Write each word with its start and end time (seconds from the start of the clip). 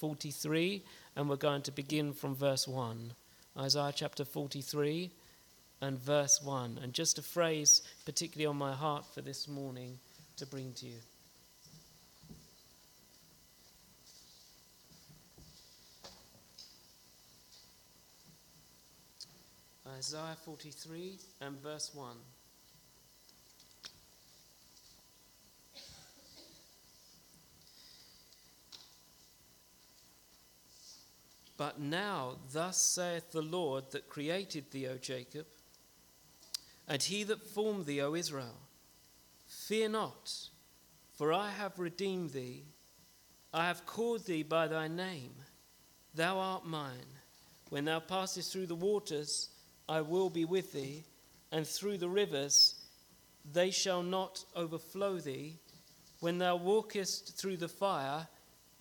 43, 0.00 0.82
and 1.14 1.28
we're 1.28 1.36
going 1.36 1.62
to 1.62 1.70
begin 1.70 2.12
from 2.14 2.34
verse 2.34 2.66
1. 2.66 3.12
Isaiah 3.58 3.92
chapter 3.94 4.24
43 4.24 5.10
and 5.82 5.98
verse 5.98 6.40
1. 6.42 6.80
And 6.82 6.94
just 6.94 7.18
a 7.18 7.22
phrase, 7.22 7.82
particularly 8.06 8.46
on 8.46 8.56
my 8.56 8.72
heart 8.72 9.04
for 9.14 9.20
this 9.20 9.46
morning, 9.46 9.98
to 10.36 10.46
bring 10.46 10.72
to 10.72 10.86
you. 10.86 10.96
Isaiah 19.98 20.36
43 20.46 21.18
and 21.42 21.62
verse 21.62 21.90
1. 21.94 22.16
But 31.60 31.78
now, 31.78 32.38
thus 32.54 32.78
saith 32.80 33.32
the 33.32 33.42
Lord 33.42 33.90
that 33.90 34.08
created 34.08 34.70
thee, 34.70 34.88
O 34.88 34.96
Jacob, 34.96 35.44
and 36.88 37.02
he 37.02 37.22
that 37.24 37.46
formed 37.46 37.84
thee, 37.84 38.00
O 38.00 38.14
Israel 38.14 38.56
Fear 39.46 39.90
not, 39.90 40.32
for 41.12 41.34
I 41.34 41.50
have 41.50 41.78
redeemed 41.78 42.30
thee. 42.30 42.64
I 43.52 43.66
have 43.66 43.84
called 43.84 44.24
thee 44.24 44.42
by 44.42 44.68
thy 44.68 44.88
name. 44.88 45.34
Thou 46.14 46.38
art 46.38 46.64
mine. 46.64 47.12
When 47.68 47.84
thou 47.84 48.00
passest 48.00 48.50
through 48.50 48.68
the 48.68 48.74
waters, 48.74 49.50
I 49.86 50.00
will 50.00 50.30
be 50.30 50.46
with 50.46 50.72
thee, 50.72 51.04
and 51.52 51.66
through 51.66 51.98
the 51.98 52.08
rivers, 52.08 52.86
they 53.52 53.70
shall 53.70 54.02
not 54.02 54.46
overflow 54.56 55.18
thee. 55.18 55.58
When 56.20 56.38
thou 56.38 56.56
walkest 56.56 57.36
through 57.36 57.58
the 57.58 57.68
fire, 57.68 58.28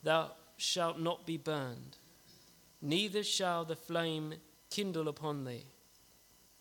thou 0.01 0.31
shalt 0.55 0.97
not 0.97 1.25
be 1.25 1.35
burned 1.35 1.97
neither 2.81 3.23
shall 3.23 3.65
the 3.65 3.75
flame 3.75 4.35
kindle 4.69 5.07
upon 5.07 5.45
thee. 5.45 5.65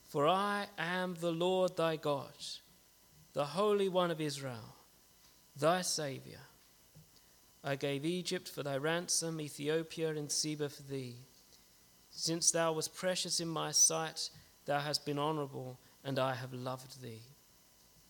For 0.05 0.27
I 0.27 0.67
am 0.79 1.17
the 1.21 1.33
Lord 1.33 1.77
thy 1.77 1.97
God, 1.97 2.33
the 3.35 3.45
Holy 3.45 3.89
One 3.89 4.11
of 4.11 4.21
Israel, 4.21 4.75
thy 5.55 5.83
Saviour. 5.83 6.41
I 7.63 7.77
gave 7.77 8.05
Egypt 8.05 8.49
for 8.49 8.63
thy 8.63 8.79
ransom, 8.79 9.41
Ethiopia 9.41 10.11
and 10.11 10.33
Seba 10.33 10.69
for 10.69 10.83
thee. 10.83 11.17
Since 12.11 12.53
thou 12.53 12.73
wast 12.73 12.97
precious 12.97 13.41
in 13.41 13.49
my 13.49 13.73
sight, 13.73 14.31
thou 14.65 14.81
hast 14.81 15.05
been 15.05 15.19
honourable, 15.19 15.79
and 16.05 16.19
I 16.19 16.35
have 16.35 16.53
loved 16.55 17.03
thee. 17.03 17.23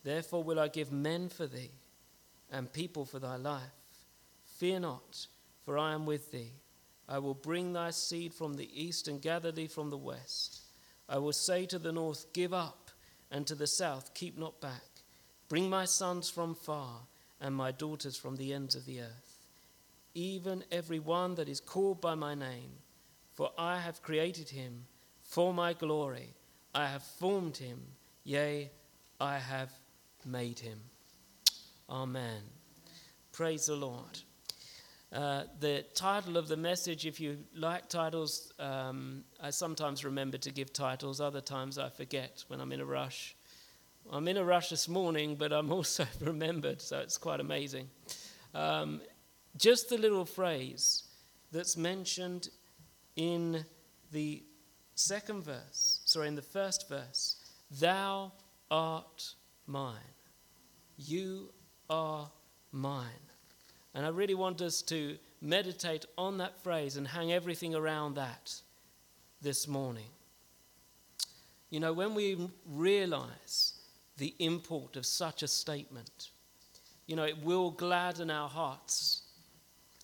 Therefore 0.04 0.44
will 0.44 0.60
I 0.60 0.68
give 0.68 0.92
men 0.92 1.28
for 1.28 1.46
thee, 1.46 1.72
and 2.50 2.72
people 2.72 3.04
for 3.04 3.18
thy 3.18 3.36
life. 3.36 3.62
Fear 4.58 4.80
not, 4.80 5.26
for 5.64 5.76
I 5.76 5.92
am 5.94 6.06
with 6.06 6.30
thee. 6.30 6.52
I 7.08 7.18
will 7.18 7.34
bring 7.34 7.72
thy 7.72 7.90
seed 7.90 8.34
from 8.34 8.54
the 8.54 8.68
east 8.72 9.08
and 9.08 9.22
gather 9.22 9.50
thee 9.50 9.66
from 9.66 9.90
the 9.90 9.96
west. 9.96 10.60
I 11.08 11.18
will 11.18 11.32
say 11.32 11.64
to 11.66 11.78
the 11.78 11.92
north, 11.92 12.32
Give 12.32 12.52
up, 12.52 12.90
and 13.30 13.46
to 13.46 13.54
the 13.54 13.66
south, 13.66 14.12
Keep 14.14 14.38
not 14.38 14.60
back. 14.60 14.82
Bring 15.48 15.70
my 15.70 15.86
sons 15.86 16.28
from 16.28 16.54
far, 16.54 17.00
and 17.40 17.54
my 17.54 17.70
daughters 17.70 18.16
from 18.16 18.36
the 18.36 18.52
ends 18.52 18.74
of 18.74 18.84
the 18.84 19.00
earth, 19.00 19.46
even 20.14 20.64
every 20.70 20.98
one 20.98 21.34
that 21.36 21.48
is 21.48 21.60
called 21.60 22.00
by 22.00 22.14
my 22.14 22.34
name. 22.34 22.72
For 23.32 23.52
I 23.56 23.78
have 23.78 24.02
created 24.02 24.50
him 24.50 24.84
for 25.22 25.54
my 25.54 25.72
glory. 25.72 26.34
I 26.74 26.86
have 26.88 27.02
formed 27.02 27.56
him, 27.56 27.80
yea, 28.24 28.70
I 29.20 29.38
have 29.38 29.70
made 30.26 30.58
him. 30.58 30.80
Amen. 31.88 32.42
Praise 33.32 33.66
the 33.66 33.76
Lord. 33.76 34.18
Uh, 35.10 35.44
the 35.60 35.84
title 35.94 36.36
of 36.36 36.48
the 36.48 36.56
message, 36.56 37.06
if 37.06 37.18
you 37.18 37.38
like 37.54 37.88
titles, 37.88 38.52
um, 38.58 39.24
I 39.42 39.50
sometimes 39.50 40.04
remember 40.04 40.36
to 40.38 40.50
give 40.50 40.72
titles, 40.72 41.20
other 41.20 41.40
times 41.40 41.78
I 41.78 41.88
forget 41.88 42.44
when 42.48 42.60
I'm 42.60 42.72
in 42.72 42.80
a 42.80 42.84
rush. 42.84 43.34
I'm 44.10 44.28
in 44.28 44.36
a 44.36 44.44
rush 44.44 44.68
this 44.68 44.88
morning, 44.88 45.34
but 45.36 45.52
I'm 45.52 45.72
also 45.78 46.06
remembered, 46.20 46.82
so 46.82 46.98
it's 46.98 47.16
quite 47.16 47.40
amazing. 47.40 47.88
Um, 48.54 49.00
just 49.56 49.88
the 49.88 49.96
little 49.96 50.26
phrase 50.26 51.04
that's 51.52 51.76
mentioned 51.76 52.50
in 53.16 53.64
the 54.12 54.42
second 54.94 55.42
verse, 55.42 56.00
sorry, 56.04 56.28
in 56.28 56.34
the 56.34 56.42
first 56.42 56.88
verse 56.88 57.36
Thou 57.80 58.32
art 58.70 59.34
mine. 59.66 59.96
You 60.96 61.50
are 61.88 62.30
mine. 62.72 63.27
And 63.98 64.06
I 64.06 64.10
really 64.10 64.36
want 64.36 64.62
us 64.62 64.80
to 64.82 65.18
meditate 65.42 66.06
on 66.16 66.38
that 66.38 66.62
phrase 66.62 66.96
and 66.96 67.08
hang 67.08 67.32
everything 67.32 67.74
around 67.74 68.14
that 68.14 68.54
this 69.42 69.66
morning. 69.66 70.10
You 71.70 71.80
know, 71.80 71.92
when 71.92 72.14
we 72.14 72.48
realize 72.64 73.72
the 74.16 74.36
import 74.38 74.94
of 74.94 75.04
such 75.04 75.42
a 75.42 75.48
statement, 75.48 76.30
you 77.08 77.16
know, 77.16 77.24
it 77.24 77.42
will 77.42 77.72
gladden 77.72 78.30
our 78.30 78.48
hearts 78.48 79.22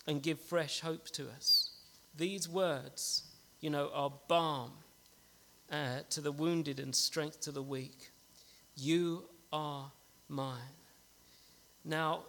and 0.09 0.21
give 0.21 0.41
fresh 0.41 0.81
hope 0.81 1.05
to 1.11 1.31
us. 1.31 1.71
These 2.17 2.49
words, 2.49 3.23
you 3.61 3.71
know, 3.71 3.93
are 3.95 4.13
balm 4.27 4.73
uh, 5.71 6.01
to 6.11 6.21
the 6.21 6.33
wounded 6.33 6.81
and 6.81 6.97
strength 6.97 7.43
to 7.43 7.53
the 7.53 7.63
weak. 7.63 8.11
You 8.75 9.27
are 9.53 9.93
mine. 10.29 10.59
Now, 11.85 12.25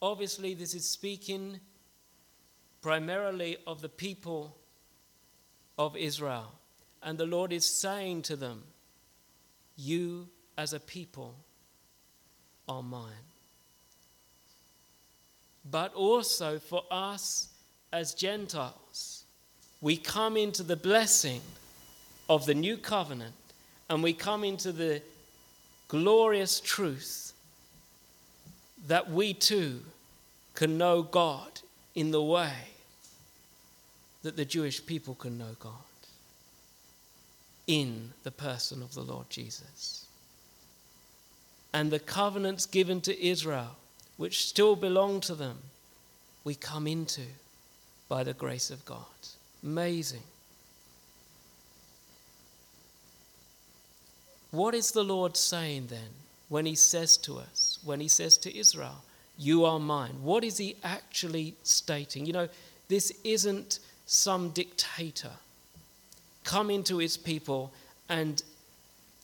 obviously, 0.00 0.54
this 0.54 0.74
is 0.74 0.84
speaking 0.84 1.60
primarily 2.82 3.56
of 3.66 3.80
the 3.80 3.88
people 3.88 4.56
of 5.78 5.96
Israel. 5.96 6.52
And 7.02 7.18
the 7.18 7.26
Lord 7.26 7.52
is 7.52 7.64
saying 7.64 8.22
to 8.22 8.36
them, 8.36 8.64
You 9.76 10.28
as 10.56 10.72
a 10.72 10.80
people 10.80 11.34
are 12.68 12.82
mine. 12.82 13.12
But 15.68 15.94
also 15.94 16.58
for 16.58 16.84
us 16.90 17.48
as 17.92 18.14
Gentiles, 18.14 19.24
we 19.80 19.96
come 19.96 20.36
into 20.36 20.62
the 20.62 20.76
blessing 20.76 21.40
of 22.28 22.46
the 22.46 22.54
new 22.54 22.76
covenant 22.76 23.34
and 23.88 24.02
we 24.02 24.12
come 24.12 24.44
into 24.44 24.72
the 24.72 25.02
glorious 25.88 26.60
truth 26.60 27.25
that 28.86 29.10
we 29.10 29.34
too 29.34 29.80
can 30.54 30.78
know 30.78 31.02
God 31.02 31.60
in 31.94 32.10
the 32.10 32.22
way 32.22 32.52
that 34.22 34.36
the 34.36 34.44
Jewish 34.44 34.84
people 34.84 35.14
can 35.14 35.38
know 35.38 35.56
God 35.60 35.72
in 37.66 38.12
the 38.22 38.30
person 38.30 38.82
of 38.82 38.94
the 38.94 39.02
Lord 39.02 39.28
Jesus. 39.28 40.06
And 41.72 41.90
the 41.90 41.98
covenants 41.98 42.66
given 42.66 43.00
to 43.02 43.24
Israel, 43.24 43.76
which 44.16 44.46
still 44.46 44.76
belong 44.76 45.20
to 45.22 45.34
them, 45.34 45.58
we 46.44 46.54
come 46.54 46.86
into 46.86 47.22
by 48.08 48.22
the 48.22 48.32
grace 48.32 48.70
of 48.70 48.84
God. 48.84 49.04
Amazing. 49.62 50.22
What 54.52 54.74
is 54.74 54.92
the 54.92 55.04
Lord 55.04 55.36
saying 55.36 55.88
then 55.88 56.25
when 56.48 56.66
He 56.66 56.74
says 56.74 57.16
to 57.18 57.38
us, 57.38 57.78
when 57.84 58.00
he 58.00 58.08
says 58.08 58.36
to 58.38 58.56
Israel, 58.56 59.04
You 59.38 59.64
are 59.64 59.80
mine. 59.80 60.22
What 60.22 60.44
is 60.44 60.58
he 60.58 60.76
actually 60.84 61.54
stating? 61.62 62.26
You 62.26 62.32
know, 62.32 62.48
this 62.88 63.12
isn't 63.24 63.80
some 64.06 64.50
dictator 64.50 65.32
coming 66.44 66.84
to 66.84 66.98
his 66.98 67.16
people 67.16 67.72
and 68.08 68.42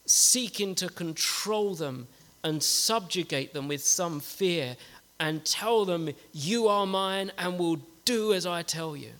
seeking 0.06 0.74
to 0.74 0.88
control 0.88 1.74
them 1.74 2.08
and 2.42 2.62
subjugate 2.62 3.52
them 3.52 3.68
with 3.68 3.84
some 3.84 4.18
fear 4.18 4.76
and 5.20 5.44
tell 5.44 5.84
them, 5.84 6.10
You 6.32 6.66
are 6.66 6.86
mine 6.86 7.30
and 7.38 7.58
will 7.58 7.78
do 8.04 8.32
as 8.32 8.44
I 8.44 8.62
tell 8.62 8.96
you, 8.96 9.10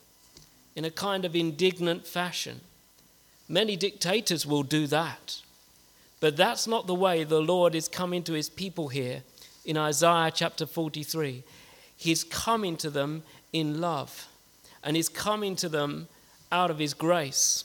in 0.75 0.85
a 0.85 0.91
kind 0.91 1.25
of 1.25 1.37
indignant 1.37 2.07
fashion. 2.07 2.61
Many 3.49 3.77
dictators 3.77 4.45
will 4.45 4.65
do 4.65 4.89
that. 4.89 5.41
But 6.23 6.37
that's 6.37 6.69
not 6.69 6.87
the 6.87 6.95
way 6.95 7.25
the 7.25 7.41
Lord 7.41 7.75
is 7.75 7.89
coming 7.89 8.23
to 8.23 8.33
his 8.33 8.49
people 8.49 8.87
here 8.87 9.25
in 9.65 9.77
Isaiah 9.77 10.31
chapter 10.33 10.67
43. 10.67 11.43
He's 11.97 12.23
coming 12.23 12.77
to 12.77 12.91
them 12.91 13.25
in 13.53 13.81
love, 13.81 14.29
and 14.85 14.95
he's 14.95 15.09
coming 15.09 15.57
to 15.57 15.69
them 15.69 16.07
out 16.53 16.71
of 16.71 16.79
his 16.79 16.95
grace 16.95 17.65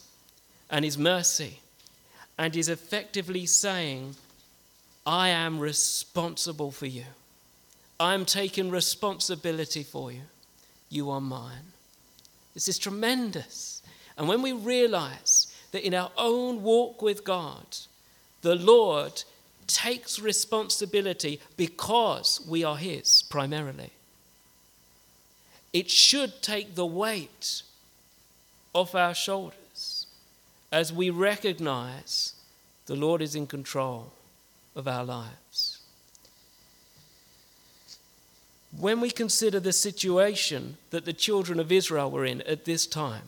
and 0.71 0.83
his 0.83 0.98
mercy. 0.98 1.59
And 2.39 2.56
he's 2.56 2.68
effectively 2.68 3.45
saying, 3.45 4.15
I 5.06 5.30
am 5.30 5.60
responsible 5.60 6.71
for 6.71 6.88
you. 6.88 7.06
I'm 8.00 8.25
taking 8.25 8.71
responsibility 8.71 9.83
for 9.83 10.12
you. 10.12 10.24
You 10.89 11.12
are 11.12 11.21
mine. 11.21 11.74
This 12.56 12.68
is 12.68 12.80
tremendous. 12.80 13.83
And 14.18 14.27
when 14.27 14.42
we 14.42 14.51
realize 14.51 15.45
that 15.74 15.86
in 15.86 15.94
our 15.94 16.10
own 16.18 16.63
walk 16.63 17.03
with 17.03 17.24
God, 17.24 17.77
the 18.42 18.56
Lord 18.56 19.24
takes 19.68 20.19
responsibility 20.19 21.39
because 21.57 22.42
we 22.48 22.63
are 22.63 22.78
His 22.78 23.24
primarily. 23.24 23.92
it 25.74 25.89
should 25.92 26.42
take 26.42 26.75
the 26.75 26.86
weight 26.86 27.62
off 28.74 28.95
our 28.95 29.13
shoulders 29.13 30.07
as 30.72 30.92
we 30.94 31.10
recognize 31.10 32.34
the 32.86 32.95
Lord 32.95 33.22
is 33.22 33.36
in 33.36 33.48
control 33.48 34.12
of 34.75 34.88
our 34.88 35.04
lives. 35.04 35.80
When 38.78 39.01
we 39.01 39.12
consider 39.12 39.60
the 39.60 39.74
situation 39.74 40.78
that 40.92 41.06
the 41.06 41.13
children 41.13 41.60
of 41.60 41.72
Israel 41.72 42.12
were 42.12 42.25
in 42.25 42.42
at 42.44 42.66
this 42.66 42.88
time, 42.88 43.24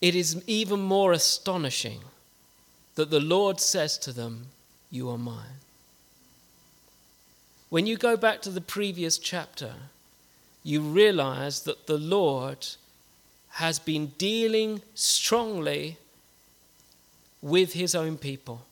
it 0.00 0.14
is 0.14 0.42
even 0.46 0.80
more 0.80 1.12
astonishing 1.12 2.00
that 2.94 3.10
the 3.10 3.20
Lord 3.20 3.60
says 3.60 3.96
to 3.98 4.12
them, 4.12 4.46
You 4.90 5.10
are 5.10 5.18
mine. 5.18 5.60
When 7.68 7.86
you 7.86 7.96
go 7.96 8.16
back 8.16 8.42
to 8.42 8.50
the 8.50 8.60
previous 8.60 9.18
chapter, 9.18 9.74
you 10.62 10.80
realize 10.80 11.62
that 11.62 11.86
the 11.86 11.98
Lord 11.98 12.66
has 13.50 13.78
been 13.78 14.12
dealing 14.18 14.82
strongly 14.94 15.98
with 17.40 17.72
his 17.72 17.94
own 17.94 18.18
people. 18.18 18.66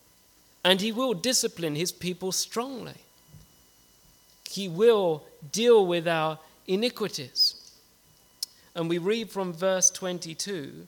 And 0.65 0.81
he 0.81 0.93
will 0.93 1.15
discipline 1.15 1.75
his 1.75 1.93
people 1.93 2.33
strongly. 2.33 2.97
He 4.51 4.69
will 4.69 5.25
deal 5.53 5.87
with 5.87 6.09
our 6.09 6.39
iniquities. 6.67 7.73
And 8.75 8.89
we 8.89 8.99
read 8.99 9.31
from 9.31 9.53
verse 9.53 9.91
22 9.91 10.87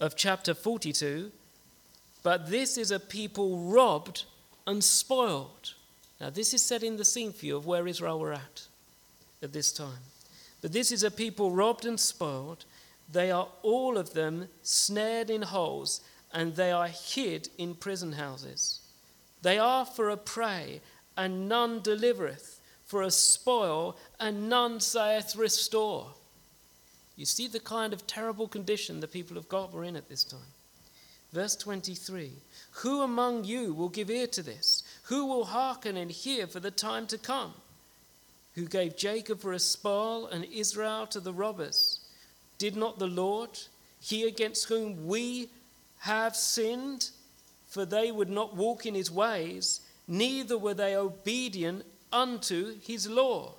of 0.00 0.16
chapter 0.16 0.54
42 0.54 1.32
But 2.22 2.50
this 2.50 2.78
is 2.78 2.90
a 2.90 3.00
people 3.00 3.58
robbed 3.58 4.24
and 4.66 4.82
spoiled. 4.82 5.74
Now, 6.20 6.30
this 6.30 6.52
is 6.52 6.62
setting 6.62 6.96
the 6.96 7.04
scene 7.04 7.32
for 7.32 7.46
you 7.46 7.56
of 7.56 7.66
where 7.66 7.86
Israel 7.86 8.18
were 8.18 8.32
at 8.32 8.66
at 9.42 9.52
this 9.52 9.72
time. 9.72 10.02
But 10.60 10.72
this 10.72 10.90
is 10.90 11.04
a 11.04 11.10
people 11.10 11.52
robbed 11.52 11.84
and 11.84 11.98
spoiled. 11.98 12.64
They 13.10 13.30
are 13.30 13.48
all 13.62 13.96
of 13.96 14.14
them 14.14 14.48
snared 14.62 15.30
in 15.30 15.42
holes, 15.42 16.00
and 16.32 16.56
they 16.56 16.72
are 16.72 16.88
hid 16.88 17.48
in 17.56 17.74
prison 17.74 18.12
houses. 18.12 18.80
They 19.42 19.58
are 19.58 19.86
for 19.86 20.10
a 20.10 20.16
prey, 20.16 20.80
and 21.16 21.48
none 21.48 21.80
delivereth, 21.80 22.60
for 22.84 23.02
a 23.02 23.10
spoil, 23.10 23.96
and 24.18 24.48
none 24.48 24.80
saith, 24.80 25.36
Restore. 25.36 26.14
You 27.18 27.26
see 27.26 27.48
the 27.48 27.58
kind 27.58 27.92
of 27.92 28.06
terrible 28.06 28.46
condition 28.46 29.00
the 29.00 29.08
people 29.08 29.36
of 29.36 29.48
God 29.48 29.72
were 29.72 29.82
in 29.82 29.96
at 29.96 30.08
this 30.08 30.22
time. 30.22 30.54
Verse 31.32 31.56
23 31.56 32.30
Who 32.82 33.02
among 33.02 33.42
you 33.42 33.74
will 33.74 33.88
give 33.88 34.08
ear 34.08 34.28
to 34.28 34.42
this? 34.42 34.84
Who 35.04 35.26
will 35.26 35.46
hearken 35.46 35.96
and 35.96 36.12
hear 36.12 36.46
for 36.46 36.60
the 36.60 36.70
time 36.70 37.08
to 37.08 37.18
come? 37.18 37.54
Who 38.54 38.66
gave 38.66 38.96
Jacob 38.96 39.40
for 39.40 39.52
a 39.52 39.58
spoil 39.58 40.28
and 40.28 40.44
Israel 40.44 41.08
to 41.08 41.18
the 41.18 41.32
robbers? 41.32 41.98
Did 42.56 42.76
not 42.76 43.00
the 43.00 43.08
Lord, 43.08 43.50
he 44.00 44.24
against 44.24 44.68
whom 44.68 45.08
we 45.08 45.50
have 46.02 46.36
sinned, 46.36 47.10
for 47.66 47.84
they 47.84 48.12
would 48.12 48.30
not 48.30 48.54
walk 48.54 48.86
in 48.86 48.94
his 48.94 49.10
ways, 49.10 49.80
neither 50.06 50.56
were 50.56 50.74
they 50.74 50.94
obedient 50.94 51.84
unto 52.12 52.78
his 52.80 53.08
law. 53.08 53.54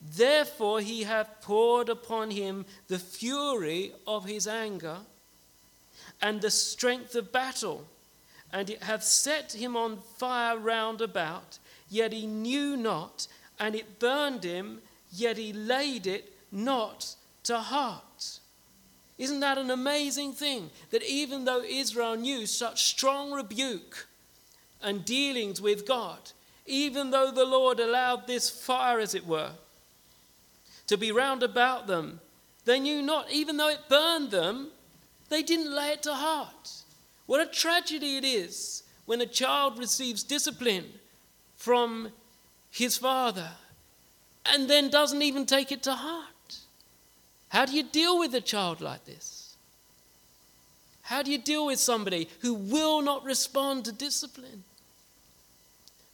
Therefore 0.00 0.80
he 0.80 1.02
hath 1.02 1.40
poured 1.40 1.88
upon 1.88 2.30
him 2.30 2.66
the 2.86 2.98
fury 2.98 3.92
of 4.06 4.24
his 4.26 4.46
anger 4.46 4.98
and 6.20 6.40
the 6.40 6.50
strength 6.50 7.14
of 7.14 7.32
battle, 7.32 7.86
and 8.52 8.70
it 8.70 8.82
hath 8.82 9.02
set 9.04 9.52
him 9.52 9.76
on 9.76 9.98
fire 10.16 10.56
round 10.56 11.00
about, 11.00 11.58
yet 11.88 12.12
he 12.12 12.26
knew 12.26 12.76
not, 12.76 13.26
and 13.58 13.74
it 13.74 13.98
burned 13.98 14.44
him, 14.44 14.80
yet 15.10 15.36
he 15.36 15.52
laid 15.52 16.06
it 16.06 16.32
not 16.50 17.14
to 17.44 17.58
heart. 17.58 18.40
Isn't 19.18 19.40
that 19.40 19.58
an 19.58 19.70
amazing 19.70 20.32
thing? 20.32 20.70
That 20.90 21.02
even 21.02 21.44
though 21.44 21.62
Israel 21.62 22.16
knew 22.16 22.46
such 22.46 22.84
strong 22.84 23.32
rebuke 23.32 24.06
and 24.80 25.04
dealings 25.04 25.60
with 25.60 25.86
God, 25.86 26.30
even 26.66 27.10
though 27.10 27.32
the 27.32 27.44
Lord 27.44 27.80
allowed 27.80 28.26
this 28.26 28.48
fire, 28.48 29.00
as 29.00 29.14
it 29.14 29.26
were, 29.26 29.52
to 30.88 30.96
be 30.96 31.12
round 31.12 31.42
about 31.42 31.86
them, 31.86 32.20
they 32.64 32.80
knew 32.80 33.00
not, 33.00 33.30
even 33.30 33.56
though 33.56 33.68
it 33.68 33.88
burned 33.88 34.30
them, 34.30 34.68
they 35.28 35.42
didn't 35.42 35.74
lay 35.74 35.90
it 35.90 36.02
to 36.02 36.14
heart. 36.14 36.70
What 37.26 37.40
a 37.40 37.50
tragedy 37.50 38.16
it 38.16 38.24
is 38.24 38.82
when 39.06 39.20
a 39.20 39.26
child 39.26 39.78
receives 39.78 40.22
discipline 40.22 40.86
from 41.56 42.10
his 42.70 42.96
father 42.96 43.50
and 44.46 44.68
then 44.68 44.90
doesn't 44.90 45.22
even 45.22 45.46
take 45.46 45.72
it 45.72 45.82
to 45.84 45.92
heart. 45.92 46.58
How 47.48 47.64
do 47.64 47.72
you 47.72 47.82
deal 47.82 48.18
with 48.18 48.34
a 48.34 48.40
child 48.40 48.80
like 48.80 49.04
this? 49.04 49.56
How 51.02 51.22
do 51.22 51.30
you 51.30 51.38
deal 51.38 51.66
with 51.66 51.78
somebody 51.78 52.28
who 52.40 52.52
will 52.52 53.00
not 53.00 53.24
respond 53.24 53.86
to 53.86 53.92
discipline? 53.92 54.64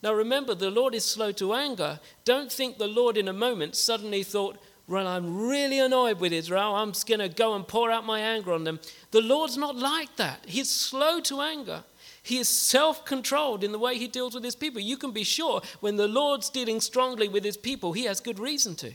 Now 0.05 0.13
remember, 0.13 0.55
the 0.55 0.71
Lord 0.71 0.95
is 0.95 1.03
slow 1.03 1.33
to 1.33 1.55
anger. 1.55 1.99
Don't 2.27 2.53
think 2.53 2.77
the 2.77 2.87
Lord 2.87 3.17
in 3.17 3.27
a 3.27 3.33
moment 3.33 3.75
suddenly 3.75 4.23
thought, 4.23 4.59
well, 4.87 5.07
I'm 5.07 5.49
really 5.49 5.79
annoyed 5.79 6.21
with 6.21 6.31
Israel. 6.31 6.75
I'm 6.75 6.93
going 7.07 7.21
to 7.21 7.31
go 7.31 7.55
and 7.55 7.67
pour 7.67 7.91
out 7.91 8.05
my 8.05 8.21
anger 8.21 8.53
on 8.53 8.65
them. 8.65 8.81
The 9.13 9.23
Lord's 9.23 9.57
not 9.57 9.77
like 9.77 10.15
that. 10.17 10.45
He's 10.47 10.69
slow 10.69 11.21
to 11.21 11.41
anger. 11.41 11.85
He 12.23 12.37
is 12.37 12.51
self 12.51 13.07
controlled 13.07 13.65
in 13.65 13.73
the 13.73 13.79
way 13.79 13.97
he 13.97 14.07
deals 14.07 14.35
with 14.35 14.45
his 14.45 14.55
people. 14.55 14.79
You 14.79 14.99
can 14.99 15.11
be 15.11 15.25
sure 15.25 15.63
when 15.81 15.97
the 15.97 16.07
Lord's 16.07 16.51
dealing 16.51 16.83
strongly 16.83 17.27
with 17.27 17.43
his 17.43 17.57
people, 17.57 17.95
he 17.95 18.05
has 18.05 18.21
good 18.21 18.39
reason 18.39 18.75
to. 18.77 18.93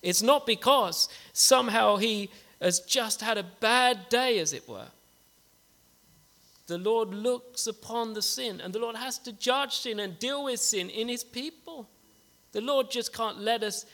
It's 0.00 0.22
not 0.22 0.46
because 0.46 1.10
somehow 1.34 1.96
he 1.96 2.30
has 2.62 2.80
just 2.80 3.20
had 3.20 3.36
a 3.36 3.46
bad 3.60 4.08
day, 4.08 4.38
as 4.38 4.54
it 4.54 4.66
were. 4.66 4.88
The 6.66 6.78
Lord 6.78 7.14
looks 7.14 7.66
upon 7.66 8.14
the 8.14 8.22
sin, 8.22 8.60
and 8.60 8.72
the 8.72 8.78
Lord 8.78 8.96
has 8.96 9.18
to 9.20 9.32
judge 9.32 9.74
sin 9.76 10.00
and 10.00 10.18
deal 10.18 10.44
with 10.44 10.60
sin 10.60 10.90
in 10.90 11.08
his 11.08 11.22
people. 11.22 11.88
The 12.52 12.60
Lord 12.60 12.90
just 12.90 13.12
can't 13.12 13.38
let 13.38 13.62
us 13.62 13.86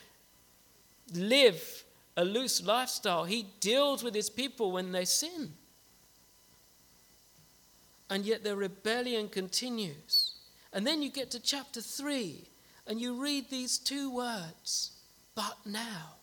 live 1.13 1.83
a 2.15 2.23
loose 2.23 2.63
lifestyle. 2.63 3.25
He 3.25 3.47
deals 3.59 4.03
with 4.03 4.15
his 4.15 4.29
people 4.29 4.71
when 4.71 4.91
they 4.91 5.05
sin. 5.05 5.53
And 8.09 8.25
yet 8.25 8.43
their 8.43 8.55
rebellion 8.55 9.29
continues. 9.29 10.35
And 10.71 10.85
then 10.85 11.01
you 11.01 11.09
get 11.09 11.31
to 11.31 11.39
chapter 11.39 11.81
3 11.81 12.47
and 12.87 12.99
you 12.99 13.21
read 13.21 13.49
these 13.49 13.77
two 13.77 14.13
words 14.13 14.91
but 15.35 15.57
now. 15.65 16.15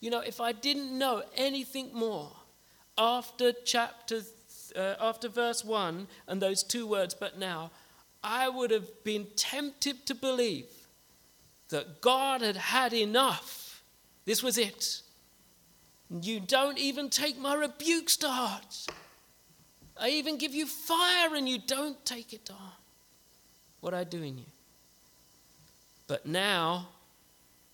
You 0.00 0.10
know, 0.10 0.20
if 0.20 0.40
I 0.40 0.52
didn't 0.52 0.96
know 0.98 1.22
anything 1.36 1.90
more 1.94 2.30
after 2.98 3.52
chapter, 3.64 4.20
uh, 4.76 4.94
after 5.00 5.28
verse 5.28 5.64
1 5.64 6.06
and 6.26 6.40
those 6.40 6.62
two 6.62 6.86
words, 6.86 7.14
but 7.14 7.38
now, 7.38 7.70
I 8.22 8.48
would 8.48 8.70
have 8.70 9.04
been 9.04 9.26
tempted 9.36 10.06
to 10.06 10.14
believe 10.14 10.66
that 11.70 12.00
God 12.00 12.40
had 12.40 12.56
had 12.56 12.92
enough. 12.92 13.82
This 14.24 14.42
was 14.42 14.58
it. 14.58 15.02
You 16.10 16.40
don't 16.40 16.78
even 16.78 17.08
take 17.08 17.38
my 17.38 17.54
rebukes 17.54 18.16
to 18.18 18.28
heart. 18.28 18.86
I 20.00 20.10
even 20.10 20.36
give 20.36 20.54
you 20.54 20.66
fire 20.66 21.34
and 21.34 21.48
you 21.48 21.58
don't 21.58 22.04
take 22.04 22.32
it 22.32 22.44
to 22.46 22.52
heart. 22.52 22.74
What 23.80 23.94
I 23.94 24.04
do 24.04 24.22
in 24.22 24.38
you. 24.38 24.44
But 26.06 26.26
now, 26.26 26.88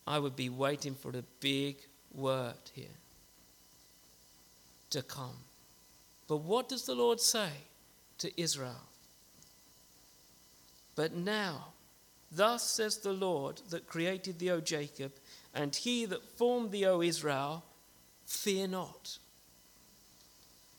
I 0.06 0.18
would 0.18 0.36
be 0.36 0.48
waiting 0.48 0.94
for 0.94 1.12
the 1.12 1.24
big 1.40 1.76
word 2.14 2.54
here 2.72 2.86
to 4.90 5.02
come. 5.02 5.36
But 6.28 6.38
what 6.38 6.68
does 6.68 6.84
the 6.84 6.94
Lord 6.94 7.20
say 7.20 7.48
to 8.18 8.40
Israel? 8.40 8.82
But 10.94 11.14
now, 11.14 11.68
thus 12.30 12.70
says 12.70 12.98
the 12.98 13.12
Lord 13.12 13.62
that 13.70 13.86
created 13.86 14.38
thee, 14.38 14.50
O 14.50 14.60
Jacob, 14.60 15.12
and 15.54 15.74
he 15.74 16.04
that 16.04 16.22
formed 16.36 16.70
thee, 16.70 16.84
O 16.86 17.00
Israel, 17.00 17.64
fear 18.26 18.68
not. 18.68 19.18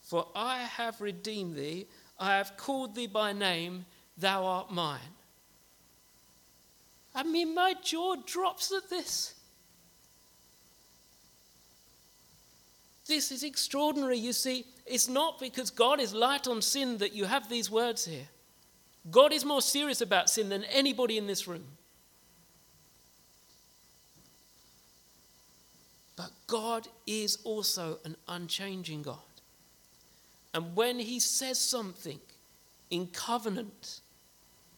For 0.03 0.27
I 0.35 0.59
have 0.59 1.01
redeemed 1.01 1.55
thee, 1.55 1.87
I 2.19 2.37
have 2.37 2.57
called 2.57 2.95
thee 2.95 3.07
by 3.07 3.33
name, 3.33 3.85
thou 4.17 4.45
art 4.45 4.71
mine. 4.71 4.99
I 7.15 7.23
mean, 7.23 7.55
my 7.55 7.73
jaw 7.81 8.15
drops 8.15 8.71
at 8.71 8.89
this. 8.89 9.33
This 13.07 13.31
is 13.31 13.43
extraordinary. 13.43 14.19
You 14.19 14.33
see, 14.33 14.65
it's 14.89 15.07
not 15.07 15.39
because 15.39 15.69
God 15.69 15.99
is 15.99 16.13
light 16.13 16.47
on 16.47 16.61
sin 16.61 16.97
that 16.97 17.13
you 17.13 17.25
have 17.25 17.49
these 17.49 17.69
words 17.69 18.05
here. 18.05 18.27
God 19.09 19.31
is 19.31 19.45
more 19.45 19.61
serious 19.61 20.01
about 20.01 20.29
sin 20.29 20.49
than 20.49 20.63
anybody 20.65 21.17
in 21.17 21.27
this 21.27 21.47
room. 21.47 21.65
But 26.15 26.31
God 26.47 26.87
is 27.07 27.37
also 27.43 27.99
an 28.03 28.17
unchanging 28.27 29.03
God. 29.03 29.17
And 30.53 30.75
when 30.75 30.99
He 30.99 31.19
says 31.19 31.57
something 31.57 32.19
in 32.89 33.07
covenant, 33.07 34.01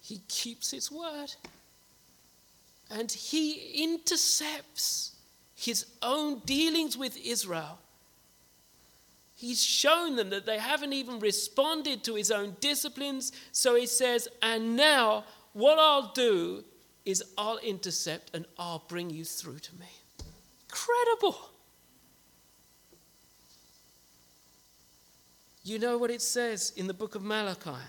He 0.02 0.22
keeps 0.28 0.72
His 0.72 0.92
word. 0.92 1.34
And 2.92 3.10
he 3.10 3.84
intercepts 3.84 5.16
his 5.56 5.86
own 6.02 6.40
dealings 6.40 6.98
with 6.98 7.18
Israel. 7.18 7.80
He's 9.42 9.64
shown 9.64 10.18
them 10.18 10.30
that 10.30 10.46
they 10.46 10.60
haven't 10.60 10.94
even 10.94 11.18
responded 11.18 12.04
to 12.04 12.14
his 12.14 12.30
own 12.30 12.56
disciplines. 12.60 13.32
So 13.52 13.74
he 13.74 13.88
says, 13.88 14.28
And 14.44 14.78
now 14.78 15.24
what 15.54 15.80
I'll 15.80 16.12
do 16.14 16.64
is 17.06 17.24
I'll 17.40 17.58
intercept 17.58 18.36
and 18.36 18.46
I'll 18.60 18.84
bring 18.88 19.10
you 19.10 19.26
through 19.26 19.58
to 19.58 19.74
me. 19.80 19.88
Incredible. 20.70 21.50
You 25.64 25.80
know 25.80 25.98
what 25.98 26.12
it 26.12 26.22
says 26.22 26.72
in 26.76 26.86
the 26.86 26.94
book 26.94 27.16
of 27.16 27.24
Malachi? 27.24 27.82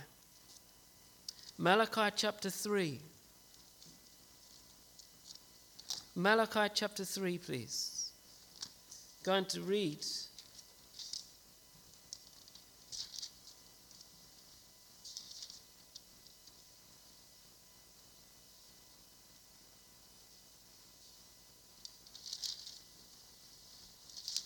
Malachi 1.59 2.14
chapter 2.16 2.49
3. 2.49 2.99
Malachi 6.14 6.73
chapter 6.73 7.04
3, 7.04 7.37
please. 7.37 8.11
Going 9.23 9.44
to 9.44 9.61
read. 9.61 10.02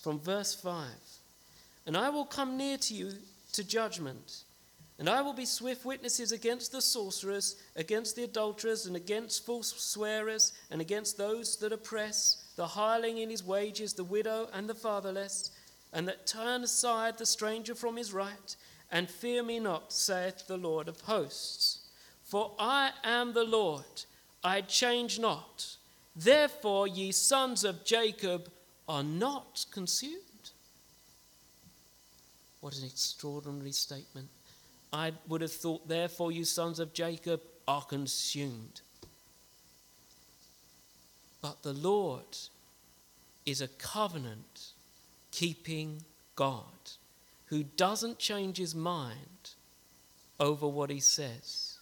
From 0.07 0.21
verse 0.21 0.55
5 0.55 0.87
And 1.85 1.97
I 1.97 2.11
will 2.11 2.27
come 2.27 2.57
near 2.57 2.77
to 2.77 2.95
you 2.95 3.15
to 3.55 3.65
judgment 3.65 4.45
and 5.01 5.09
I 5.09 5.21
will 5.21 5.33
be 5.33 5.45
swift 5.45 5.85
witnesses 5.85 6.31
against 6.31 6.71
the 6.71 6.81
sorcerers, 6.81 7.57
against 7.75 8.15
the 8.15 8.23
adulterers, 8.23 8.87
and 8.87 8.95
against 8.95 9.45
false 9.45 9.75
swearers, 9.77 10.53
and 10.71 10.81
against 10.81 11.19
those 11.19 11.57
that 11.57 11.73
oppress, 11.73 12.45
the 12.55 12.69
hireling 12.69 13.19
in 13.19 13.31
his 13.31 13.43
wages, 13.43 13.95
the 13.95 14.05
widow 14.05 14.49
and 14.53 14.69
the 14.69 14.77
fatherless, 14.77 15.51
and 15.93 16.07
that 16.07 16.25
turn 16.25 16.63
aside 16.63 17.19
the 17.19 17.27
stranger 17.27 17.75
from 17.75 17.97
his 17.97 18.13
right, 18.13 18.55
and 18.93 19.11
fear 19.11 19.43
me 19.43 19.59
not, 19.59 19.93
saith 19.93 20.47
the 20.47 20.57
Lord 20.57 20.87
of 20.87 21.01
hosts. 21.01 21.81
For 22.23 22.53
I 22.61 22.93
am 23.03 23.33
the 23.33 23.45
Lord, 23.45 24.05
I 24.45 24.61
change 24.61 25.19
not. 25.19 25.77
Therefore, 26.15 26.87
ye 26.87 27.11
sons 27.11 27.65
of 27.65 27.85
Jacob 27.85 28.53
are 28.89 29.03
not 29.03 29.67
consumed. 29.71 30.23
What 32.61 32.77
an 32.77 32.85
extraordinary 32.85 33.73
statement. 33.73 34.29
I 34.93 35.13
would 35.29 35.41
have 35.41 35.53
thought, 35.53 35.89
therefore, 35.89 36.33
you 36.33 36.45
sons 36.45 36.79
of 36.79 36.93
Jacob 36.93 37.41
are 37.67 37.83
consumed. 37.83 38.81
But 41.43 41.63
the 41.63 41.73
Lord 41.73 42.37
is 43.45 43.61
a 43.61 43.69
covenant 43.69 44.71
keeping 45.31 46.03
God 46.35 46.65
who 47.47 47.63
doesn't 47.63 48.19
change 48.19 48.57
his 48.57 48.75
mind 48.75 49.51
over 50.41 50.67
what 50.67 50.91
he 50.91 51.01
says. 51.01 51.79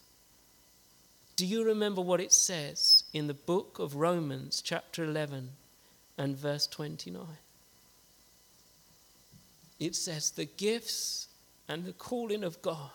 Do 1.36 1.46
you 1.46 1.64
remember 1.64 2.00
what 2.00 2.20
it 2.20 2.32
says 2.32 3.04
in 3.12 3.26
the 3.26 3.34
book 3.34 3.78
of 3.78 3.96
Romans, 3.96 4.62
chapter 4.62 5.04
11 5.04 5.50
and 6.18 6.36
verse 6.36 6.66
29? 6.66 7.26
It 9.80 9.94
says, 9.94 10.30
The 10.30 10.44
gifts 10.44 11.28
and 11.68 11.84
the 11.84 11.92
calling 11.92 12.44
of 12.44 12.62
God 12.62 12.90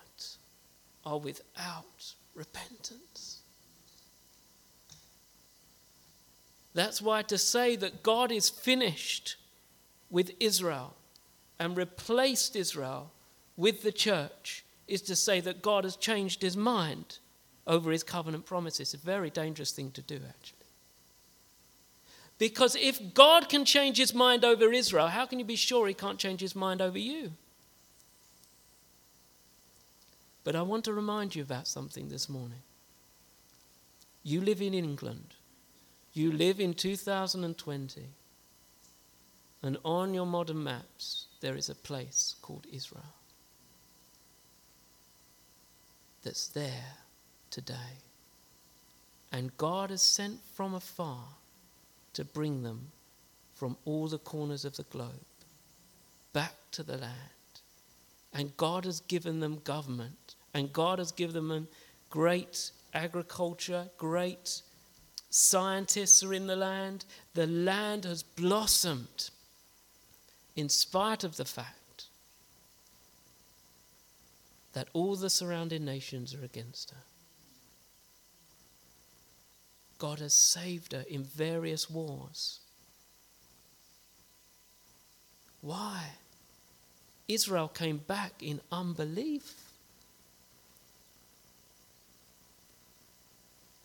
are 1.05 1.19
without 1.19 2.13
repentance. 2.35 3.41
That's 6.73 7.01
why 7.01 7.23
to 7.23 7.37
say 7.37 7.75
that 7.77 8.03
God 8.03 8.31
is 8.31 8.49
finished 8.49 9.35
with 10.09 10.31
Israel 10.39 10.95
and 11.57 11.75
replaced 11.75 12.55
Israel 12.55 13.11
with 13.57 13.81
the 13.83 13.91
church 13.91 14.63
is 14.87 15.01
to 15.03 15.15
say 15.15 15.39
that 15.41 15.61
God 15.61 15.83
has 15.83 15.95
changed 15.95 16.41
his 16.41 16.55
mind 16.55 17.19
over 17.67 17.91
his 17.91 18.03
covenant 18.03 18.45
promises. 18.45 18.93
It's 18.93 19.03
a 19.03 19.05
very 19.05 19.29
dangerous 19.29 19.71
thing 19.71 19.91
to 19.91 20.01
do, 20.01 20.19
actually. 20.27 20.58
Because 22.39 22.75
if 22.75 23.13
God 23.13 23.49
can 23.49 23.65
change 23.65 23.97
his 23.97 24.13
mind 24.13 24.45
over 24.45 24.71
Israel, 24.71 25.07
how 25.07 25.25
can 25.25 25.39
you 25.39 25.45
be 25.45 25.57
sure 25.57 25.87
he 25.87 25.93
can't 25.93 26.17
change 26.17 26.39
his 26.39 26.55
mind 26.55 26.81
over 26.81 26.97
you? 26.97 27.33
But 30.45 30.55
I 30.55 30.61
want 30.61 30.85
to 30.85 30.93
remind 30.93 31.35
you 31.35 31.43
about 31.43 31.67
something 31.67 32.07
this 32.07 32.29
morning. 32.29 32.61
You 34.23 34.39
live 34.39 34.61
in 34.61 34.73
England. 34.73 35.35
You 36.13 36.31
live 36.31 36.61
in 36.61 36.73
2020. 36.73 38.07
And 39.61 39.77
on 39.83 40.13
your 40.13 40.25
modern 40.25 40.63
maps, 40.63 41.25
there 41.41 41.55
is 41.55 41.69
a 41.69 41.75
place 41.75 42.35
called 42.41 42.65
Israel 42.71 43.03
that's 46.23 46.47
there 46.47 46.95
today. 47.51 47.99
And 49.29 49.55
God 49.57 49.89
has 49.89 50.01
sent 50.01 50.39
from 50.55 50.73
afar 50.73 51.25
to 52.19 52.25
bring 52.25 52.63
them 52.63 52.91
from 53.55 53.77
all 53.85 54.09
the 54.09 54.17
corners 54.17 54.65
of 54.65 54.75
the 54.75 54.83
globe 54.83 55.23
back 56.33 56.53
to 56.69 56.83
the 56.83 56.97
land. 56.97 57.13
And 58.33 58.57
God 58.57 58.83
has 58.83 58.99
given 58.99 59.39
them 59.39 59.61
government 59.63 60.35
and 60.53 60.73
God 60.73 60.99
has 60.99 61.13
given 61.13 61.47
them 61.47 61.69
great 62.09 62.71
agriculture, 62.93 63.89
great 63.97 64.61
scientists 65.29 66.21
are 66.21 66.33
in 66.33 66.47
the 66.47 66.57
land. 66.57 67.05
The 67.35 67.47
land 67.47 68.03
has 68.03 68.21
blossomed 68.21 69.29
in 70.57 70.67
spite 70.67 71.23
of 71.23 71.37
the 71.37 71.45
fact 71.45 72.07
that 74.73 74.89
all 74.91 75.15
the 75.15 75.29
surrounding 75.29 75.85
nations 75.85 76.35
are 76.35 76.43
against 76.43 76.91
her. 76.91 76.97
God 79.99 80.19
has 80.19 80.33
saved 80.33 80.93
her 80.93 81.05
in 81.07 81.23
various 81.23 81.89
wars. 81.89 82.59
Why? 85.61 86.03
Israel 87.27 87.67
came 87.67 87.97
back 87.97 88.33
in 88.41 88.59
unbelief. 88.71 89.69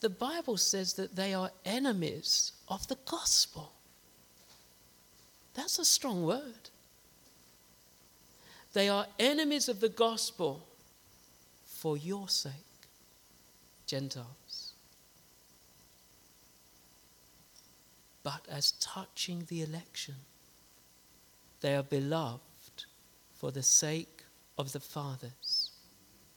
the 0.04 0.10
Bible 0.10 0.58
says 0.58 0.92
that 0.92 1.16
they 1.16 1.32
are 1.32 1.50
enemies 1.64 2.52
of 2.68 2.86
the 2.88 2.98
gospel. 3.06 3.72
That's 5.54 5.78
a 5.78 5.84
strong 5.86 6.26
word. 6.26 6.68
They 8.74 8.90
are 8.90 9.06
enemies 9.18 9.66
of 9.70 9.80
the 9.80 9.88
gospel 9.88 10.66
for 11.64 11.96
your 11.96 12.28
sake, 12.28 12.52
Gentiles. 13.86 14.26
But 18.24 18.40
as 18.50 18.72
touching 18.80 19.44
the 19.48 19.62
election, 19.62 20.14
they 21.60 21.76
are 21.76 21.82
beloved 21.82 22.86
for 23.34 23.52
the 23.52 23.62
sake 23.62 24.24
of 24.58 24.72
the 24.72 24.80
fathers, 24.80 25.70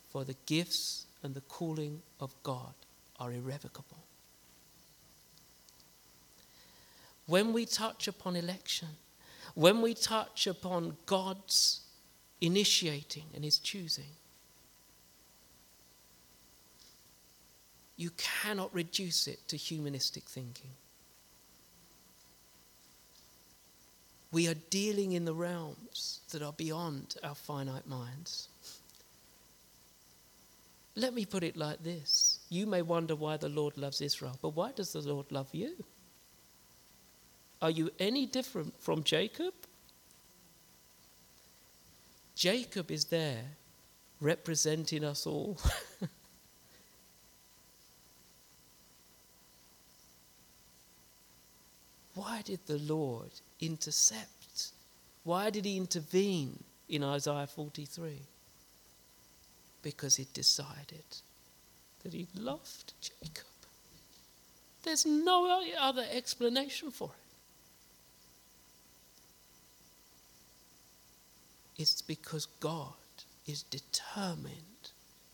for 0.09 0.25
the 0.25 0.35
gifts 0.45 1.05
and 1.23 1.33
the 1.33 1.41
calling 1.41 2.01
of 2.19 2.35
God 2.43 2.73
are 3.19 3.31
irrevocable. 3.31 4.03
When 7.25 7.53
we 7.53 7.65
touch 7.65 8.07
upon 8.07 8.35
election, 8.35 8.89
when 9.55 9.81
we 9.81 9.93
touch 9.93 10.45
upon 10.45 10.97
God's 11.05 11.81
initiating 12.41 13.25
and 13.33 13.43
His 13.43 13.59
choosing, 13.59 14.11
you 17.95 18.11
cannot 18.17 18.73
reduce 18.73 19.27
it 19.27 19.47
to 19.47 19.57
humanistic 19.57 20.25
thinking. 20.25 20.71
We 24.31 24.47
are 24.47 24.55
dealing 24.69 25.13
in 25.13 25.25
the 25.25 25.33
realms 25.33 26.19
that 26.31 26.41
are 26.41 26.53
beyond 26.53 27.15
our 27.23 27.35
finite 27.35 27.87
minds. 27.87 28.49
Let 30.95 31.13
me 31.13 31.25
put 31.25 31.43
it 31.43 31.55
like 31.55 31.83
this 31.83 32.39
you 32.49 32.65
may 32.65 32.81
wonder 32.81 33.15
why 33.15 33.37
the 33.37 33.49
Lord 33.49 33.77
loves 33.77 34.01
Israel, 34.01 34.37
but 34.41 34.49
why 34.49 34.71
does 34.71 34.93
the 34.93 35.01
Lord 35.01 35.31
love 35.31 35.49
you? 35.53 35.83
Are 37.61 37.69
you 37.71 37.89
any 37.99 38.25
different 38.25 38.79
from 38.81 39.03
Jacob? 39.03 39.53
Jacob 42.35 42.91
is 42.91 43.05
there 43.05 43.43
representing 44.19 45.03
us 45.03 45.25
all. 45.25 45.57
why 52.17 52.41
did 52.43 52.59
the 52.65 52.79
Lord 52.79 53.29
intercept? 53.59 54.71
Why 55.23 55.51
did 55.51 55.65
he 55.65 55.77
intervene 55.77 56.63
in 56.89 57.03
Isaiah 57.03 57.45
43? 57.45 58.21
Because 59.83 60.15
he 60.15 60.25
decided 60.33 61.05
that 62.03 62.13
he 62.13 62.25
loved 62.35 62.93
Jacob. 63.01 63.45
There's 64.81 65.05
no 65.05 65.63
other 65.79 66.05
explanation 66.11 66.89
for 66.89 67.11
it. 71.77 71.81
It's 71.81 72.01
because 72.01 72.47
God 72.59 72.93
is 73.45 73.61
determined 73.61 74.89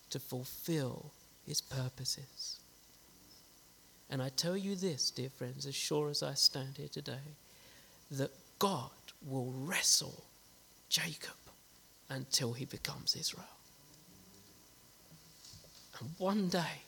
to 0.10 0.20
fulfill 0.20 1.12
his 1.48 1.62
purposes. 1.62 2.60
And 4.10 4.22
I 4.22 4.30
tell 4.30 4.56
you 4.56 4.76
this, 4.76 5.10
dear 5.12 5.30
friends, 5.30 5.66
as 5.66 5.76
sure 5.76 6.10
as 6.10 6.22
I 6.22 6.34
stand 6.34 6.78
here 6.78 6.88
today, 6.88 7.38
that 8.12 8.32
God 8.60 8.92
will 9.26 9.52
wrestle 9.56 10.24
Jacob 10.90 11.36
until 12.10 12.54
he 12.54 12.66
becomes 12.66 13.16
Israel. 13.16 13.46
And 16.00 16.10
one 16.18 16.50
day, 16.50 16.82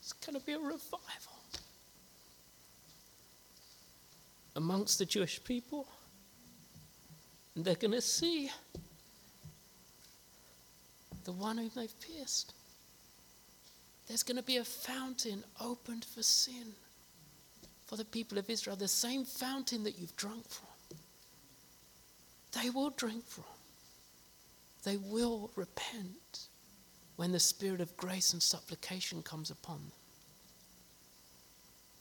it's 0.00 0.12
going 0.14 0.38
to 0.38 0.44
be 0.44 0.52
a 0.52 0.58
revival 0.58 1.32
amongst 4.56 4.98
the 4.98 5.06
Jewish 5.06 5.42
people. 5.44 5.86
And 7.54 7.64
they're 7.64 7.74
going 7.74 7.92
to 7.92 8.00
see 8.00 8.50
the 11.24 11.32
one 11.32 11.58
whom 11.58 11.70
they've 11.74 12.00
pierced. 12.00 12.54
There's 14.12 14.22
going 14.22 14.36
to 14.36 14.42
be 14.42 14.58
a 14.58 14.64
fountain 14.64 15.42
opened 15.58 16.04
for 16.04 16.22
sin 16.22 16.74
for 17.86 17.96
the 17.96 18.04
people 18.04 18.36
of 18.36 18.50
Israel, 18.50 18.76
the 18.76 18.86
same 18.86 19.24
fountain 19.24 19.84
that 19.84 19.98
you've 19.98 20.14
drunk 20.16 20.46
from. 20.50 20.98
They 22.60 22.68
will 22.68 22.90
drink 22.90 23.24
from. 23.26 23.44
They 24.84 24.98
will 24.98 25.50
repent 25.56 26.48
when 27.16 27.32
the 27.32 27.40
spirit 27.40 27.80
of 27.80 27.96
grace 27.96 28.34
and 28.34 28.42
supplication 28.42 29.22
comes 29.22 29.50
upon 29.50 29.76
them. 29.78 29.92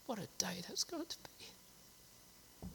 What 0.06 0.20
a 0.20 0.28
day 0.38 0.64
that's 0.68 0.84
going 0.84 1.06
to 1.06 1.18
be. 1.40 2.68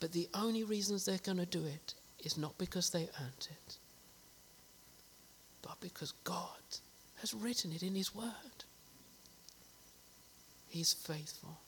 But 0.00 0.10
the 0.10 0.28
only 0.34 0.64
reasons 0.64 1.04
they're 1.04 1.18
going 1.18 1.38
to 1.38 1.46
do 1.46 1.64
it 1.64 1.94
is 2.18 2.36
not 2.36 2.58
because 2.58 2.90
they 2.90 3.08
earned 3.20 3.48
it, 3.48 3.78
because 5.82 6.12
God 6.24 6.46
has 7.20 7.34
written 7.34 7.72
it 7.72 7.82
in 7.82 7.94
His 7.94 8.14
Word. 8.14 8.64
He's 10.68 10.94
faithful. 10.94 11.58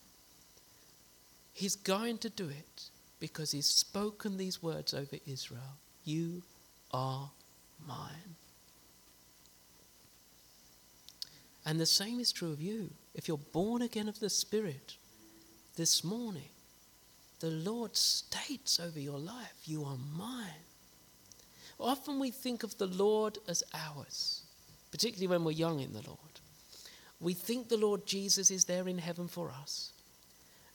He's 1.52 1.76
going 1.76 2.18
to 2.18 2.30
do 2.30 2.48
it 2.48 2.88
because 3.20 3.50
He's 3.52 3.66
spoken 3.66 4.38
these 4.38 4.62
words 4.62 4.94
over 4.94 5.16
Israel 5.26 5.78
You 6.04 6.42
are 6.92 7.30
mine. 7.86 8.36
And 11.66 11.80
the 11.80 11.86
same 11.86 12.20
is 12.20 12.32
true 12.32 12.52
of 12.52 12.60
you. 12.60 12.90
If 13.14 13.28
you're 13.28 13.38
born 13.38 13.82
again 13.82 14.08
of 14.08 14.20
the 14.20 14.30
Spirit 14.30 14.96
this 15.76 16.04
morning, 16.04 16.50
the 17.40 17.50
Lord 17.50 17.96
states 17.96 18.78
over 18.80 18.98
your 18.98 19.18
life, 19.18 19.54
You 19.64 19.84
are 19.84 19.96
mine. 20.16 20.64
Often 21.78 22.18
we 22.20 22.30
think 22.30 22.62
of 22.62 22.76
the 22.78 22.86
Lord 22.86 23.38
as 23.48 23.62
ours, 23.74 24.42
particularly 24.90 25.26
when 25.26 25.44
we're 25.44 25.52
young 25.52 25.80
in 25.80 25.92
the 25.92 26.02
Lord. 26.06 26.18
We 27.20 27.34
think 27.34 27.68
the 27.68 27.76
Lord 27.76 28.06
Jesus 28.06 28.50
is 28.50 28.64
there 28.64 28.88
in 28.88 28.98
heaven 28.98 29.28
for 29.28 29.50
us, 29.50 29.92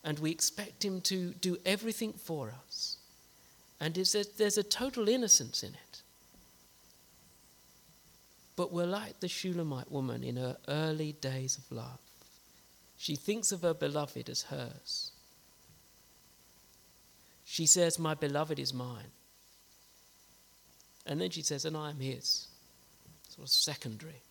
and 0.03 0.19
we 0.19 0.31
expect 0.31 0.83
Him 0.83 1.01
to 1.01 1.33
do 1.33 1.57
everything 1.65 2.13
for 2.13 2.53
us. 2.65 2.97
And 3.79 3.93
there's 3.93 4.57
a 4.57 4.63
total 4.63 5.07
innocence 5.07 5.63
in 5.63 5.69
it. 5.69 6.01
But 8.57 8.73
we're 8.73 8.85
like 8.85 9.21
the 9.21 9.29
Shulamite 9.29 9.89
woman 9.89 10.21
in 10.21 10.35
her 10.35 10.57
early 10.67 11.13
days 11.13 11.57
of 11.57 11.71
love. 11.71 11.99
She 12.97 13.15
thinks 13.15 13.53
of 13.53 13.61
her 13.61 13.73
beloved 13.73 14.29
as 14.29 14.41
hers. 14.43 15.11
She 17.45 17.65
says, 17.65 17.97
My 17.97 18.15
beloved 18.15 18.59
is 18.59 18.73
mine. 18.73 19.11
And 21.09 21.19
then 21.19 21.29
she 21.29 21.41
says, 21.41 21.65
And 21.65 21.75
I 21.75 21.89
am 21.89 21.99
his. 21.99 22.47
Sort 23.27 23.47
of 23.47 23.49
secondary. 23.49 24.21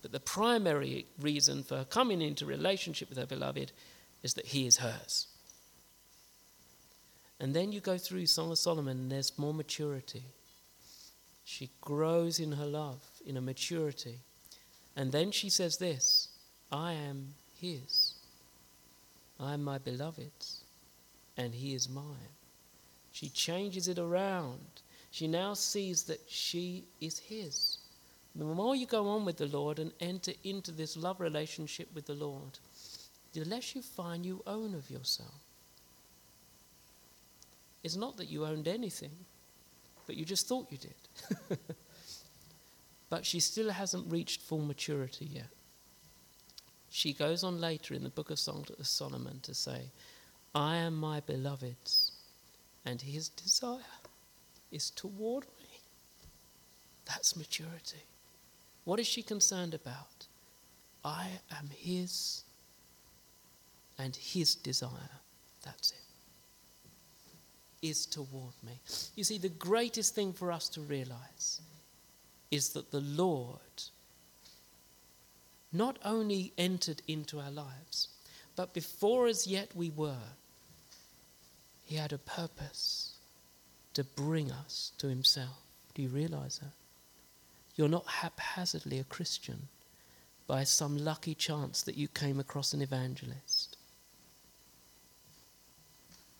But 0.00 0.12
the 0.12 0.20
primary 0.20 1.04
reason 1.20 1.62
for 1.62 1.76
her 1.76 1.84
coming 1.84 2.22
into 2.22 2.46
relationship 2.46 3.10
with 3.10 3.18
her 3.18 3.26
beloved 3.26 3.72
is 4.22 4.32
that 4.34 4.46
he 4.46 4.66
is 4.66 4.78
hers. 4.78 5.26
And 7.38 7.54
then 7.54 7.72
you 7.72 7.80
go 7.80 7.98
through 7.98 8.26
Song 8.26 8.50
of 8.50 8.58
Solomon, 8.58 8.96
and 8.96 9.12
there's 9.12 9.38
more 9.38 9.52
maturity. 9.52 10.24
She 11.44 11.68
grows 11.82 12.40
in 12.40 12.52
her 12.52 12.66
love, 12.66 13.02
in 13.26 13.36
a 13.36 13.42
maturity. 13.42 14.20
And 14.96 15.12
then 15.12 15.32
she 15.32 15.50
says 15.50 15.76
this 15.76 16.28
I 16.72 16.94
am 16.94 17.34
his. 17.60 18.14
I 19.38 19.52
am 19.52 19.62
my 19.62 19.76
beloved's 19.76 20.60
and 21.40 21.54
he 21.54 21.74
is 21.74 21.88
mine. 21.88 22.36
She 23.12 23.28
changes 23.28 23.88
it 23.88 23.98
around. 23.98 24.82
She 25.10 25.26
now 25.26 25.54
sees 25.54 26.04
that 26.04 26.20
she 26.28 26.84
is 27.00 27.18
his. 27.18 27.78
The 28.34 28.44
more 28.44 28.76
you 28.76 28.86
go 28.86 29.08
on 29.08 29.24
with 29.24 29.38
the 29.38 29.46
Lord 29.46 29.78
and 29.78 29.92
enter 30.00 30.32
into 30.44 30.70
this 30.70 30.96
love 30.96 31.20
relationship 31.20 31.88
with 31.94 32.06
the 32.06 32.14
Lord, 32.14 32.58
the 33.32 33.44
less 33.44 33.74
you 33.74 33.82
find 33.82 34.24
you 34.24 34.42
own 34.46 34.74
of 34.74 34.88
yourself. 34.88 35.44
It's 37.82 37.96
not 37.96 38.16
that 38.18 38.28
you 38.28 38.44
owned 38.44 38.68
anything, 38.68 39.16
but 40.06 40.16
you 40.16 40.24
just 40.24 40.46
thought 40.46 40.70
you 40.70 40.78
did. 40.78 41.58
but 43.10 43.26
she 43.26 43.40
still 43.40 43.70
hasn't 43.70 44.10
reached 44.12 44.42
full 44.42 44.60
maturity 44.60 45.24
yet. 45.24 45.48
She 46.88 47.12
goes 47.12 47.42
on 47.42 47.60
later 47.60 47.94
in 47.94 48.02
the 48.02 48.10
book 48.10 48.30
of 48.30 48.38
Song 48.38 48.66
of 48.78 48.86
Solomon 48.86 49.40
to 49.42 49.54
say, 49.54 49.90
I 50.54 50.76
am 50.76 50.96
my 50.96 51.20
beloved's, 51.20 52.12
and 52.84 53.00
his 53.00 53.28
desire 53.28 53.78
is 54.70 54.90
toward 54.90 55.44
me. 55.44 55.80
That's 57.06 57.36
maturity. 57.36 58.04
What 58.84 59.00
is 59.00 59.06
she 59.06 59.22
concerned 59.22 59.74
about? 59.74 60.26
I 61.04 61.28
am 61.50 61.70
his, 61.74 62.44
and 63.98 64.14
his 64.14 64.54
desire, 64.54 65.20
that's 65.64 65.92
it, 65.92 67.86
is 67.86 68.06
toward 68.06 68.54
me. 68.64 68.80
You 69.16 69.24
see, 69.24 69.38
the 69.38 69.48
greatest 69.48 70.14
thing 70.14 70.32
for 70.32 70.52
us 70.52 70.68
to 70.70 70.80
realize 70.82 71.60
is 72.50 72.70
that 72.70 72.90
the 72.90 73.00
Lord 73.00 73.60
not 75.72 75.98
only 76.04 76.52
entered 76.58 77.00
into 77.06 77.38
our 77.38 77.50
lives, 77.50 78.08
but 78.56 78.74
before 78.74 79.26
as 79.26 79.46
yet 79.46 79.74
we 79.74 79.90
were, 79.90 80.34
he 81.84 81.96
had 81.96 82.12
a 82.12 82.18
purpose 82.18 83.14
to 83.94 84.04
bring 84.04 84.50
us 84.50 84.92
to 84.98 85.08
Himself. 85.08 85.58
Do 85.94 86.02
you 86.02 86.08
realize 86.08 86.58
that? 86.58 86.72
You're 87.76 87.88
not 87.88 88.06
haphazardly 88.06 88.98
a 88.98 89.04
Christian 89.04 89.68
by 90.46 90.64
some 90.64 90.98
lucky 90.98 91.34
chance 91.34 91.82
that 91.82 91.96
you 91.96 92.08
came 92.08 92.40
across 92.40 92.72
an 92.72 92.82
evangelist. 92.82 93.76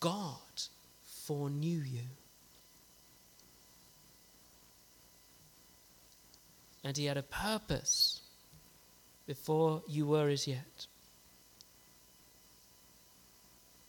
God 0.00 0.38
foreknew 1.04 1.80
you. 1.80 2.08
And 6.82 6.96
He 6.96 7.04
had 7.04 7.16
a 7.16 7.22
purpose 7.22 8.20
before 9.26 9.82
you 9.86 10.06
were 10.06 10.28
as 10.28 10.48
yet. 10.48 10.86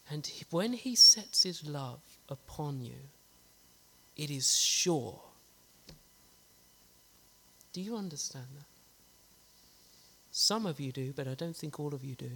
And 0.10 0.30
when 0.52 0.74
He 0.74 0.94
sets 0.94 1.44
His 1.44 1.66
love 1.66 2.02
upon 2.30 2.82
you, 2.82 3.10
it 4.22 4.30
is 4.30 4.56
sure. 4.56 5.20
Do 7.74 7.82
you 7.82 7.96
understand 7.96 8.46
that? 8.56 8.68
Some 10.30 10.68
of 10.68 10.80
you 10.80 10.92
do, 10.92 11.12
but 11.12 11.28
I 11.28 11.34
don't 11.34 11.56
think 11.56 11.80
all 11.80 11.96
of 11.96 12.06
you 12.06 12.14
do. 12.14 12.30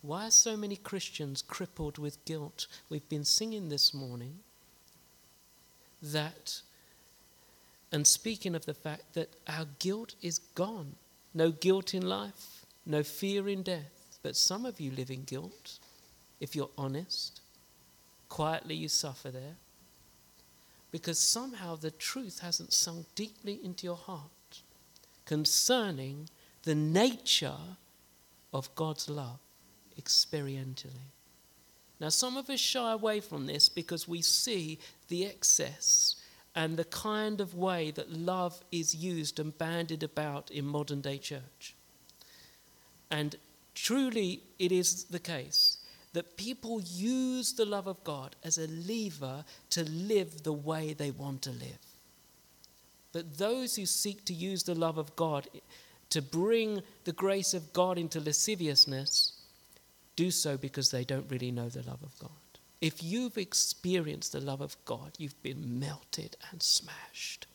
Why 0.00 0.28
are 0.28 0.30
so 0.30 0.56
many 0.56 0.76
Christians 0.76 1.42
crippled 1.42 1.98
with 1.98 2.24
guilt? 2.24 2.66
We've 2.88 3.06
been 3.10 3.26
singing 3.26 3.68
this 3.68 3.92
morning 3.92 4.38
that, 6.02 6.62
and 7.92 8.06
speaking 8.06 8.54
of 8.54 8.64
the 8.64 8.72
fact 8.72 9.12
that 9.12 9.36
our 9.46 9.66
guilt 9.80 10.14
is 10.22 10.38
gone. 10.38 10.94
No 11.34 11.50
guilt 11.50 11.92
in 11.92 12.08
life, 12.08 12.64
no 12.86 13.02
fear 13.02 13.50
in 13.50 13.62
death. 13.62 14.16
But 14.22 14.34
some 14.34 14.64
of 14.64 14.80
you 14.80 14.92
live 14.92 15.10
in 15.10 15.24
guilt, 15.24 15.78
if 16.40 16.56
you're 16.56 16.70
honest. 16.78 17.41
Quietly, 18.32 18.76
you 18.76 18.88
suffer 18.88 19.30
there. 19.30 19.56
Because 20.90 21.18
somehow 21.18 21.76
the 21.76 21.90
truth 21.90 22.38
hasn't 22.40 22.72
sunk 22.72 23.04
deeply 23.14 23.60
into 23.62 23.84
your 23.84 23.96
heart 23.96 24.62
concerning 25.26 26.30
the 26.62 26.74
nature 26.74 27.76
of 28.54 28.74
God's 28.74 29.10
love 29.10 29.38
experientially. 30.00 31.10
Now, 32.00 32.08
some 32.08 32.38
of 32.38 32.48
us 32.48 32.58
shy 32.58 32.92
away 32.92 33.20
from 33.20 33.44
this 33.44 33.68
because 33.68 34.08
we 34.08 34.22
see 34.22 34.78
the 35.08 35.26
excess 35.26 36.16
and 36.54 36.78
the 36.78 36.86
kind 36.86 37.38
of 37.38 37.54
way 37.54 37.90
that 37.90 38.10
love 38.10 38.64
is 38.72 38.94
used 38.94 39.40
and 39.40 39.58
bandied 39.58 40.02
about 40.02 40.50
in 40.50 40.64
modern 40.64 41.02
day 41.02 41.18
church. 41.18 41.74
And 43.10 43.36
truly, 43.74 44.40
it 44.58 44.72
is 44.72 45.04
the 45.04 45.18
case 45.18 45.76
that 46.12 46.36
people 46.36 46.80
use 46.82 47.52
the 47.54 47.64
love 47.64 47.86
of 47.86 48.02
God 48.04 48.36
as 48.44 48.58
a 48.58 48.66
lever 48.66 49.44
to 49.70 49.84
live 49.84 50.42
the 50.42 50.52
way 50.52 50.92
they 50.92 51.10
want 51.10 51.42
to 51.42 51.50
live. 51.50 51.78
But 53.12 53.38
those 53.38 53.76
who 53.76 53.86
seek 53.86 54.24
to 54.26 54.34
use 54.34 54.62
the 54.62 54.74
love 54.74 54.98
of 54.98 55.14
God 55.16 55.48
to 56.10 56.22
bring 56.22 56.82
the 57.04 57.12
grace 57.12 57.54
of 57.54 57.72
God 57.72 57.98
into 57.98 58.20
lasciviousness 58.20 59.32
do 60.16 60.30
so 60.30 60.56
because 60.56 60.90
they 60.90 61.04
don't 61.04 61.30
really 61.30 61.50
know 61.50 61.68
the 61.68 61.82
love 61.82 62.02
of 62.02 62.18
God. 62.18 62.30
If 62.80 63.02
you've 63.02 63.38
experienced 63.38 64.32
the 64.32 64.40
love 64.40 64.60
of 64.60 64.76
God, 64.84 65.12
you've 65.16 65.40
been 65.42 65.78
melted 65.78 66.36
and 66.50 66.62
smashed. 66.62 67.46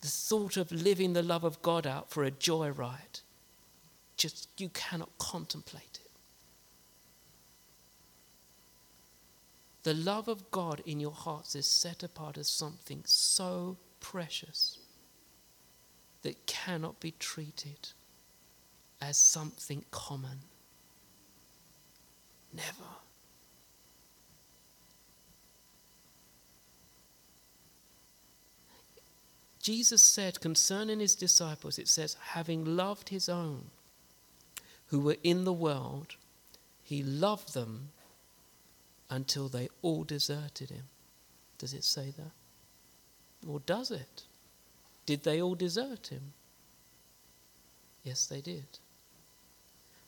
The 0.00 0.08
thought 0.08 0.56
of 0.56 0.72
living 0.72 1.12
the 1.12 1.22
love 1.22 1.44
of 1.44 1.60
God 1.62 1.86
out 1.86 2.10
for 2.10 2.24
a 2.24 2.30
joyride, 2.30 3.20
just 4.16 4.48
you 4.58 4.70
cannot 4.70 5.10
contemplate 5.18 6.00
it. 6.04 6.10
The 9.82 9.94
love 9.94 10.28
of 10.28 10.50
God 10.50 10.82
in 10.84 11.00
your 11.00 11.12
hearts 11.12 11.54
is 11.54 11.66
set 11.66 12.02
apart 12.02 12.36
as 12.36 12.48
something 12.48 13.02
so 13.04 13.78
precious 14.00 14.78
that 16.22 16.46
cannot 16.46 17.00
be 17.00 17.12
treated 17.12 17.90
as 19.00 19.16
something 19.16 19.84
common. 19.90 20.40
Never. 22.52 23.00
Jesus 29.60 30.02
said 30.02 30.40
concerning 30.40 31.00
his 31.00 31.14
disciples, 31.14 31.78
it 31.78 31.88
says, 31.88 32.16
having 32.32 32.64
loved 32.64 33.10
his 33.10 33.28
own 33.28 33.66
who 34.86 35.00
were 35.00 35.16
in 35.22 35.44
the 35.44 35.52
world, 35.52 36.16
he 36.82 37.02
loved 37.02 37.54
them 37.54 37.90
until 39.10 39.48
they 39.48 39.68
all 39.82 40.04
deserted 40.04 40.70
him. 40.70 40.84
Does 41.58 41.74
it 41.74 41.84
say 41.84 42.12
that? 42.16 43.48
Or 43.48 43.60
does 43.60 43.90
it? 43.90 44.24
Did 45.06 45.24
they 45.24 45.42
all 45.42 45.54
desert 45.54 46.08
him? 46.08 46.32
Yes, 48.02 48.26
they 48.26 48.40
did. 48.40 48.78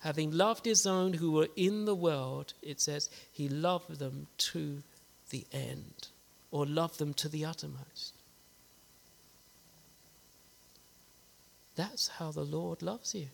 Having 0.00 0.32
loved 0.32 0.64
his 0.64 0.86
own 0.86 1.14
who 1.14 1.32
were 1.32 1.48
in 1.56 1.84
the 1.84 1.94
world, 1.94 2.54
it 2.62 2.80
says, 2.80 3.10
he 3.32 3.48
loved 3.48 3.98
them 3.98 4.26
to 4.38 4.82
the 5.30 5.44
end, 5.52 6.08
or 6.50 6.66
loved 6.66 6.98
them 6.98 7.14
to 7.14 7.28
the 7.28 7.44
uttermost. 7.44 8.14
That's 11.74 12.08
how 12.08 12.30
the 12.30 12.44
Lord 12.44 12.82
loves 12.82 13.14
you. 13.14 13.28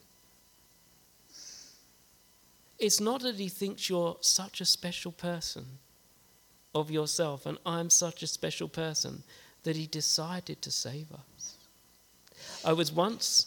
It's 2.79 3.01
not 3.01 3.23
that 3.23 3.37
He 3.37 3.49
thinks 3.49 3.89
you're 3.89 4.17
such 4.21 4.61
a 4.61 4.65
special 4.65 5.13
person 5.13 5.67
of 6.75 6.91
yourself 6.91 7.47
and 7.47 7.59
I'm 7.67 7.91
such 7.91 8.23
a 8.23 8.27
special 8.27 8.69
person 8.69 9.25
that 9.65 9.77
He 9.77 9.87
decided 9.87 10.63
to 10.63 10.71
save 10.71 11.11
us. 11.13 11.57
I 12.65 12.73
was 12.73 12.93
once 12.93 13.47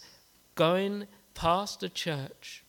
going 0.56 1.08
past 1.34 1.82
a 1.84 1.90
church 1.90 2.64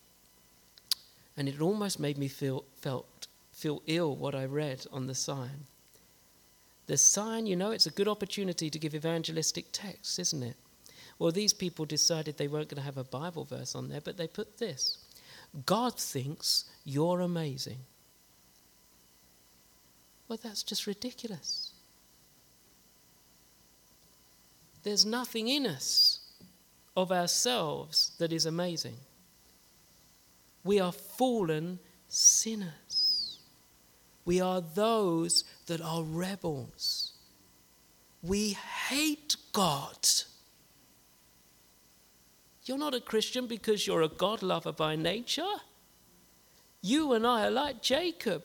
and 1.37 1.49
it 1.49 1.61
almost 1.61 1.99
made 1.99 2.19
me 2.19 2.29
feel 2.29 2.65
felt 2.77 3.27
feel 3.51 3.83
ill 3.87 4.17
what 4.17 4.35
I 4.35 4.45
read 4.45 4.87
on 4.93 5.07
the 5.07 5.15
sign. 5.15 5.67
The 6.87 6.97
sign, 6.97 7.47
you 7.47 7.55
know, 7.55 7.71
it's 7.71 7.87
a 7.87 7.91
good 7.91 8.09
opportunity 8.09 8.69
to 8.71 8.79
give 8.79 8.95
evangelistic 8.95 9.67
texts, 9.73 10.19
isn't 10.19 10.43
it? 10.43 10.57
Well, 11.19 11.33
these 11.33 11.53
people 11.53 11.85
decided 11.85 12.37
they 12.37 12.49
weren't 12.49 12.69
going 12.69 12.81
to 12.81 12.85
have 12.85 12.99
a 12.99 13.05
Bible 13.05 13.45
verse 13.45 13.75
on 13.75 13.89
there, 13.89 14.01
but 14.01 14.17
they 14.17 14.27
put 14.27 14.59
this 14.59 14.99
God 15.67 15.99
thinks 15.99 16.65
you're 16.85 17.21
amazing. 17.21 17.79
Well, 20.29 20.39
that's 20.43 20.63
just 20.63 20.87
ridiculous. 20.87 21.73
There's 24.83 25.05
nothing 25.05 25.49
in 25.49 25.67
us 25.67 26.21
of 26.97 27.13
ourselves 27.13 28.13
that 28.19 28.33
is 28.33 28.47
amazing. 28.47 28.97
We 30.65 30.81
are 30.81 30.93
fallen 30.93 31.79
sinners. 32.09 33.39
We 34.25 34.41
are 34.41 34.61
those 34.61 35.45
that 35.67 35.81
are 35.81 36.03
rebels. 36.03 37.13
We 38.23 38.57
hate 38.89 39.37
God. 39.53 40.09
You're 42.65 42.79
not 42.79 42.95
a 42.95 43.01
Christian 43.01 43.47
because 43.47 43.87
you're 43.87 44.03
a 44.03 44.09
God 44.09 44.43
lover 44.43 44.73
by 44.73 44.97
nature. 44.97 45.43
You 46.81 47.13
and 47.13 47.27
I 47.27 47.47
are 47.47 47.51
like 47.51 47.83
Jacob. 47.83 48.43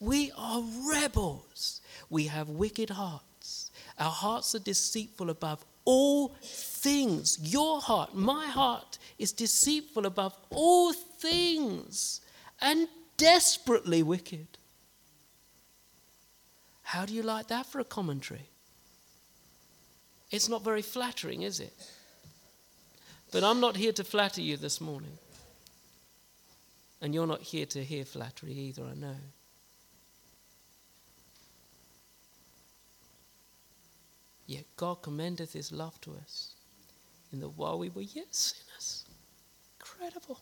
We 0.00 0.32
are 0.36 0.62
rebels. 0.90 1.80
We 2.10 2.26
have 2.26 2.48
wicked 2.48 2.90
hearts. 2.90 3.70
Our 3.98 4.10
hearts 4.10 4.54
are 4.54 4.60
deceitful 4.60 5.30
above 5.30 5.64
all 5.84 6.34
things. 6.42 7.38
Your 7.40 7.80
heart, 7.80 8.14
my 8.14 8.46
heart, 8.46 8.98
is 9.18 9.32
deceitful 9.32 10.06
above 10.06 10.36
all 10.50 10.92
things 10.92 12.20
and 12.60 12.88
desperately 13.16 14.02
wicked. 14.02 14.46
How 16.82 17.06
do 17.06 17.14
you 17.14 17.22
like 17.22 17.48
that 17.48 17.66
for 17.66 17.80
a 17.80 17.84
commentary? 17.84 18.48
It's 20.30 20.48
not 20.48 20.64
very 20.64 20.82
flattering, 20.82 21.42
is 21.42 21.60
it? 21.60 21.74
But 23.32 23.42
I'm 23.42 23.60
not 23.60 23.76
here 23.76 23.92
to 23.92 24.04
flatter 24.04 24.42
you 24.42 24.58
this 24.58 24.80
morning. 24.80 25.18
And 27.00 27.14
you're 27.14 27.26
not 27.26 27.40
here 27.40 27.66
to 27.66 27.82
hear 27.82 28.04
flattery 28.04 28.52
either, 28.52 28.84
I 28.84 28.94
know. 28.94 29.16
Yet 34.46 34.66
God 34.76 35.00
commendeth 35.02 35.54
his 35.54 35.72
love 35.72 35.98
to 36.02 36.14
us 36.22 36.54
in 37.32 37.40
that 37.40 37.56
while 37.56 37.78
we 37.78 37.88
were 37.88 38.02
yet 38.02 38.34
sinners, 38.34 39.06
incredible, 39.80 40.40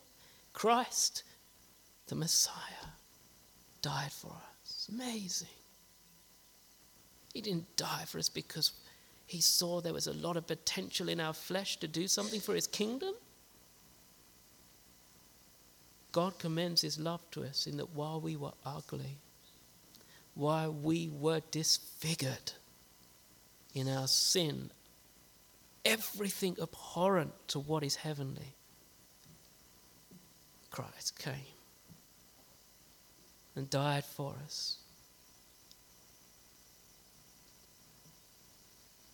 Christ, 0.52 1.22
the 2.08 2.16
Messiah, 2.16 2.90
died 3.82 4.10
for 4.10 4.36
us. 4.62 4.88
Amazing. 4.92 5.48
He 7.32 7.40
didn't 7.40 7.76
die 7.76 8.04
for 8.06 8.18
us 8.18 8.28
because 8.28 8.72
he 9.30 9.40
saw 9.40 9.80
there 9.80 9.92
was 9.92 10.08
a 10.08 10.12
lot 10.12 10.36
of 10.36 10.48
potential 10.48 11.08
in 11.08 11.20
our 11.20 11.32
flesh 11.32 11.76
to 11.76 11.86
do 11.86 12.08
something 12.08 12.40
for 12.40 12.52
his 12.52 12.66
kingdom. 12.66 13.14
God 16.10 16.36
commends 16.40 16.82
his 16.82 16.98
love 16.98 17.22
to 17.30 17.44
us 17.44 17.68
in 17.68 17.76
that 17.76 17.90
while 17.90 18.20
we 18.20 18.34
were 18.34 18.50
ugly, 18.66 19.18
while 20.34 20.72
we 20.72 21.08
were 21.12 21.42
disfigured 21.52 22.54
in 23.72 23.88
our 23.88 24.08
sin, 24.08 24.72
everything 25.84 26.56
abhorrent 26.60 27.32
to 27.46 27.60
what 27.60 27.84
is 27.84 27.94
heavenly, 27.94 28.56
Christ 30.72 31.16
came 31.20 31.54
and 33.54 33.70
died 33.70 34.04
for 34.04 34.34
us. 34.44 34.78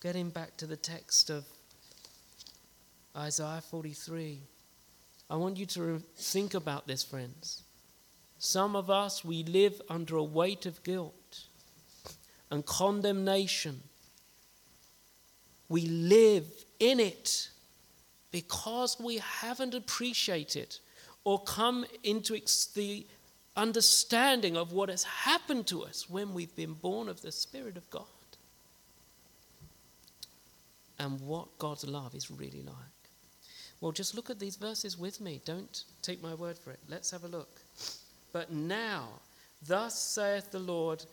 Getting 0.07 0.31
back 0.31 0.57
to 0.59 0.69
the 0.69 0.77
text 0.77 1.31
of 1.31 1.45
Isaiah 3.17 3.61
43, 3.61 4.41
I 5.29 5.35
want 5.35 5.57
you 5.57 5.67
to 5.67 6.01
think 6.15 6.55
about 6.55 6.87
this, 6.87 7.03
friends. 7.03 7.65
Some 8.39 8.77
of 8.77 8.89
us, 8.89 9.25
we 9.25 9.43
live 9.43 9.83
under 9.91 10.15
a 10.15 10.23
weight 10.23 10.65
of 10.65 10.81
guilt 10.85 11.47
and 12.53 12.65
condemnation. 12.65 13.83
We 15.69 15.87
live 15.89 16.47
in 16.79 17.01
it 17.01 17.51
because 18.31 19.01
we 19.01 19.19
haven't 19.19 19.75
appreciated 19.75 20.79
or 21.25 21.43
come 21.43 21.85
into 22.05 22.41
the 22.77 23.05
understanding 23.57 24.57
of 24.57 24.71
what 24.71 24.89
has 24.89 25.03
happened 25.03 25.67
to 25.67 25.83
us 25.83 26.09
when 26.09 26.33
we've 26.33 26.55
been 26.55 26.75
born 26.75 27.09
of 27.09 27.23
the 27.23 27.33
Spirit 27.33 27.77
of 27.77 27.91
God 27.91 28.07
and 30.99 31.21
what 31.21 31.59
God's 31.59 31.87
love 31.87 32.15
is 32.15 32.31
really 32.31 32.63
like. 32.63 32.75
Well, 33.81 33.93
just 33.93 34.15
look 34.15 34.31
at 34.31 34.39
these 34.39 34.57
verses 34.57 34.99
with 34.99 35.21
me. 35.21 35.41
Don't 35.45 35.85
take 36.03 36.23
my 36.23 36.35
word 36.35 36.59
for 36.59 36.71
it. 36.71 36.81
Let's 36.89 37.11
have 37.11 37.25
a 37.25 37.29
look. 37.29 37.61
But 38.33 38.51
now, 38.51 39.09
thus 39.67 39.99
saith 39.99 40.51
the 40.51 40.59
Lord 40.59 41.05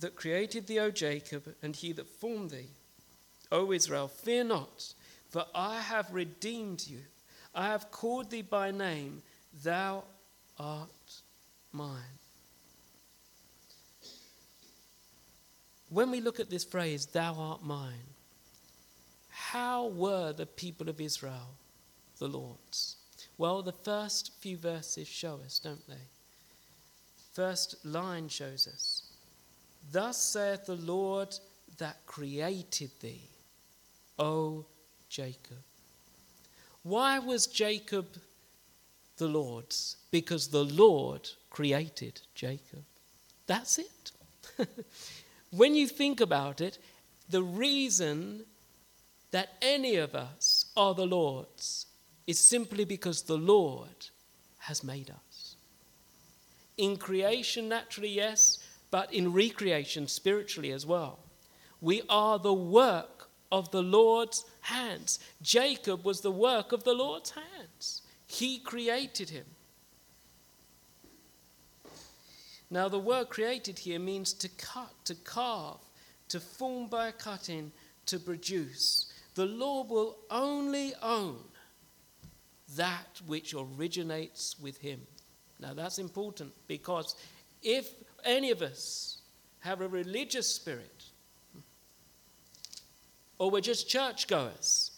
that 0.00 0.16
created 0.16 0.66
thee, 0.66 0.78
O 0.80 0.90
Jacob, 0.90 1.54
and 1.62 1.76
he 1.76 1.92
that 1.92 2.08
formed 2.08 2.50
thee, 2.50 2.68
O 3.52 3.72
Israel, 3.72 4.08
fear 4.08 4.44
not, 4.44 4.94
for 5.28 5.44
I 5.54 5.80
have 5.80 6.12
redeemed 6.12 6.86
you. 6.86 7.00
I 7.54 7.66
have 7.66 7.90
called 7.90 8.30
thee 8.30 8.42
by 8.42 8.70
name, 8.70 9.22
thou 9.62 10.04
art 10.58 10.88
mine. 11.72 12.18
When 15.90 16.10
we 16.10 16.20
look 16.20 16.38
at 16.38 16.50
this 16.50 16.64
phrase, 16.64 17.06
thou 17.06 17.34
art 17.34 17.64
mine, 17.64 18.14
how 19.40 19.86
were 19.88 20.32
the 20.32 20.46
people 20.46 20.88
of 20.88 21.00
Israel 21.00 21.56
the 22.18 22.28
Lord's? 22.28 22.96
Well, 23.38 23.62
the 23.62 23.72
first 23.72 24.32
few 24.40 24.56
verses 24.56 25.08
show 25.08 25.40
us, 25.44 25.58
don't 25.58 25.86
they? 25.88 26.04
First 27.32 27.84
line 27.84 28.28
shows 28.28 28.68
us 28.68 29.02
Thus 29.90 30.22
saith 30.22 30.66
the 30.66 30.76
Lord 30.76 31.34
that 31.78 32.04
created 32.06 32.90
thee, 33.00 33.22
O 34.18 34.66
Jacob. 35.08 35.62
Why 36.82 37.18
was 37.18 37.46
Jacob 37.46 38.06
the 39.16 39.26
Lord's? 39.26 39.96
Because 40.10 40.48
the 40.48 40.64
Lord 40.64 41.28
created 41.48 42.20
Jacob. 42.34 42.84
That's 43.46 43.78
it. 43.78 44.12
when 45.50 45.74
you 45.74 45.88
think 45.88 46.20
about 46.20 46.60
it, 46.60 46.78
the 47.28 47.42
reason 47.42 48.44
that 49.30 49.56
any 49.62 49.96
of 49.96 50.14
us 50.14 50.66
are 50.76 50.94
the 50.94 51.06
Lord's 51.06 51.86
is 52.26 52.38
simply 52.38 52.84
because 52.84 53.22
the 53.22 53.38
Lord 53.38 54.08
has 54.58 54.84
made 54.84 55.10
us. 55.10 55.56
In 56.76 56.96
creation, 56.96 57.68
naturally, 57.68 58.08
yes, 58.08 58.58
but 58.90 59.12
in 59.12 59.32
recreation, 59.32 60.06
spiritually 60.06 60.72
as 60.72 60.86
well. 60.86 61.18
We 61.80 62.02
are 62.08 62.38
the 62.38 62.54
work 62.54 63.28
of 63.50 63.70
the 63.70 63.82
Lord's 63.82 64.44
hands. 64.60 65.18
Jacob 65.42 66.04
was 66.04 66.20
the 66.20 66.30
work 66.30 66.72
of 66.72 66.84
the 66.84 66.94
Lord's 66.94 67.30
hands, 67.30 68.02
He 68.26 68.58
created 68.58 69.30
him. 69.30 69.46
Now, 72.70 72.88
the 72.88 73.00
word 73.00 73.28
created 73.28 73.80
here 73.80 73.98
means 73.98 74.32
to 74.34 74.48
cut, 74.48 74.92
to 75.06 75.16
carve, 75.16 75.80
to 76.28 76.38
form 76.38 76.86
by 76.86 77.10
cutting, 77.10 77.72
to 78.06 78.20
produce. 78.20 79.09
The 79.34 79.46
Lord 79.46 79.88
will 79.88 80.18
only 80.30 80.92
own 81.02 81.38
that 82.76 83.20
which 83.26 83.54
originates 83.54 84.56
with 84.60 84.78
Him. 84.78 85.00
Now, 85.58 85.74
that's 85.74 85.98
important 85.98 86.52
because 86.66 87.14
if 87.62 87.90
any 88.24 88.50
of 88.50 88.62
us 88.62 89.18
have 89.60 89.80
a 89.80 89.88
religious 89.88 90.46
spirit, 90.46 91.04
or 93.38 93.50
we're 93.50 93.60
just 93.60 93.88
churchgoers, 93.88 94.92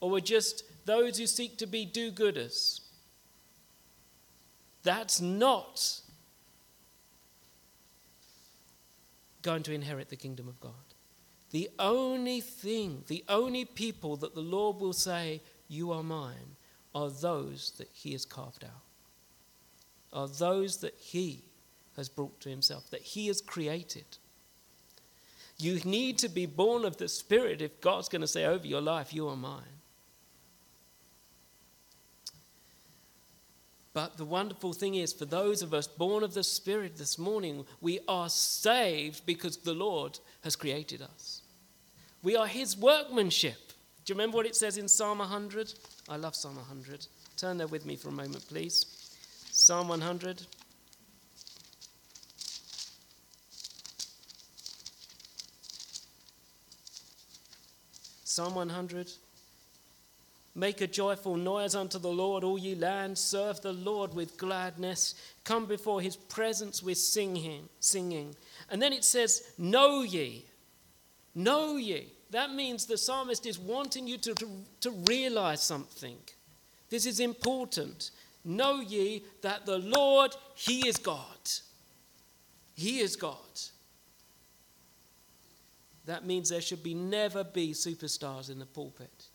or 0.00 0.10
we're 0.10 0.20
just 0.20 0.64
those 0.84 1.18
who 1.18 1.26
seek 1.26 1.58
to 1.58 1.66
be 1.66 1.84
do 1.84 2.10
gooders, 2.10 2.80
that's 4.82 5.20
not 5.20 6.00
going 9.42 9.62
to 9.62 9.72
inherit 9.72 10.08
the 10.08 10.16
kingdom 10.16 10.48
of 10.48 10.60
God. 10.60 10.72
The 11.50 11.70
only 11.78 12.40
thing, 12.40 13.04
the 13.06 13.24
only 13.28 13.64
people 13.64 14.16
that 14.16 14.34
the 14.34 14.40
Lord 14.40 14.78
will 14.78 14.92
say, 14.92 15.40
You 15.68 15.92
are 15.92 16.02
mine, 16.02 16.56
are 16.94 17.10
those 17.10 17.72
that 17.78 17.88
He 17.92 18.12
has 18.12 18.24
carved 18.24 18.64
out, 18.64 18.82
are 20.12 20.28
those 20.28 20.78
that 20.78 20.94
He 20.98 21.44
has 21.96 22.08
brought 22.08 22.40
to 22.40 22.50
Himself, 22.50 22.90
that 22.90 23.02
He 23.02 23.28
has 23.28 23.40
created. 23.40 24.18
You 25.58 25.80
need 25.84 26.18
to 26.18 26.28
be 26.28 26.46
born 26.46 26.84
of 26.84 26.98
the 26.98 27.08
Spirit 27.08 27.62
if 27.62 27.80
God's 27.80 28.08
going 28.08 28.20
to 28.20 28.28
say 28.28 28.44
over 28.44 28.66
your 28.66 28.80
life, 28.80 29.14
You 29.14 29.28
are 29.28 29.36
mine. 29.36 29.77
But 33.94 34.16
the 34.16 34.24
wonderful 34.24 34.72
thing 34.72 34.94
is, 34.94 35.12
for 35.12 35.24
those 35.24 35.62
of 35.62 35.74
us 35.74 35.86
born 35.86 36.22
of 36.22 36.34
the 36.34 36.44
Spirit 36.44 36.96
this 36.96 37.18
morning, 37.18 37.64
we 37.80 38.00
are 38.06 38.28
saved 38.28 39.24
because 39.26 39.56
the 39.56 39.74
Lord 39.74 40.18
has 40.42 40.56
created 40.56 41.02
us. 41.02 41.42
We 42.22 42.36
are 42.36 42.46
His 42.46 42.76
workmanship. 42.76 43.56
Do 44.04 44.12
you 44.12 44.14
remember 44.14 44.36
what 44.36 44.46
it 44.46 44.56
says 44.56 44.78
in 44.78 44.88
Psalm 44.88 45.18
100? 45.18 45.74
I 46.08 46.16
love 46.16 46.34
Psalm 46.34 46.56
100. 46.56 47.06
Turn 47.36 47.56
there 47.56 47.66
with 47.66 47.86
me 47.86 47.96
for 47.96 48.08
a 48.08 48.12
moment, 48.12 48.46
please. 48.48 48.86
Psalm 49.50 49.88
100. 49.88 50.42
Psalm 58.24 58.54
100. 58.54 59.10
Make 60.58 60.80
a 60.80 60.88
joyful 60.88 61.36
noise 61.36 61.76
unto 61.76 62.00
the 62.00 62.10
Lord, 62.10 62.42
all 62.42 62.58
ye 62.58 62.74
lands. 62.74 63.20
Serve 63.20 63.60
the 63.60 63.72
Lord 63.72 64.12
with 64.12 64.36
gladness. 64.36 65.14
Come 65.44 65.66
before 65.66 66.00
his 66.00 66.16
presence 66.16 66.82
with 66.82 66.98
singing. 66.98 67.68
singing. 67.78 68.34
And 68.68 68.82
then 68.82 68.92
it 68.92 69.04
says, 69.04 69.52
Know 69.56 70.02
ye. 70.02 70.46
Know 71.32 71.76
ye. 71.76 72.12
That 72.30 72.52
means 72.52 72.86
the 72.86 72.98
psalmist 72.98 73.46
is 73.46 73.56
wanting 73.56 74.08
you 74.08 74.18
to, 74.18 74.34
to, 74.34 74.48
to 74.80 74.90
realize 75.08 75.62
something. 75.62 76.16
This 76.90 77.06
is 77.06 77.20
important. 77.20 78.10
Know 78.44 78.80
ye 78.80 79.22
that 79.42 79.64
the 79.64 79.78
Lord, 79.78 80.34
he 80.56 80.88
is 80.88 80.96
God. 80.96 81.52
He 82.74 82.98
is 82.98 83.14
God. 83.14 83.36
That 86.06 86.26
means 86.26 86.48
there 86.48 86.60
should 86.60 86.82
be 86.82 86.94
never 86.94 87.44
be 87.44 87.74
superstars 87.74 88.50
in 88.50 88.58
the 88.58 88.66
pulpit. 88.66 89.27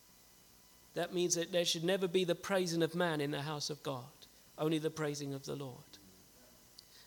That 0.95 1.13
means 1.13 1.35
that 1.35 1.51
there 1.51 1.65
should 1.65 1.83
never 1.83 2.07
be 2.07 2.23
the 2.23 2.35
praising 2.35 2.83
of 2.83 2.95
man 2.95 3.19
in 3.21 3.31
the 3.31 3.41
house 3.41 3.69
of 3.69 3.81
God, 3.83 4.03
only 4.57 4.77
the 4.77 4.89
praising 4.89 5.33
of 5.33 5.45
the 5.45 5.55
Lord. 5.55 5.77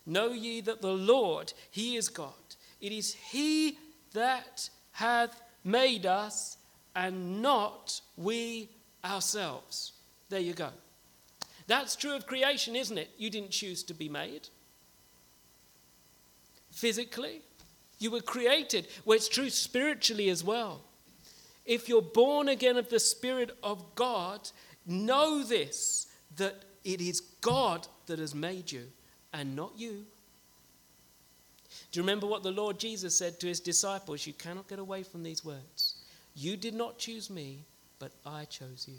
Know 0.04 0.32
ye 0.32 0.60
that 0.62 0.82
the 0.82 0.92
Lord, 0.92 1.52
He 1.70 1.96
is 1.96 2.08
God. 2.08 2.32
It 2.80 2.92
is 2.92 3.14
He 3.14 3.78
that 4.12 4.68
hath 4.92 5.40
made 5.64 6.06
us, 6.06 6.56
and 6.94 7.42
not 7.42 8.00
we 8.16 8.70
ourselves. 9.04 9.92
There 10.28 10.40
you 10.40 10.54
go. 10.54 10.70
That's 11.66 11.96
true 11.96 12.14
of 12.14 12.26
creation, 12.26 12.76
isn't 12.76 12.96
it? 12.96 13.10
You 13.18 13.28
didn't 13.30 13.50
choose 13.50 13.82
to 13.84 13.94
be 13.94 14.08
made. 14.08 14.48
Physically, 16.70 17.42
you 17.98 18.10
were 18.10 18.20
created. 18.20 18.86
Well, 19.04 19.16
it's 19.16 19.28
true 19.28 19.50
spiritually 19.50 20.28
as 20.28 20.44
well. 20.44 20.82
If 21.66 21.88
you're 21.88 22.02
born 22.02 22.48
again 22.48 22.76
of 22.76 22.88
the 22.88 23.00
Spirit 23.00 23.50
of 23.62 23.94
God, 23.96 24.48
know 24.86 25.42
this 25.42 26.06
that 26.36 26.64
it 26.84 27.00
is 27.00 27.20
God 27.40 27.88
that 28.06 28.18
has 28.18 28.34
made 28.34 28.70
you 28.70 28.84
and 29.32 29.56
not 29.56 29.72
you. 29.76 30.04
Do 31.90 31.98
you 31.98 32.02
remember 32.02 32.26
what 32.26 32.42
the 32.42 32.50
Lord 32.50 32.78
Jesus 32.78 33.16
said 33.16 33.40
to 33.40 33.48
his 33.48 33.60
disciples? 33.60 34.26
You 34.26 34.32
cannot 34.32 34.68
get 34.68 34.78
away 34.78 35.02
from 35.02 35.22
these 35.22 35.44
words. 35.44 35.96
You 36.34 36.56
did 36.56 36.74
not 36.74 36.98
choose 36.98 37.30
me, 37.30 37.64
but 37.98 38.12
I 38.24 38.44
chose 38.44 38.86
you. 38.86 38.98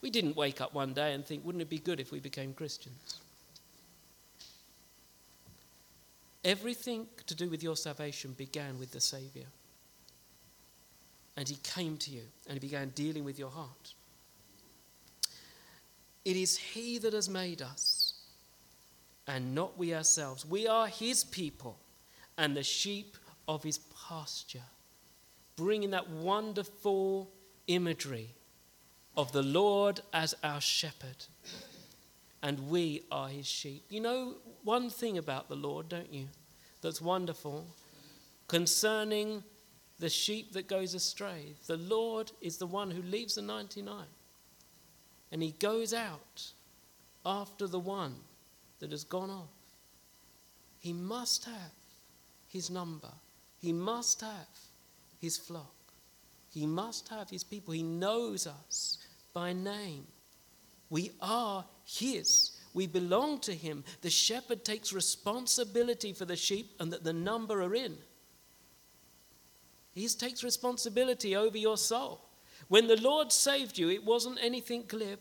We 0.00 0.10
didn't 0.10 0.36
wake 0.36 0.60
up 0.60 0.74
one 0.74 0.94
day 0.94 1.14
and 1.14 1.24
think, 1.24 1.44
wouldn't 1.44 1.62
it 1.62 1.70
be 1.70 1.78
good 1.78 2.00
if 2.00 2.10
we 2.10 2.20
became 2.20 2.54
Christians? 2.54 3.20
Everything 6.44 7.06
to 7.26 7.34
do 7.34 7.48
with 7.48 7.62
your 7.62 7.76
salvation 7.76 8.32
began 8.32 8.78
with 8.78 8.90
the 8.90 9.00
Saviour. 9.00 9.46
And 11.36 11.48
he 11.48 11.56
came 11.62 11.96
to 11.98 12.10
you 12.10 12.22
and 12.46 12.54
he 12.54 12.60
began 12.60 12.90
dealing 12.90 13.24
with 13.24 13.38
your 13.38 13.50
heart. 13.50 13.94
It 16.24 16.36
is 16.36 16.56
he 16.56 16.98
that 16.98 17.12
has 17.12 17.28
made 17.28 17.62
us 17.62 18.14
and 19.26 19.54
not 19.54 19.78
we 19.78 19.94
ourselves. 19.94 20.44
We 20.44 20.66
are 20.66 20.86
his 20.86 21.24
people 21.24 21.78
and 22.36 22.56
the 22.56 22.62
sheep 22.62 23.16
of 23.48 23.62
his 23.62 23.78
pasture. 24.08 24.60
Bringing 25.56 25.90
that 25.90 26.08
wonderful 26.10 27.30
imagery 27.66 28.34
of 29.16 29.32
the 29.32 29.42
Lord 29.42 30.00
as 30.12 30.34
our 30.42 30.60
shepherd. 30.60 31.24
And 32.42 32.68
we 32.68 33.04
are 33.10 33.28
his 33.28 33.46
sheep. 33.46 33.84
You 33.88 34.00
know 34.00 34.34
one 34.64 34.90
thing 34.90 35.18
about 35.18 35.48
the 35.48 35.56
Lord, 35.56 35.88
don't 35.88 36.12
you? 36.12 36.28
That's 36.80 37.00
wonderful 37.00 37.66
concerning 38.48 39.44
the 40.02 40.10
sheep 40.10 40.52
that 40.54 40.66
goes 40.66 40.94
astray. 40.94 41.54
The 41.68 41.76
Lord 41.76 42.32
is 42.40 42.56
the 42.56 42.66
one 42.66 42.90
who 42.90 43.02
leaves 43.02 43.36
the 43.36 43.42
99 43.42 44.04
and 45.30 45.40
he 45.40 45.52
goes 45.52 45.94
out 45.94 46.50
after 47.24 47.68
the 47.68 47.78
one 47.78 48.16
that 48.80 48.90
has 48.90 49.04
gone 49.04 49.30
off. 49.30 49.54
He 50.80 50.92
must 50.92 51.44
have 51.44 51.72
his 52.48 52.68
number, 52.68 53.12
he 53.60 53.72
must 53.72 54.22
have 54.22 54.58
his 55.20 55.36
flock, 55.36 55.92
he 56.50 56.66
must 56.66 57.08
have 57.08 57.30
his 57.30 57.44
people. 57.44 57.72
He 57.72 57.84
knows 57.84 58.48
us 58.48 58.98
by 59.32 59.52
name. 59.52 60.08
We 60.90 61.12
are 61.20 61.64
his. 61.84 62.58
We 62.74 62.88
belong 62.88 63.38
to 63.42 63.54
him. 63.54 63.84
The 64.00 64.10
shepherd 64.10 64.64
takes 64.64 64.92
responsibility 64.92 66.12
for 66.12 66.24
the 66.24 66.34
sheep 66.34 66.72
and 66.80 66.92
that 66.92 67.04
the 67.04 67.12
number 67.12 67.62
are 67.62 67.76
in. 67.76 67.98
He 69.94 70.08
takes 70.08 70.42
responsibility 70.42 71.36
over 71.36 71.56
your 71.58 71.76
soul. 71.76 72.20
When 72.68 72.86
the 72.86 73.00
Lord 73.00 73.30
saved 73.30 73.78
you, 73.78 73.90
it 73.90 74.04
wasn't 74.04 74.38
anything 74.40 74.84
glib. 74.88 75.18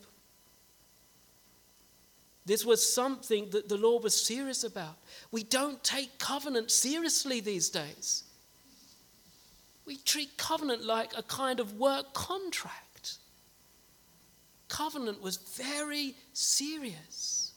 This 2.45 2.65
was 2.65 2.93
something 2.93 3.49
that 3.51 3.69
the 3.69 3.77
Lord 3.77 4.03
was 4.03 4.19
serious 4.19 4.63
about. 4.63 4.97
We 5.31 5.43
don't 5.43 5.83
take 5.83 6.17
covenant 6.17 6.71
seriously 6.71 7.39
these 7.39 7.69
days. 7.69 8.23
We 9.85 9.97
treat 9.97 10.37
covenant 10.37 10.83
like 10.83 11.11
a 11.17 11.23
kind 11.23 11.59
of 11.59 11.77
work 11.77 12.13
contract. 12.13 13.17
Covenant 14.69 15.21
was 15.21 15.37
very 15.37 16.15
serious 16.33 17.51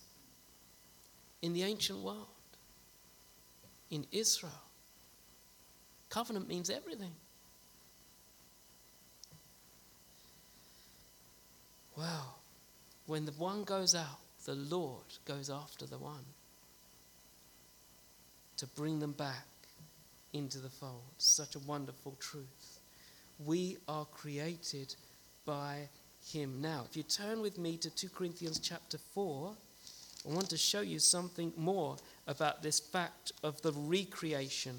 in 1.42 1.52
the 1.52 1.62
ancient 1.62 2.00
world, 2.00 2.26
in 3.90 4.06
Israel. 4.10 4.52
Covenant 6.14 6.46
means 6.46 6.70
everything. 6.70 7.10
Well, 11.96 12.38
when 13.06 13.24
the 13.24 13.32
one 13.32 13.64
goes 13.64 13.96
out, 13.96 14.20
the 14.44 14.54
Lord 14.54 15.02
goes 15.24 15.50
after 15.50 15.86
the 15.86 15.98
one 15.98 16.24
to 18.58 18.66
bring 18.68 19.00
them 19.00 19.10
back 19.10 19.48
into 20.32 20.58
the 20.58 20.68
fold. 20.68 21.02
Such 21.18 21.56
a 21.56 21.58
wonderful 21.58 22.14
truth. 22.20 22.78
We 23.44 23.78
are 23.88 24.04
created 24.04 24.94
by 25.44 25.88
Him. 26.32 26.60
Now, 26.60 26.84
if 26.88 26.96
you 26.96 27.02
turn 27.02 27.40
with 27.40 27.58
me 27.58 27.76
to 27.78 27.90
2 27.90 28.08
Corinthians 28.10 28.60
chapter 28.60 28.98
4, 29.14 29.52
I 30.30 30.32
want 30.32 30.48
to 30.50 30.56
show 30.56 30.80
you 30.80 31.00
something 31.00 31.52
more 31.56 31.96
about 32.28 32.62
this 32.62 32.78
fact 32.78 33.32
of 33.42 33.60
the 33.62 33.72
recreation, 33.72 34.76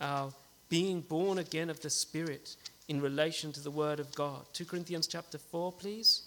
our 0.00 0.32
being 0.68 1.00
born 1.00 1.38
again 1.38 1.70
of 1.70 1.80
the 1.80 1.90
Spirit 1.90 2.56
in 2.88 3.00
relation 3.00 3.52
to 3.52 3.60
the 3.60 3.70
Word 3.70 4.00
of 4.00 4.14
God. 4.14 4.44
2 4.52 4.64
Corinthians 4.64 5.06
chapter 5.06 5.38
4, 5.38 5.72
please. 5.72 6.22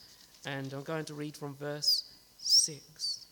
And 0.45 0.71
I'm 0.73 0.83
going 0.83 1.05
to 1.05 1.13
read 1.13 1.35
from 1.35 1.55
verse 1.55 2.03
6. 2.39 3.25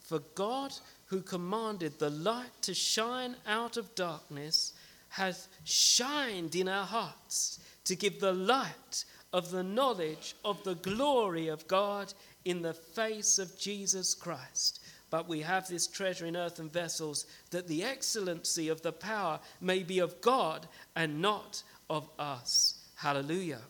For 0.00 0.20
God, 0.34 0.72
who 1.06 1.20
commanded 1.20 1.98
the 1.98 2.10
light 2.10 2.50
to 2.62 2.74
shine 2.74 3.36
out 3.46 3.76
of 3.76 3.94
darkness, 3.94 4.74
has 5.10 5.48
shined 5.64 6.54
in 6.54 6.68
our 6.68 6.86
hearts 6.86 7.60
to 7.84 7.96
give 7.96 8.20
the 8.20 8.32
light 8.32 9.04
of 9.32 9.50
the 9.50 9.62
knowledge 9.62 10.34
of 10.44 10.62
the 10.64 10.74
glory 10.76 11.48
of 11.48 11.66
God 11.66 12.12
in 12.44 12.62
the 12.62 12.74
face 12.74 13.38
of 13.38 13.58
Jesus 13.58 14.14
Christ. 14.14 14.80
But 15.12 15.28
we 15.28 15.42
have 15.42 15.68
this 15.68 15.86
treasure 15.86 16.24
in 16.24 16.38
earthen 16.38 16.70
vessels, 16.70 17.26
that 17.50 17.68
the 17.68 17.84
excellency 17.84 18.70
of 18.70 18.80
the 18.80 18.92
power 18.92 19.40
may 19.60 19.82
be 19.82 19.98
of 19.98 20.18
God 20.22 20.66
and 20.96 21.20
not 21.20 21.62
of 21.90 22.08
us. 22.18 22.78
Hallelujah. 22.94 23.60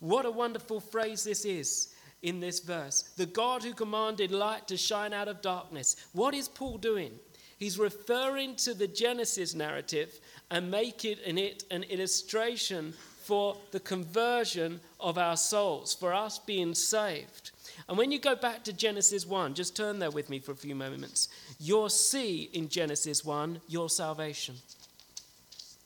What 0.00 0.26
a 0.26 0.30
wonderful 0.30 0.80
phrase 0.80 1.24
this 1.24 1.46
is 1.46 1.94
in 2.20 2.40
this 2.40 2.60
verse. 2.60 3.04
The 3.16 3.24
God 3.24 3.62
who 3.62 3.72
commanded 3.72 4.32
light 4.32 4.68
to 4.68 4.76
shine 4.76 5.14
out 5.14 5.28
of 5.28 5.40
darkness. 5.40 5.96
What 6.12 6.34
is 6.34 6.46
Paul 6.46 6.76
doing? 6.76 7.12
He's 7.56 7.78
referring 7.78 8.56
to 8.56 8.74
the 8.74 8.86
Genesis 8.86 9.54
narrative 9.54 10.20
and 10.50 10.70
making 10.70 11.16
in 11.24 11.38
it 11.38 11.64
an 11.70 11.84
illustration 11.84 12.92
for 13.22 13.56
the 13.70 13.80
conversion 13.80 14.80
of 15.00 15.16
our 15.16 15.38
souls, 15.38 15.94
for 15.94 16.12
us 16.12 16.38
being 16.38 16.74
saved. 16.74 17.52
And 17.92 17.98
when 17.98 18.10
you 18.10 18.18
go 18.18 18.34
back 18.34 18.64
to 18.64 18.72
Genesis 18.72 19.26
1, 19.26 19.52
just 19.52 19.76
turn 19.76 19.98
there 19.98 20.10
with 20.10 20.30
me 20.30 20.38
for 20.38 20.52
a 20.52 20.56
few 20.56 20.74
moments, 20.74 21.28
you'll 21.60 21.90
see 21.90 22.48
in 22.54 22.70
Genesis 22.70 23.22
1 23.22 23.60
your 23.68 23.90
salvation. 23.90 24.54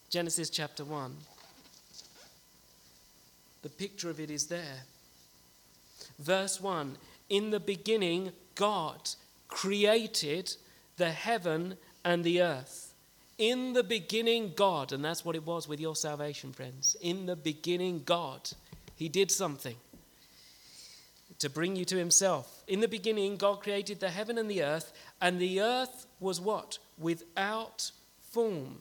Genesis 0.08 0.48
chapter 0.48 0.84
1. 0.84 1.16
The 3.62 3.68
picture 3.70 4.08
of 4.08 4.20
it 4.20 4.30
is 4.30 4.46
there. 4.46 4.84
Verse 6.20 6.60
1 6.60 6.96
In 7.28 7.50
the 7.50 7.58
beginning, 7.58 8.30
God 8.54 9.10
created 9.48 10.54
the 10.98 11.10
heaven 11.10 11.76
and 12.04 12.22
the 12.22 12.40
earth. 12.40 12.94
In 13.36 13.72
the 13.72 13.82
beginning, 13.82 14.52
God, 14.54 14.92
and 14.92 15.04
that's 15.04 15.24
what 15.24 15.34
it 15.34 15.44
was 15.44 15.66
with 15.66 15.80
your 15.80 15.96
salvation, 15.96 16.52
friends. 16.52 16.96
In 17.00 17.26
the 17.26 17.34
beginning, 17.34 18.02
God, 18.04 18.48
He 18.94 19.08
did 19.08 19.32
something 19.32 19.74
to 21.38 21.50
bring 21.50 21.76
you 21.76 21.84
to 21.86 21.96
Himself. 21.96 22.64
In 22.66 22.80
the 22.80 22.88
beginning, 22.88 23.36
God 23.36 23.60
created 23.60 24.00
the 24.00 24.10
heaven 24.10 24.38
and 24.38 24.50
the 24.50 24.62
earth, 24.62 24.92
and 25.20 25.38
the 25.38 25.60
earth 25.60 26.06
was 26.20 26.40
what? 26.40 26.78
Without 26.98 27.90
form. 28.30 28.78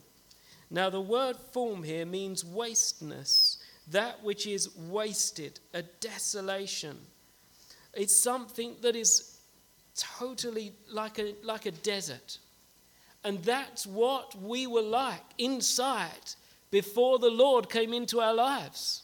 Now, 0.69 0.89
the 0.89 1.01
word 1.01 1.37
form 1.51 1.83
here 1.83 2.05
means 2.05 2.43
wasteness 2.43 3.57
that 3.91 4.23
which 4.23 4.47
is 4.47 4.75
wasted, 4.75 5.59
a 5.73 5.83
desolation. 5.83 6.97
It's 7.93 8.15
something 8.15 8.75
that 8.81 8.95
is 8.95 9.37
totally 9.95 10.73
like 10.91 11.19
a, 11.19 11.35
like 11.43 11.65
a 11.65 11.71
desert. 11.71 12.39
And 13.23 13.43
that's 13.43 13.87
what 13.87 14.35
we 14.41 14.67
were 14.67 14.81
like 14.81 15.23
inside 15.37 16.35
before 16.71 17.19
the 17.19 17.29
Lord 17.29 17.69
came 17.69 17.93
into 17.93 18.19
our 18.19 18.33
lives. 18.33 19.03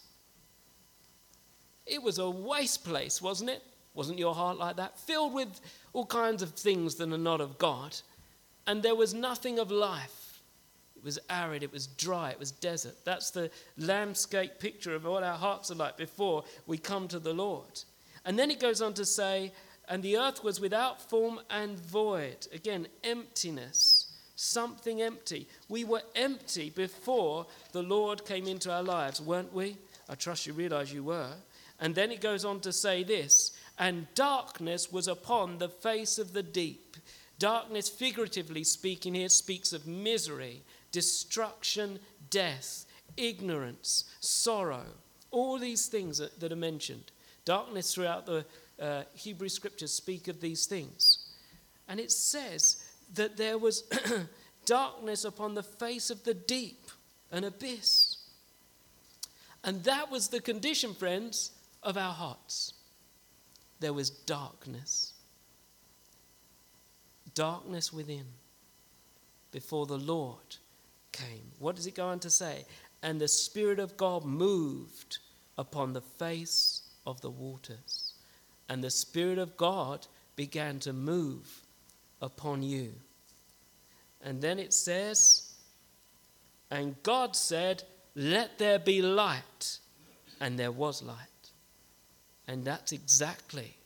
It 1.91 2.01
was 2.01 2.19
a 2.19 2.29
waste 2.29 2.85
place, 2.85 3.21
wasn't 3.21 3.49
it? 3.49 3.61
Wasn't 3.93 4.17
your 4.17 4.33
heart 4.33 4.57
like 4.57 4.77
that? 4.77 4.97
Filled 4.97 5.33
with 5.33 5.59
all 5.91 6.05
kinds 6.05 6.41
of 6.41 6.51
things 6.51 6.95
that 6.95 7.11
are 7.11 7.17
not 7.17 7.41
of 7.41 7.57
God. 7.57 7.97
And 8.65 8.81
there 8.81 8.95
was 8.95 9.13
nothing 9.13 9.59
of 9.59 9.69
life. 9.69 10.41
It 10.95 11.03
was 11.03 11.19
arid, 11.29 11.63
it 11.63 11.73
was 11.73 11.87
dry, 11.87 12.29
it 12.29 12.39
was 12.39 12.51
desert. 12.51 12.95
That's 13.03 13.31
the 13.31 13.51
landscape 13.77 14.59
picture 14.59 14.95
of 14.95 15.03
what 15.03 15.23
our 15.23 15.37
hearts 15.37 15.69
are 15.69 15.75
like 15.75 15.97
before 15.97 16.45
we 16.65 16.77
come 16.77 17.09
to 17.09 17.19
the 17.19 17.33
Lord. 17.33 17.81
And 18.23 18.39
then 18.39 18.51
it 18.51 18.61
goes 18.61 18.81
on 18.81 18.93
to 18.93 19.05
say, 19.05 19.51
and 19.89 20.01
the 20.01 20.17
earth 20.17 20.45
was 20.45 20.61
without 20.61 21.09
form 21.09 21.41
and 21.49 21.77
void. 21.77 22.47
Again, 22.53 22.87
emptiness, 23.03 24.13
something 24.37 25.01
empty. 25.01 25.47
We 25.67 25.83
were 25.83 26.03
empty 26.15 26.69
before 26.69 27.47
the 27.73 27.83
Lord 27.83 28.23
came 28.23 28.47
into 28.47 28.71
our 28.71 28.83
lives, 28.83 29.19
weren't 29.19 29.53
we? 29.53 29.75
I 30.07 30.15
trust 30.15 30.45
you 30.47 30.53
realize 30.53 30.93
you 30.93 31.03
were. 31.03 31.33
And 31.81 31.95
then 31.95 32.11
it 32.11 32.21
goes 32.21 32.45
on 32.45 32.59
to 32.61 32.71
say 32.71 33.03
this 33.03 33.51
and 33.77 34.05
darkness 34.13 34.91
was 34.91 35.07
upon 35.07 35.57
the 35.57 35.67
face 35.67 36.19
of 36.19 36.33
the 36.33 36.43
deep. 36.43 36.95
Darkness, 37.39 37.89
figuratively 37.89 38.63
speaking, 38.63 39.15
here 39.15 39.27
speaks 39.27 39.73
of 39.73 39.87
misery 39.87 40.61
destruction, 40.91 41.97
death, 42.29 42.85
ignorance, 43.17 44.03
sorrow, 44.19 44.85
all 45.31 45.57
these 45.57 45.87
things 45.87 46.17
that, 46.17 46.39
that 46.39 46.51
are 46.51 46.57
mentioned. 46.57 47.11
Darkness 47.45 47.93
throughout 47.93 48.25
the 48.25 48.45
uh, 48.79 49.03
Hebrew 49.13 49.49
scriptures 49.49 49.93
speak 49.93 50.27
of 50.27 50.41
these 50.41 50.65
things. 50.65 51.29
And 51.87 51.99
it 51.99 52.11
says 52.11 52.85
that 53.15 53.37
there 53.37 53.57
was 53.57 53.83
darkness 54.65 55.23
upon 55.23 55.55
the 55.55 55.63
face 55.63 56.09
of 56.09 56.23
the 56.23 56.33
deep, 56.33 56.89
an 57.31 57.45
abyss. 57.45 58.17
And 59.63 59.83
that 59.85 60.11
was 60.11 60.27
the 60.27 60.41
condition, 60.41 60.93
friends, 60.93 61.51
of 61.83 61.97
our 61.97 62.13
hearts. 62.13 62.73
There 63.79 63.93
was 63.93 64.09
darkness. 64.09 65.13
Darkness 67.33 67.91
within 67.91 68.25
before 69.51 69.85
the 69.85 69.97
Lord 69.97 70.57
came. 71.11 71.51
What 71.59 71.75
does 71.75 71.87
it 71.87 71.95
go 71.95 72.07
on 72.07 72.19
to 72.19 72.29
say? 72.29 72.65
And 73.03 73.19
the 73.19 73.27
Spirit 73.27 73.79
of 73.79 73.97
God 73.97 74.23
moved 74.23 75.19
upon 75.57 75.93
the 75.93 76.01
face 76.01 76.83
of 77.05 77.21
the 77.21 77.29
waters. 77.29 78.13
And 78.69 78.83
the 78.83 78.89
Spirit 78.89 79.37
of 79.37 79.57
God 79.57 80.07
began 80.35 80.79
to 80.79 80.93
move 80.93 81.61
upon 82.21 82.63
you. 82.63 82.93
And 84.23 84.41
then 84.41 84.59
it 84.59 84.73
says, 84.73 85.53
And 86.69 86.95
God 87.03 87.35
said, 87.35 87.83
Let 88.15 88.57
there 88.59 88.79
be 88.79 89.01
light. 89.01 89.79
And 90.39 90.57
there 90.57 90.71
was 90.71 91.03
light. 91.03 91.30
And 92.47 92.65
that's 92.65 92.91
exactly 92.91 93.77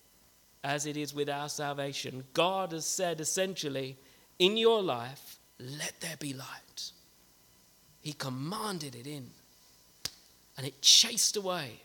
as 0.63 0.85
it 0.85 0.97
is 0.97 1.13
with 1.13 1.29
our 1.29 1.49
salvation. 1.49 2.23
God 2.33 2.71
has 2.71 2.85
said 2.85 3.21
essentially, 3.21 3.97
in 4.39 4.57
your 4.57 4.81
life, 4.81 5.37
let 5.59 5.93
there 6.01 6.17
be 6.19 6.33
light. 6.33 6.91
He 8.01 8.13
commanded 8.13 8.95
it 8.95 9.07
in, 9.07 9.29
and 10.57 10.65
it 10.65 10.81
chased 10.81 11.37
away 11.37 11.81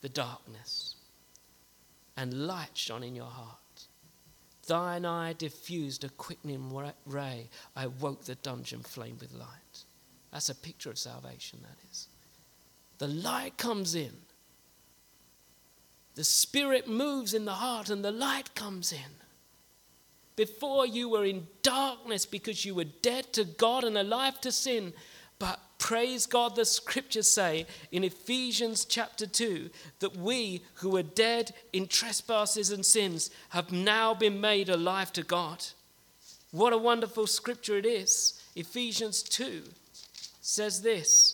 the 0.00 0.08
darkness, 0.08 0.96
and 2.16 2.46
light 2.46 2.70
shone 2.74 3.02
in 3.02 3.14
your 3.14 3.24
heart. 3.26 3.58
Thine 4.66 5.04
eye 5.04 5.34
diffused 5.34 6.04
a 6.04 6.08
quickening 6.10 6.72
ray. 7.06 7.48
I 7.76 7.86
woke 7.86 8.24
the 8.24 8.34
dungeon 8.36 8.82
flame 8.82 9.18
with 9.20 9.32
light. 9.34 9.84
That's 10.32 10.48
a 10.48 10.54
picture 10.54 10.90
of 10.90 10.98
salvation, 10.98 11.60
that 11.62 11.76
is. 11.90 12.08
The 12.98 13.08
light 13.08 13.56
comes 13.56 13.94
in. 13.94 14.12
The 16.14 16.24
Spirit 16.24 16.88
moves 16.88 17.34
in 17.34 17.44
the 17.44 17.54
heart, 17.54 17.90
and 17.90 18.04
the 18.04 18.12
light 18.12 18.54
comes 18.54 18.92
in. 18.92 18.98
Before 20.36 20.86
you 20.86 21.08
were 21.08 21.24
in 21.24 21.46
darkness 21.62 22.26
because 22.26 22.64
you 22.64 22.74
were 22.74 22.84
dead 22.84 23.32
to 23.34 23.44
God 23.44 23.84
and 23.84 23.96
alive 23.96 24.40
to 24.40 24.50
sin, 24.50 24.92
but 25.38 25.60
praise 25.78 26.26
God, 26.26 26.56
the 26.56 26.64
scriptures 26.64 27.28
say 27.28 27.66
in 27.92 28.02
Ephesians 28.04 28.84
chapter 28.84 29.26
2 29.26 29.70
that 30.00 30.16
we 30.16 30.62
who 30.76 30.90
were 30.90 31.02
dead 31.02 31.52
in 31.72 31.86
trespasses 31.86 32.70
and 32.70 32.84
sins 32.84 33.30
have 33.50 33.70
now 33.70 34.14
been 34.14 34.40
made 34.40 34.68
alive 34.68 35.12
to 35.12 35.22
God. 35.22 35.64
What 36.50 36.72
a 36.72 36.78
wonderful 36.78 37.26
scripture 37.26 37.76
it 37.76 37.86
is. 37.86 38.40
Ephesians 38.56 39.22
2 39.22 39.62
says 40.40 40.82
this 40.82 41.33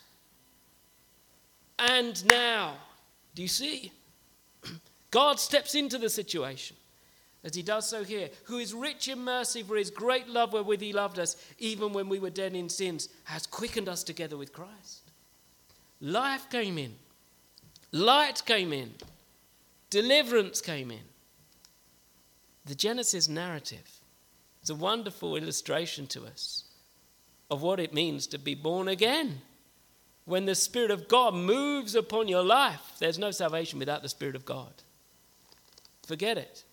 and 1.81 2.25
now. 2.27 2.75
Do 3.35 3.41
you 3.41 3.47
see? 3.47 3.91
God 5.11 5.39
steps 5.39 5.75
into 5.75 5.97
the 5.97 6.09
situation 6.09 6.77
as 7.43 7.55
he 7.55 7.63
does 7.63 7.89
so 7.89 8.03
here, 8.03 8.29
who 8.43 8.59
is 8.59 8.73
rich 8.73 9.07
in 9.07 9.19
mercy 9.19 9.63
for 9.63 9.75
his 9.75 9.89
great 9.89 10.27
love 10.27 10.53
wherewith 10.53 10.79
he 10.79 10.93
loved 10.93 11.17
us, 11.17 11.35
even 11.57 11.91
when 11.91 12.07
we 12.07 12.19
were 12.19 12.29
dead 12.29 12.55
in 12.55 12.69
sins, 12.69 13.09
has 13.23 13.47
quickened 13.47 13.89
us 13.89 14.03
together 14.03 14.37
with 14.37 14.53
Christ. 14.53 15.11
Life 15.99 16.49
came 16.51 16.77
in, 16.77 16.93
light 17.91 18.43
came 18.45 18.71
in, 18.71 18.93
deliverance 19.89 20.61
came 20.61 20.91
in. 20.91 21.01
The 22.65 22.75
Genesis 22.75 23.27
narrative 23.27 24.01
is 24.61 24.69
a 24.69 24.75
wonderful 24.75 25.35
illustration 25.35 26.05
to 26.07 26.25
us 26.25 26.65
of 27.49 27.63
what 27.63 27.79
it 27.79 27.93
means 27.93 28.27
to 28.27 28.37
be 28.37 28.53
born 28.53 28.87
again 28.87 29.41
when 30.25 30.45
the 30.45 30.55
Spirit 30.55 30.91
of 30.91 31.07
God 31.07 31.33
moves 31.33 31.95
upon 31.95 32.27
your 32.27 32.43
life, 32.43 32.93
there's 32.99 33.19
no 33.19 33.31
salvation 33.31 33.79
without 33.79 34.01
the 34.01 34.09
Spirit 34.09 34.35
of 34.35 34.45
God. 34.45 34.71
Forget 36.05 36.37
it. 36.37 36.63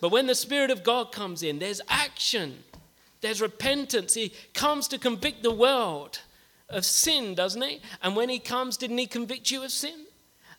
But 0.00 0.10
when 0.10 0.26
the 0.26 0.34
Spirit 0.34 0.70
of 0.70 0.84
God 0.84 1.10
comes 1.10 1.42
in, 1.42 1.58
there's 1.58 1.80
action, 1.88 2.62
there's 3.20 3.40
repentance. 3.40 4.14
He 4.14 4.32
comes 4.54 4.88
to 4.88 4.98
convict 4.98 5.42
the 5.42 5.52
world 5.52 6.20
of 6.68 6.84
sin, 6.84 7.34
doesn't 7.34 7.62
he? 7.62 7.80
And 8.02 8.14
when 8.14 8.28
he 8.28 8.38
comes, 8.38 8.76
didn't 8.76 8.98
he 8.98 9.06
convict 9.06 9.50
you 9.50 9.64
of 9.64 9.70
sin? 9.70 10.04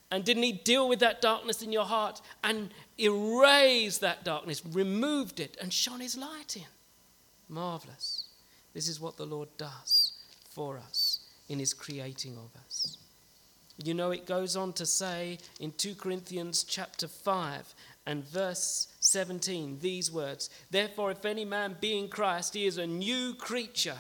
And 0.09 0.23
didn't 0.23 0.43
he 0.43 0.53
deal 0.53 0.88
with 0.88 0.99
that 0.99 1.21
darkness 1.21 1.61
in 1.61 1.71
your 1.71 1.86
heart 1.86 2.21
and 2.43 2.73
erase 2.99 3.97
that 3.99 4.23
darkness, 4.23 4.63
removed 4.65 5.39
it, 5.39 5.57
and 5.61 5.71
shone 5.71 5.99
his 5.99 6.17
light 6.17 6.55
in? 6.55 6.63
Marvelous. 7.49 8.25
This 8.73 8.88
is 8.88 8.99
what 8.99 9.17
the 9.17 9.25
Lord 9.25 9.49
does 9.57 10.07
for 10.58 10.80
us 10.80 11.20
in 11.49 11.60
his 11.60 11.74
creating 11.76 12.36
of 12.36 12.49
us. 12.66 12.97
You 13.82 13.93
know, 13.93 14.10
it 14.10 14.26
goes 14.26 14.55
on 14.55 14.74
to 14.74 14.88
say 14.88 15.38
in 15.60 15.72
2 15.72 15.93
Corinthians 15.93 16.64
chapter 16.64 17.08
5 17.08 17.76
and 18.08 18.28
verse 18.28 18.88
17 18.99 19.78
these 19.80 20.12
words 20.12 20.49
Therefore, 20.72 21.12
if 21.12 21.24
any 21.26 21.45
man 21.45 21.78
be 21.80 21.95
in 21.95 22.10
Christ, 22.10 22.55
he 22.55 22.66
is 22.66 22.80
a 22.80 22.88
new 22.88 23.36
creature. 23.36 23.99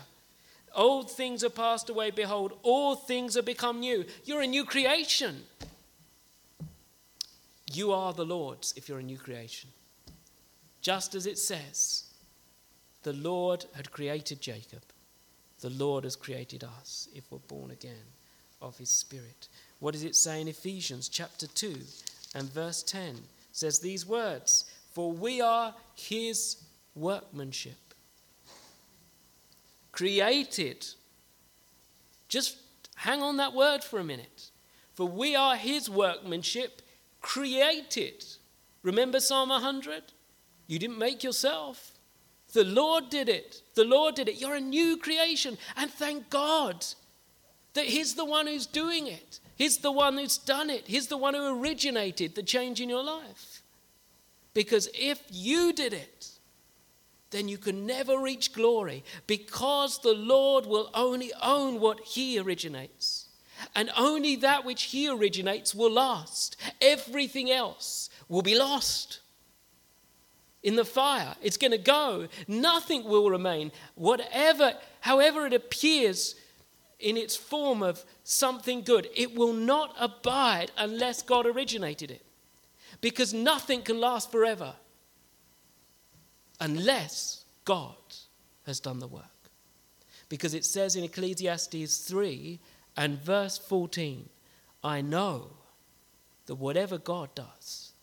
Old 0.73 1.11
things 1.11 1.43
are 1.43 1.49
passed 1.49 1.91
away, 1.91 2.09
behold, 2.09 2.57
all 2.63 2.95
things 2.95 3.37
are 3.37 3.43
become 3.43 3.79
new. 3.79 4.03
You're 4.25 4.41
a 4.41 4.47
new 4.47 4.65
creation. 4.65 5.43
You 7.71 7.91
are 7.91 8.13
the 8.13 8.25
Lord's 8.25 8.73
if 8.75 8.89
you're 8.89 8.99
a 8.99 9.03
new 9.03 9.19
creation. 9.19 9.69
Just 10.81 11.13
as 11.13 11.27
it 11.27 11.37
says, 11.37 12.05
the 13.03 13.13
Lord 13.13 13.65
had 13.75 13.91
created 13.91 14.41
Jacob 14.41 14.81
the 15.61 15.69
Lord 15.69 16.03
has 16.03 16.15
created 16.15 16.63
us 16.63 17.09
if 17.13 17.31
we're 17.31 17.39
born 17.39 17.71
again 17.71 18.13
of 18.61 18.77
his 18.77 18.89
Spirit. 18.89 19.47
What 19.79 19.93
does 19.93 20.03
it 20.03 20.15
say 20.15 20.41
in 20.41 20.47
Ephesians 20.47 21.09
chapter 21.09 21.47
2 21.47 21.75
and 22.35 22.51
verse 22.51 22.83
10? 22.83 23.09
It 23.09 23.17
says 23.51 23.79
these 23.79 24.05
words 24.05 24.65
For 24.93 25.11
we 25.11 25.41
are 25.41 25.73
his 25.95 26.57
workmanship, 26.95 27.93
created. 29.91 30.85
Just 32.27 32.57
hang 32.95 33.21
on 33.21 33.37
that 33.37 33.53
word 33.53 33.83
for 33.83 33.99
a 33.99 34.03
minute. 34.03 34.49
For 34.95 35.07
we 35.07 35.35
are 35.35 35.55
his 35.55 35.89
workmanship, 35.89 36.81
created. 37.21 38.25
Remember 38.81 39.19
Psalm 39.19 39.49
100? 39.49 40.03
You 40.65 40.79
didn't 40.79 40.97
make 40.97 41.23
yourself. 41.23 41.96
The 42.57 42.63
Lord 42.63 43.11
did 43.11 43.29
it. 43.29 43.61
The 43.75 43.83
Lord 43.83 44.15
did 44.15 44.27
it. 44.27 44.41
You're 44.41 44.55
a 44.55 44.59
new 44.59 44.97
creation. 44.97 45.59
And 45.75 45.91
thank 45.91 46.31
God 46.31 46.83
that 47.75 47.85
He's 47.85 48.15
the 48.15 48.25
one 48.25 48.47
who's 48.47 48.65
doing 48.65 49.05
it. 49.05 49.39
He's 49.55 49.77
the 49.77 49.91
one 49.91 50.17
who's 50.17 50.39
done 50.39 50.71
it. 50.71 50.87
He's 50.87 51.05
the 51.05 51.17
one 51.17 51.35
who 51.35 51.61
originated 51.61 52.33
the 52.33 52.41
change 52.41 52.81
in 52.81 52.89
your 52.89 53.03
life. 53.03 53.61
Because 54.55 54.89
if 54.95 55.21
you 55.29 55.71
did 55.71 55.93
it, 55.93 56.31
then 57.29 57.47
you 57.47 57.59
can 57.59 57.85
never 57.85 58.17
reach 58.17 58.53
glory 58.53 59.03
because 59.27 59.99
the 59.99 60.15
Lord 60.15 60.65
will 60.65 60.89
only 60.95 61.31
own 61.43 61.79
what 61.79 61.99
He 61.99 62.39
originates. 62.39 63.29
And 63.75 63.91
only 63.95 64.35
that 64.37 64.65
which 64.65 64.85
He 64.85 65.07
originates 65.07 65.75
will 65.75 65.91
last. 65.91 66.55
Everything 66.81 67.51
else 67.51 68.09
will 68.27 68.41
be 68.41 68.57
lost 68.57 69.19
in 70.67 70.75
the 70.75 70.83
fire. 70.83 71.33
It's 71.41 71.55
going 71.55 71.71
to 71.71 71.77
go. 71.77 72.27
Nothing 72.45 73.05
will 73.05 73.29
remain. 73.29 73.71
Whatever, 73.95 74.73
however 74.99 75.45
it 75.45 75.53
appears 75.53 76.35
in 76.99 77.15
its 77.15 77.37
form 77.37 77.81
of 77.81 78.03
something 78.25 78.81
good, 78.81 79.07
it 79.15 79.33
will 79.33 79.53
not 79.53 79.95
abide 79.97 80.69
unless 80.77 81.21
God 81.21 81.45
originated 81.45 82.11
it. 82.11 82.21
Because 82.99 83.33
nothing 83.33 83.81
can 83.81 84.01
last 84.01 84.29
forever 84.29 84.73
unless 86.59 87.45
God 87.63 87.95
has 88.65 88.81
done 88.81 88.99
the 88.99 89.07
work. 89.07 89.23
Because 90.27 90.53
it 90.53 90.65
says 90.65 90.97
in 90.97 91.05
Ecclesiastes 91.05 91.99
3 91.99 92.59
and 92.97 93.17
verse 93.17 93.57
14, 93.57 94.27
I 94.83 94.99
know 94.99 95.47
that 96.47 96.55
whatever 96.55 96.97
God 96.97 97.33
does, 97.35 97.93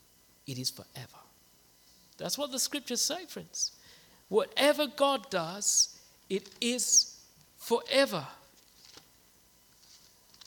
it 0.47 0.59
is 0.59 0.71
forever. 0.71 1.24
That's 2.25 2.39
what 2.39 2.53
the 2.53 2.59
scriptures 2.59 3.03
say, 3.03 3.27
friends. 3.27 3.73
Whatever 4.31 4.87
God 4.87 5.29
does, 5.29 5.95
it 6.31 6.49
is 6.59 7.21
forever. 7.59 8.27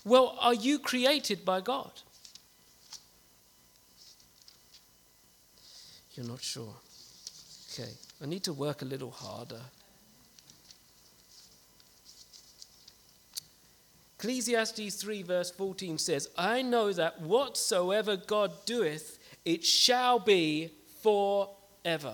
Well, 0.04 0.36
are 0.40 0.56
you 0.56 0.80
created 0.80 1.46
by 1.46 1.62
God? 1.62 1.92
You're 6.16 6.26
not 6.26 6.42
sure. 6.42 6.74
Okay, 7.72 7.92
I 8.24 8.26
need 8.26 8.44
to 8.46 8.54
work 8.54 8.82
a 8.82 8.86
little 8.86 9.12
harder. 9.12 9.62
Ecclesiastes 14.18 14.96
3, 14.96 15.22
verse 15.22 15.52
14 15.52 16.00
says, 16.00 16.28
I 16.36 16.64
know 16.64 16.92
that 16.92 17.22
whatsoever 17.22 18.18
God 18.18 18.66
doeth, 18.66 19.20
it 19.46 19.64
shall 19.64 20.18
be 20.18 20.72
for 21.04 21.52
ever. 21.88 22.14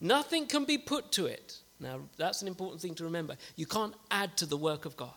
Nothing 0.00 0.46
can 0.46 0.64
be 0.64 0.78
put 0.78 1.12
to 1.12 1.26
it. 1.26 1.58
Now, 1.78 2.00
that's 2.16 2.42
an 2.42 2.48
important 2.48 2.80
thing 2.80 2.94
to 2.94 3.04
remember. 3.04 3.36
You 3.56 3.66
can't 3.66 3.94
add 4.10 4.36
to 4.38 4.46
the 4.46 4.56
work 4.56 4.84
of 4.84 4.96
God. 4.96 5.10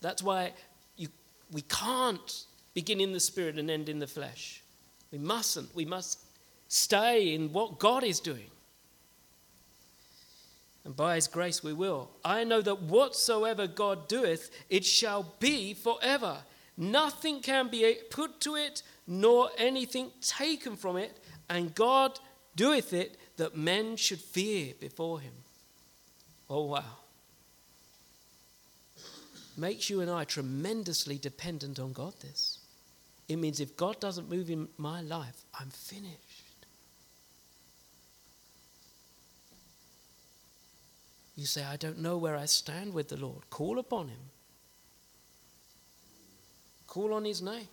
That's 0.00 0.22
why 0.22 0.52
you, 0.96 1.08
we 1.50 1.62
can't 1.62 2.44
begin 2.72 3.00
in 3.00 3.12
the 3.12 3.20
spirit 3.20 3.58
and 3.58 3.70
end 3.70 3.88
in 3.88 3.98
the 3.98 4.06
flesh. 4.06 4.62
We 5.10 5.18
mustn't. 5.18 5.74
We 5.74 5.84
must 5.84 6.20
stay 6.68 7.34
in 7.34 7.52
what 7.52 7.78
God 7.78 8.04
is 8.04 8.20
doing. 8.20 8.50
And 10.84 10.94
by 10.94 11.16
his 11.16 11.26
grace 11.26 11.64
we 11.64 11.72
will. 11.72 12.10
I 12.24 12.44
know 12.44 12.60
that 12.62 12.82
whatsoever 12.82 13.66
God 13.66 14.08
doeth, 14.08 14.50
it 14.70 14.84
shall 14.84 15.34
be 15.40 15.74
forever. 15.74 16.38
Nothing 16.76 17.40
can 17.40 17.68
be 17.68 17.96
put 18.10 18.40
to 18.42 18.54
it, 18.54 18.82
nor 19.06 19.50
anything 19.58 20.10
taken 20.20 20.76
from 20.76 20.96
it 20.96 21.18
and 21.48 21.74
God 21.74 22.18
doeth 22.54 22.92
it 22.92 23.16
that 23.36 23.56
men 23.56 23.96
should 23.96 24.20
fear 24.20 24.74
before 24.80 25.20
him. 25.20 25.32
Oh, 26.48 26.64
wow. 26.64 26.84
Makes 29.56 29.90
you 29.90 30.00
and 30.00 30.10
I 30.10 30.24
tremendously 30.24 31.18
dependent 31.18 31.78
on 31.78 31.92
God, 31.92 32.14
this. 32.20 32.58
It 33.28 33.36
means 33.36 33.60
if 33.60 33.76
God 33.76 33.98
doesn't 34.00 34.30
move 34.30 34.50
in 34.50 34.68
my 34.76 35.00
life, 35.00 35.44
I'm 35.58 35.70
finished. 35.70 36.46
You 41.36 41.44
say, 41.44 41.64
I 41.64 41.76
don't 41.76 41.98
know 41.98 42.16
where 42.16 42.36
I 42.36 42.46
stand 42.46 42.94
with 42.94 43.08
the 43.08 43.16
Lord. 43.16 43.50
Call 43.50 43.78
upon 43.78 44.08
Him. 44.08 44.30
Call 46.86 47.12
on 47.12 47.24
His 47.24 47.42
name. 47.42 47.68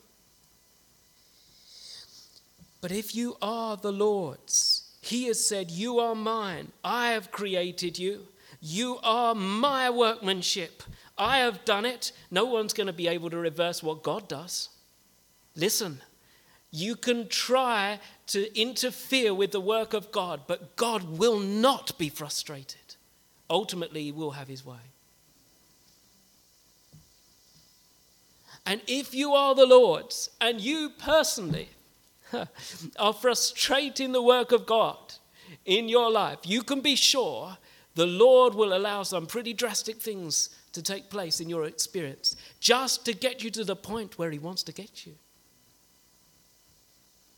But 2.83 2.91
if 2.91 3.15
you 3.15 3.37
are 3.41 3.77
the 3.77 3.93
Lord's, 3.93 4.83
He 4.99 5.27
has 5.27 5.47
said, 5.47 5.71
You 5.71 5.99
are 5.99 6.13
mine. 6.13 6.73
I 6.83 7.11
have 7.11 7.31
created 7.31 7.97
you. 7.97 8.27
You 8.59 8.99
are 9.01 9.33
my 9.33 9.89
workmanship. 9.89 10.83
I 11.17 11.37
have 11.37 11.63
done 11.63 11.85
it. 11.85 12.11
No 12.29 12.43
one's 12.43 12.73
going 12.73 12.87
to 12.87 12.93
be 12.93 13.07
able 13.07 13.29
to 13.29 13.37
reverse 13.37 13.81
what 13.81 14.03
God 14.03 14.27
does. 14.27 14.67
Listen, 15.55 16.01
you 16.71 16.97
can 16.97 17.29
try 17.29 18.01
to 18.27 18.53
interfere 18.59 19.33
with 19.33 19.53
the 19.53 19.61
work 19.61 19.93
of 19.93 20.11
God, 20.11 20.41
but 20.45 20.75
God 20.75 21.17
will 21.17 21.39
not 21.39 21.97
be 21.97 22.09
frustrated. 22.09 22.97
Ultimately, 23.49 24.03
He 24.03 24.11
will 24.11 24.31
have 24.31 24.49
His 24.49 24.65
way. 24.65 24.91
And 28.65 28.81
if 28.87 29.15
you 29.15 29.31
are 29.31 29.55
the 29.55 29.65
Lord's, 29.65 30.29
and 30.41 30.59
you 30.59 30.89
personally 30.89 31.69
are 32.99 33.13
frustrating 33.13 34.11
the 34.11 34.21
work 34.21 34.51
of 34.51 34.65
God 34.65 34.97
in 35.65 35.87
your 35.89 36.11
life, 36.11 36.39
you 36.43 36.63
can 36.63 36.81
be 36.81 36.95
sure 36.95 37.57
the 37.95 38.07
Lord 38.07 38.55
will 38.55 38.75
allow 38.75 39.03
some 39.03 39.27
pretty 39.27 39.53
drastic 39.53 40.01
things 40.01 40.49
to 40.73 40.81
take 40.81 41.09
place 41.09 41.39
in 41.39 41.49
your 41.49 41.65
experience 41.65 42.35
just 42.59 43.05
to 43.05 43.13
get 43.13 43.43
you 43.43 43.51
to 43.51 43.63
the 43.63 43.75
point 43.75 44.17
where 44.17 44.31
He 44.31 44.39
wants 44.39 44.63
to 44.63 44.71
get 44.71 45.05
you. 45.05 45.13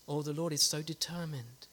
Oh, 0.08 0.22
the 0.22 0.32
Lord 0.32 0.52
is 0.52 0.62
so 0.62 0.82
determined. 0.82 1.66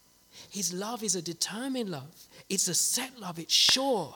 His 0.50 0.74
love 0.74 1.04
is 1.04 1.16
a 1.16 1.22
determined 1.22 1.90
love, 1.90 2.28
it's 2.50 2.68
a 2.68 2.74
set 2.74 3.20
love, 3.20 3.40
it's 3.40 3.54
sure, 3.54 4.16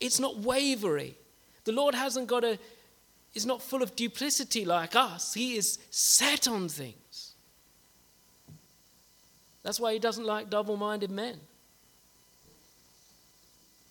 it's 0.00 0.20
not 0.20 0.38
wavery. 0.38 1.16
The 1.64 1.72
Lord 1.72 1.94
hasn't 1.94 2.26
got 2.26 2.44
a, 2.44 2.58
is 3.34 3.46
not 3.46 3.62
full 3.62 3.82
of 3.82 3.94
duplicity 3.96 4.64
like 4.64 4.96
us. 4.96 5.32
He 5.32 5.56
is 5.56 5.78
set 5.90 6.48
on 6.48 6.68
things. 6.68 6.96
That's 9.62 9.78
why 9.78 9.92
He 9.92 9.98
doesn't 9.98 10.24
like 10.24 10.50
double 10.50 10.76
minded 10.76 11.10
men, 11.10 11.40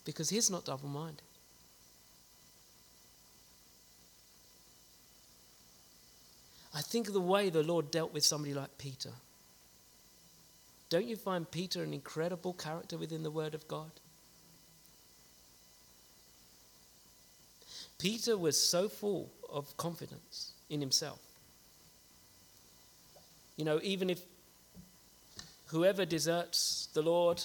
because 0.06 0.30
He's 0.30 0.50
not 0.50 0.66
double 0.66 0.90
minded. 0.90 1.24
I 6.74 6.82
think 6.82 7.08
of 7.08 7.14
the 7.14 7.20
way 7.20 7.50
the 7.50 7.64
Lord 7.64 7.92
dealt 7.92 8.14
with 8.14 8.24
somebody 8.24 8.54
like 8.54 8.78
Peter. 8.78 9.12
Don't 10.90 11.06
you 11.06 11.16
find 11.16 11.50
Peter 11.50 11.84
an 11.84 11.94
incredible 11.94 12.54
character 12.54 12.98
within 12.98 13.24
the 13.24 13.32
Word 13.32 13.54
of 13.54 13.68
God? 13.68 13.92
Peter 17.98 18.38
was 18.38 18.60
so 18.60 18.90
full 18.90 19.30
of 19.50 19.78
confidence 19.78 20.54
in 20.70 20.80
himself. 20.80 21.20
You 23.58 23.66
know, 23.66 23.80
even 23.84 24.10
if 24.10 24.22
whoever 25.72 26.06
deserts 26.06 26.90
the 26.94 27.02
Lord, 27.02 27.42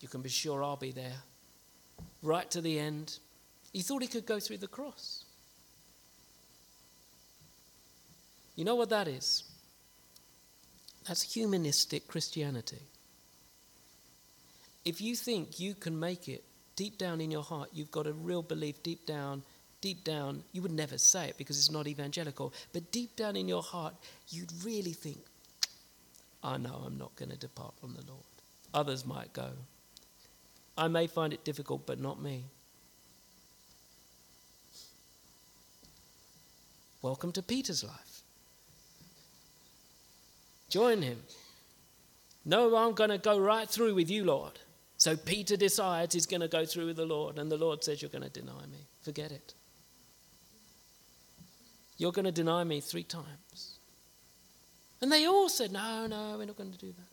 you 0.00 0.08
can 0.08 0.22
be 0.22 0.28
sure 0.28 0.64
I'll 0.64 0.76
be 0.76 0.90
there. 0.90 1.22
Right 2.22 2.50
to 2.50 2.60
the 2.60 2.78
end. 2.78 3.18
He 3.72 3.82
thought 3.82 4.02
he 4.02 4.08
could 4.08 4.26
go 4.26 4.40
through 4.40 4.58
the 4.58 4.66
cross. 4.66 5.24
You 8.56 8.64
know 8.64 8.74
what 8.74 8.90
that 8.90 9.08
is? 9.08 9.44
That's 11.06 11.22
humanistic 11.22 12.06
Christianity. 12.06 12.82
If 14.84 15.00
you 15.00 15.14
think 15.14 15.60
you 15.60 15.74
can 15.74 15.98
make 15.98 16.28
it 16.28 16.44
deep 16.76 16.98
down 16.98 17.20
in 17.20 17.30
your 17.30 17.42
heart, 17.42 17.70
you've 17.72 17.90
got 17.90 18.06
a 18.06 18.12
real 18.12 18.42
belief 18.42 18.82
deep 18.82 19.06
down, 19.06 19.42
deep 19.80 20.04
down, 20.04 20.42
you 20.52 20.62
would 20.62 20.72
never 20.72 20.98
say 20.98 21.28
it 21.28 21.38
because 21.38 21.58
it's 21.58 21.70
not 21.70 21.86
evangelical, 21.86 22.52
but 22.72 22.90
deep 22.92 23.16
down 23.16 23.36
in 23.36 23.48
your 23.48 23.62
heart, 23.62 23.94
you'd 24.28 24.52
really 24.64 24.92
think, 24.92 25.18
I 26.42 26.56
know 26.58 26.82
I'm 26.84 26.98
not 26.98 27.14
going 27.16 27.30
to 27.30 27.36
depart 27.36 27.74
from 27.80 27.94
the 27.94 28.04
Lord. 28.06 28.24
Others 28.74 29.06
might 29.06 29.32
go. 29.32 29.50
I 30.76 30.88
may 30.88 31.06
find 31.06 31.32
it 31.32 31.44
difficult, 31.44 31.86
but 31.86 32.00
not 32.00 32.20
me. 32.20 32.44
Welcome 37.02 37.32
to 37.32 37.42
Peter's 37.42 37.84
life. 37.84 38.22
Join 40.68 41.02
him. 41.02 41.22
No, 42.44 42.76
I'm 42.76 42.94
going 42.94 43.10
to 43.10 43.18
go 43.18 43.38
right 43.38 43.68
through 43.68 43.94
with 43.94 44.10
you, 44.10 44.24
Lord. 44.24 44.58
So 44.96 45.16
Peter 45.16 45.56
decides 45.56 46.14
he's 46.14 46.26
going 46.26 46.40
to 46.40 46.48
go 46.48 46.64
through 46.64 46.86
with 46.86 46.96
the 46.96 47.04
Lord, 47.04 47.38
and 47.38 47.50
the 47.50 47.56
Lord 47.56 47.84
says, 47.84 48.00
You're 48.00 48.10
going 48.10 48.22
to 48.22 48.30
deny 48.30 48.66
me. 48.66 48.86
Forget 49.02 49.32
it. 49.32 49.54
You're 51.98 52.12
going 52.12 52.24
to 52.24 52.32
deny 52.32 52.64
me 52.64 52.80
three 52.80 53.02
times. 53.02 53.71
And 55.02 55.10
they 55.10 55.26
all 55.26 55.48
said, 55.48 55.72
No, 55.72 56.06
no, 56.06 56.36
we're 56.38 56.46
not 56.46 56.56
going 56.56 56.70
to 56.70 56.78
do 56.78 56.92
that. 56.92 57.12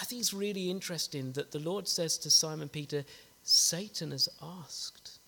I 0.00 0.04
think 0.04 0.20
it's 0.20 0.34
really 0.34 0.70
interesting 0.70 1.32
that 1.32 1.52
the 1.52 1.60
Lord 1.60 1.86
says 1.86 2.18
to 2.18 2.30
Simon 2.30 2.68
Peter, 2.68 3.04
Satan 3.44 4.10
has 4.10 4.28
asked 4.42 5.18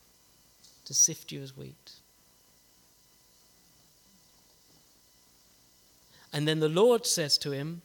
to 0.84 0.92
sift 0.92 1.30
you 1.30 1.40
as 1.40 1.56
wheat. 1.56 1.92
And 6.32 6.48
then 6.48 6.58
the 6.58 6.68
Lord 6.68 7.06
says 7.06 7.38
to 7.38 7.52
him, 7.52 7.82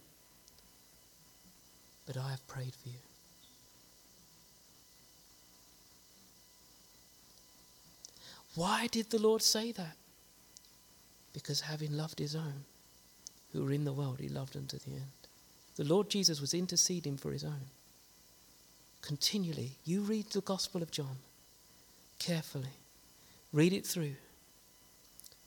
But 2.07 2.17
I 2.17 2.31
have 2.31 2.45
prayed 2.47 2.73
for 2.73 2.89
you. 2.89 2.95
Why 8.55 8.87
did 8.87 9.11
the 9.11 9.21
Lord 9.21 9.43
say 9.43 9.71
that? 9.73 9.95
Because 11.33 11.61
having 11.61 11.95
loved 11.95 12.19
his 12.19 12.35
own, 12.35 12.65
who 13.51 13.63
were 13.63 13.71
in 13.71 13.85
the 13.85 13.93
world, 13.93 14.19
he 14.19 14.29
loved 14.29 14.55
unto 14.55 14.77
the 14.77 14.91
end. 14.91 15.21
The 15.75 15.83
Lord 15.83 16.09
Jesus 16.09 16.41
was 16.41 16.53
interceding 16.53 17.17
for 17.17 17.31
his 17.31 17.43
own. 17.43 17.69
Continually, 19.01 19.71
you 19.83 20.01
read 20.01 20.29
the 20.29 20.41
Gospel 20.41 20.81
of 20.81 20.91
John 20.91 21.17
carefully, 22.19 22.75
read 23.51 23.73
it 23.73 23.85
through. 23.85 24.15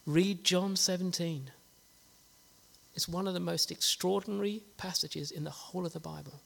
Read 0.07 0.45
John 0.45 0.77
17. 0.77 1.51
It's 2.95 3.09
one 3.09 3.27
of 3.27 3.35
the 3.35 3.41
most 3.41 3.71
extraordinary 3.71 4.63
passages 4.77 5.31
in 5.31 5.45
the 5.45 5.51
whole 5.51 5.87
of 5.87 5.93
the 5.93 6.01
Bible. 6.01 6.41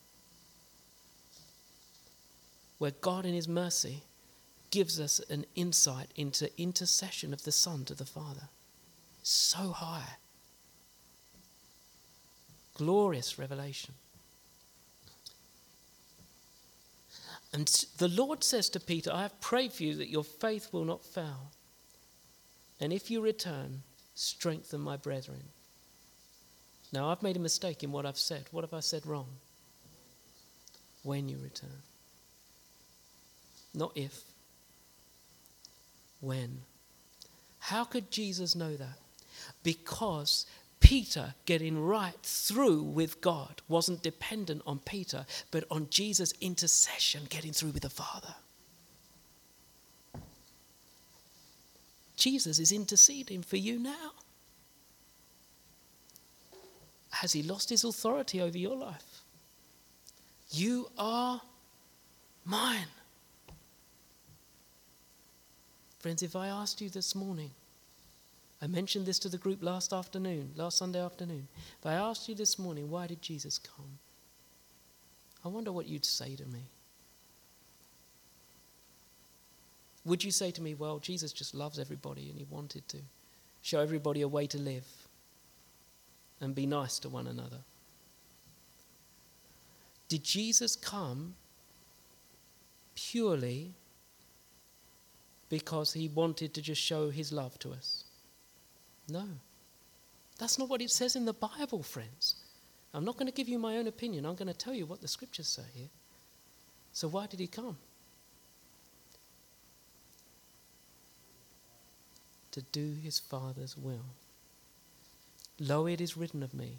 Where 2.79 2.93
God, 2.93 3.27
in 3.27 3.35
His 3.35 3.49
mercy, 3.49 4.03
gives 4.71 5.01
us 5.01 5.19
an 5.31 5.45
insight 5.55 6.11
into 6.15 6.51
intercession 6.61 7.33
of 7.33 7.43
the 7.43 7.53
Son 7.53 7.85
to 7.87 7.95
the 7.95 8.05
Father. 8.05 8.49
So 9.31 9.73
high. 9.73 10.17
Glorious 12.73 13.39
revelation. 13.39 13.93
And 17.53 17.67
the 17.99 18.09
Lord 18.09 18.43
says 18.43 18.71
to 18.71 18.81
Peter, 18.81 19.11
I 19.13 19.21
have 19.21 19.39
prayed 19.43 19.75
for 19.75 19.83
you 19.83 19.97
that 19.97 20.09
your 20.09 20.25
faith 20.25 20.73
will 20.73 20.87
not 20.87 21.05
fail. 21.05 21.51
And 22.81 22.91
if 22.91 23.11
you 23.11 23.21
return, 23.21 23.83
strengthen 24.15 24.81
my 24.81 24.97
brethren. 24.97 25.43
Now, 26.91 27.11
I've 27.11 27.23
made 27.23 27.37
a 27.37 27.41
mistake 27.41 27.83
in 27.83 27.93
what 27.93 28.07
I've 28.07 28.17
said. 28.17 28.47
What 28.51 28.65
have 28.65 28.73
I 28.73 28.81
said 28.81 29.05
wrong? 29.05 29.29
When 31.03 31.29
you 31.29 31.37
return. 31.37 31.83
Not 33.75 33.93
if. 33.95 34.23
When. 36.23 36.63
How 37.59 37.85
could 37.85 38.11
Jesus 38.11 38.57
know 38.57 38.75
that? 38.75 38.99
Because 39.63 40.47
Peter 40.81 41.35
getting 41.45 41.85
right 41.85 42.23
through 42.23 42.83
with 42.83 43.21
God 43.21 43.63
wasn't 43.69 44.03
dependent 44.03 44.63
on 44.67 44.79
Peter, 44.81 45.27
but 45.51 45.65
on 45.71 45.89
Jesus' 45.91 46.33
intercession 46.41 47.23
getting 47.29 47.53
through 47.53 47.71
with 47.71 47.83
the 47.83 47.91
Father. 47.91 48.35
Jesus 52.17 52.59
is 52.59 52.73
interceding 52.73 53.43
for 53.43 53.57
you 53.57 53.79
now. 53.79 54.13
Has 57.11 57.33
he 57.33 57.43
lost 57.43 57.71
his 57.71 57.85
authority 57.85 58.41
over 58.41 58.59
your 58.59 58.77
life? 58.77 59.23
You 60.51 60.91
are 60.99 61.41
mine. 62.45 62.87
Friends, 65.99 66.23
if 66.23 66.37
I 66.37 66.49
asked 66.49 66.81
you 66.81 66.89
this 66.89 67.15
morning, 67.15 67.51
I 68.61 68.67
mentioned 68.67 69.07
this 69.07 69.19
to 69.21 69.29
the 69.29 69.39
group 69.39 69.63
last 69.63 69.93
afternoon, 69.93 70.53
last 70.57 70.79
Sunday 70.79 71.01
afternoon. 71.01 71.47
If 71.79 71.87
I 71.87 71.95
asked 71.95 72.29
you 72.29 72.35
this 72.35 72.59
morning, 72.59 72.91
why 72.91 73.07
did 73.07 73.23
Jesus 73.23 73.59
come? 73.59 73.99
I 75.45 75.49
wonder 75.49 75.71
what 75.71 75.87
you'd 75.87 76.05
say 76.05 76.35
to 76.35 76.45
me. 76.47 76.65
Would 80.05 80.25
you 80.25 80.31
say 80.31 80.51
to 80.51 80.63
me, 80.63 80.75
well, 80.75 80.99
Jesus 80.99 81.33
just 81.33 81.55
loves 81.55 81.79
everybody 81.79 82.31
and 82.31 82.39
he 82.39 82.47
wanted 82.51 82.89
to 82.89 82.99
show 83.63 83.81
everybody 83.81 84.23
a 84.23 84.29
way 84.29 84.47
to 84.47 84.59
live? 84.59 84.85
and 86.41 86.55
be 86.55 86.67
nice 86.67 86.99
to 87.01 87.09
one 87.09 87.27
another. 87.27 87.59
Did 90.09 90.25
Jesus 90.25 90.77
come 90.77 91.35
purely 92.95 93.75
because 95.49 95.93
he 95.93 96.09
wanted 96.09 96.55
to 96.55 96.63
just 96.63 96.81
show 96.81 97.11
his 97.11 97.33
love 97.33 97.59
to 97.61 97.73
us. 97.73 98.05
No. 99.09 99.25
That's 100.39 100.59
not 100.59 100.69
what 100.69 100.81
it 100.81 100.91
says 100.91 101.17
in 101.17 101.25
the 101.25 101.33
Bible, 101.33 101.83
friends. 101.83 102.37
I'm 102.95 103.05
not 103.05 103.17
going 103.17 103.27
to 103.27 103.35
give 103.35 103.49
you 103.49 103.59
my 103.59 103.77
own 103.77 103.87
opinion. 103.87 104.25
I'm 104.25 104.35
going 104.35 104.49
to 104.49 104.55
tell 104.55 104.75
you 104.75 104.87
what 104.87 105.01
the 105.01 105.09
scriptures 105.09 105.49
say 105.49 105.63
here. 105.75 105.89
So, 106.93 107.09
why 107.09 107.27
did 107.27 107.41
he 107.41 107.47
come? 107.47 107.77
To 112.53 112.63
do 112.63 112.95
his 113.03 113.19
Father's 113.19 113.77
will. 113.77 114.05
Lo, 115.61 115.87
it 115.87 116.01
is 116.01 116.17
written 116.17 116.43
of 116.43 116.55
me. 116.55 116.79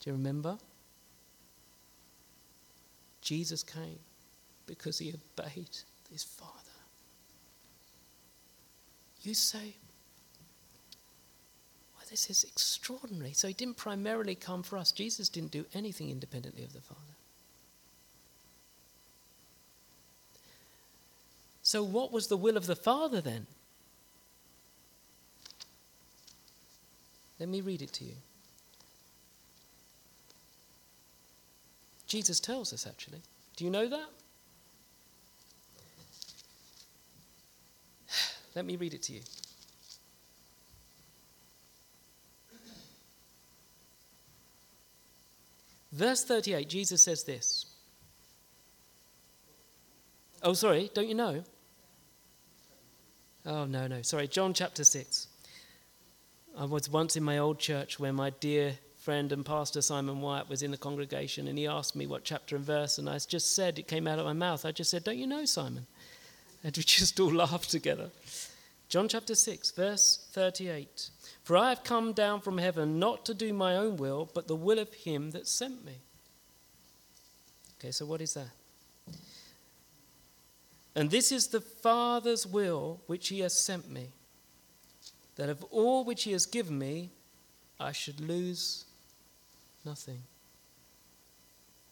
Do 0.00 0.10
you 0.10 0.12
remember? 0.12 0.58
Jesus 3.20 3.62
came 3.62 3.98
because 4.66 4.98
he 4.98 5.12
obeyed 5.12 5.76
his 6.10 6.22
Father. 6.22 6.52
You 9.22 9.34
say, 9.34 9.74
this 12.10 12.30
is 12.30 12.44
extraordinary. 12.44 13.32
So 13.32 13.48
he 13.48 13.54
didn't 13.54 13.76
primarily 13.76 14.34
come 14.34 14.62
for 14.62 14.78
us. 14.78 14.92
Jesus 14.92 15.28
didn't 15.28 15.50
do 15.50 15.66
anything 15.74 16.10
independently 16.10 16.64
of 16.64 16.72
the 16.72 16.80
Father. 16.80 17.00
So, 21.62 21.82
what 21.82 22.12
was 22.12 22.28
the 22.28 22.36
will 22.36 22.56
of 22.56 22.66
the 22.66 22.76
Father 22.76 23.20
then? 23.20 23.48
Let 27.40 27.48
me 27.48 27.60
read 27.60 27.82
it 27.82 27.92
to 27.94 28.04
you. 28.04 28.14
Jesus 32.06 32.38
tells 32.38 32.72
us 32.72 32.86
actually. 32.86 33.20
Do 33.56 33.64
you 33.64 33.70
know 33.70 33.88
that? 33.88 34.08
Let 38.54 38.64
me 38.64 38.76
read 38.76 38.94
it 38.94 39.02
to 39.02 39.14
you. 39.14 39.20
Verse 45.96 46.22
38, 46.24 46.68
Jesus 46.68 47.00
says 47.00 47.24
this. 47.24 47.64
Oh, 50.42 50.52
sorry, 50.52 50.90
don't 50.92 51.08
you 51.08 51.14
know? 51.14 51.42
Oh, 53.46 53.64
no, 53.64 53.86
no. 53.86 54.02
Sorry, 54.02 54.28
John 54.28 54.52
chapter 54.52 54.84
6. 54.84 55.26
I 56.58 56.66
was 56.66 56.90
once 56.90 57.16
in 57.16 57.22
my 57.22 57.38
old 57.38 57.58
church 57.58 57.98
where 57.98 58.12
my 58.12 58.28
dear 58.28 58.74
friend 58.98 59.32
and 59.32 59.46
pastor 59.46 59.80
Simon 59.80 60.20
White 60.20 60.50
was 60.50 60.62
in 60.62 60.70
the 60.70 60.76
congregation 60.76 61.48
and 61.48 61.56
he 61.56 61.66
asked 61.66 61.96
me 61.96 62.06
what 62.06 62.24
chapter 62.24 62.56
and 62.56 62.64
verse, 62.64 62.98
and 62.98 63.08
I 63.08 63.18
just 63.18 63.54
said, 63.54 63.78
it 63.78 63.88
came 63.88 64.06
out 64.06 64.18
of 64.18 64.26
my 64.26 64.34
mouth. 64.34 64.66
I 64.66 64.72
just 64.72 64.90
said, 64.90 65.02
Don't 65.02 65.16
you 65.16 65.26
know, 65.26 65.46
Simon? 65.46 65.86
And 66.62 66.76
we 66.76 66.82
just 66.86 67.18
all 67.20 67.32
laughed 67.32 67.70
together. 67.70 68.10
John 68.88 69.08
chapter 69.08 69.34
6, 69.34 69.72
verse 69.72 70.28
38. 70.32 71.10
For 71.42 71.56
I 71.56 71.70
have 71.70 71.82
come 71.82 72.12
down 72.12 72.40
from 72.40 72.58
heaven 72.58 72.98
not 72.98 73.24
to 73.26 73.34
do 73.34 73.52
my 73.52 73.76
own 73.76 73.96
will, 73.96 74.30
but 74.32 74.46
the 74.46 74.54
will 74.54 74.78
of 74.78 74.92
him 74.94 75.32
that 75.32 75.48
sent 75.48 75.84
me. 75.84 75.96
Okay, 77.78 77.90
so 77.90 78.06
what 78.06 78.20
is 78.20 78.34
that? 78.34 78.50
And 80.94 81.10
this 81.10 81.30
is 81.30 81.48
the 81.48 81.60
Father's 81.60 82.46
will 82.46 83.00
which 83.06 83.28
he 83.28 83.40
has 83.40 83.52
sent 83.52 83.90
me, 83.90 84.12
that 85.34 85.50
of 85.50 85.62
all 85.64 86.04
which 86.04 86.22
he 86.22 86.32
has 86.32 86.46
given 86.46 86.78
me, 86.78 87.10
I 87.78 87.92
should 87.92 88.20
lose 88.20 88.86
nothing, 89.84 90.22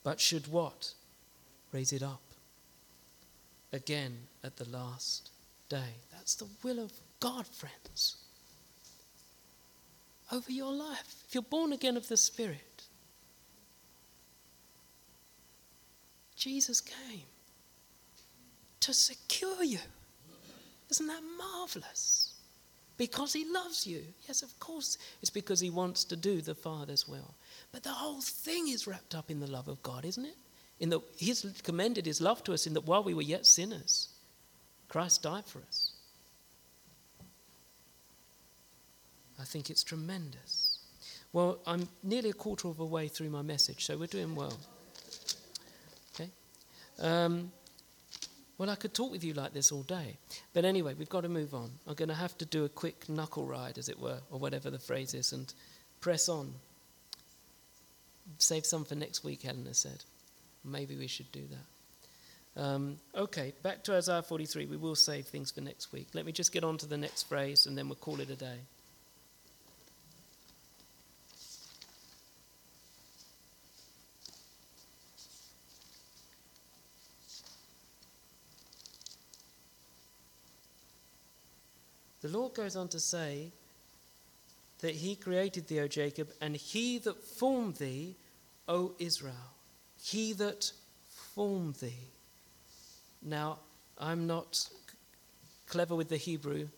but 0.02 0.20
should 0.20 0.46
what? 0.46 0.94
Raise 1.70 1.92
it 1.92 2.02
up 2.02 2.22
again 3.72 4.16
at 4.42 4.56
the 4.56 4.68
last 4.70 5.30
day. 5.68 5.96
That's 6.12 6.34
the 6.34 6.48
will 6.62 6.78
of 6.78 6.92
God, 7.20 7.46
friends, 7.46 8.16
over 10.32 10.50
your 10.50 10.72
life. 10.72 11.24
If 11.28 11.34
you're 11.34 11.42
born 11.42 11.72
again 11.72 11.96
of 11.96 12.08
the 12.08 12.16
Spirit, 12.16 12.84
Jesus 16.36 16.80
came 16.80 17.22
to 18.80 18.92
secure 18.92 19.62
you. 19.62 19.78
Isn't 20.90 21.06
that 21.06 21.22
marvelous? 21.38 22.34
Because 22.96 23.32
he 23.32 23.44
loves 23.50 23.86
you. 23.86 24.02
Yes, 24.28 24.42
of 24.42 24.58
course, 24.60 24.98
it's 25.20 25.30
because 25.30 25.58
he 25.58 25.70
wants 25.70 26.04
to 26.04 26.16
do 26.16 26.40
the 26.40 26.54
Father's 26.54 27.08
will. 27.08 27.34
But 27.72 27.82
the 27.82 27.90
whole 27.90 28.20
thing 28.20 28.68
is 28.68 28.86
wrapped 28.86 29.14
up 29.14 29.30
in 29.30 29.40
the 29.40 29.50
love 29.50 29.68
of 29.68 29.82
God, 29.82 30.04
isn't 30.04 30.24
it? 30.24 30.36
In 30.80 30.90
that 30.90 31.00
he's 31.16 31.44
commended 31.62 32.06
his 32.06 32.20
love 32.20 32.44
to 32.44 32.52
us 32.52 32.66
in 32.66 32.74
that 32.74 32.86
while 32.86 33.02
we 33.02 33.14
were 33.14 33.22
yet 33.22 33.46
sinners, 33.46 34.08
Christ 34.94 35.24
died 35.24 35.44
for 35.44 35.58
us. 35.58 35.90
I 39.40 39.42
think 39.42 39.68
it's 39.68 39.82
tremendous. 39.82 40.78
Well, 41.32 41.58
I'm 41.66 41.88
nearly 42.04 42.30
a 42.30 42.32
quarter 42.32 42.68
of 42.68 42.78
a 42.78 42.84
way 42.84 43.08
through 43.08 43.30
my 43.30 43.42
message, 43.42 43.86
so 43.86 43.98
we're 43.98 44.06
doing 44.06 44.36
well. 44.36 44.56
Okay? 46.14 46.30
Um, 47.00 47.50
well, 48.56 48.70
I 48.70 48.76
could 48.76 48.94
talk 48.94 49.10
with 49.10 49.24
you 49.24 49.34
like 49.34 49.52
this 49.52 49.72
all 49.72 49.82
day. 49.82 50.16
But 50.52 50.64
anyway, 50.64 50.94
we've 50.94 51.08
got 51.08 51.22
to 51.22 51.28
move 51.28 51.54
on. 51.54 51.72
I'm 51.88 51.94
going 51.94 52.08
to 52.08 52.14
have 52.14 52.38
to 52.38 52.44
do 52.44 52.64
a 52.64 52.68
quick 52.68 53.08
knuckle 53.08 53.46
ride, 53.46 53.78
as 53.78 53.88
it 53.88 53.98
were, 53.98 54.20
or 54.30 54.38
whatever 54.38 54.70
the 54.70 54.78
phrase 54.78 55.12
is, 55.12 55.32
and 55.32 55.52
press 56.00 56.28
on. 56.28 56.54
Save 58.38 58.64
some 58.64 58.84
for 58.84 58.94
next 58.94 59.24
week, 59.24 59.42
Helena 59.42 59.74
said. 59.74 60.04
Maybe 60.64 60.94
we 60.94 61.08
should 61.08 61.32
do 61.32 61.42
that. 61.50 61.73
Um, 62.56 62.98
okay, 63.16 63.52
back 63.62 63.82
to 63.84 63.94
Isaiah 63.94 64.22
43. 64.22 64.66
We 64.66 64.76
will 64.76 64.94
save 64.94 65.26
things 65.26 65.50
for 65.50 65.60
next 65.60 65.92
week. 65.92 66.08
Let 66.14 66.24
me 66.24 66.32
just 66.32 66.52
get 66.52 66.62
on 66.62 66.78
to 66.78 66.86
the 66.86 66.96
next 66.96 67.24
phrase, 67.24 67.66
and 67.66 67.76
then 67.76 67.88
we'll 67.88 67.96
call 67.96 68.20
it 68.20 68.30
a 68.30 68.36
day. 68.36 68.60
The 82.22 82.30
Lord 82.30 82.54
goes 82.54 82.74
on 82.74 82.88
to 82.88 83.00
say 83.00 83.52
that 84.80 84.94
He 84.94 85.14
created 85.14 85.66
thee, 85.66 85.80
O 85.80 85.88
Jacob, 85.88 86.30
and 86.40 86.56
He 86.56 86.98
that 86.98 87.22
formed 87.22 87.76
thee, 87.76 88.16
O 88.66 88.94
Israel. 88.98 89.34
He 90.00 90.32
that 90.34 90.72
formed 91.34 91.74
thee. 91.76 92.08
Now, 93.24 93.58
I'm 93.98 94.26
not 94.26 94.68
clever 95.66 95.94
with 95.94 96.10
the 96.10 96.16
Hebrew, 96.16 96.68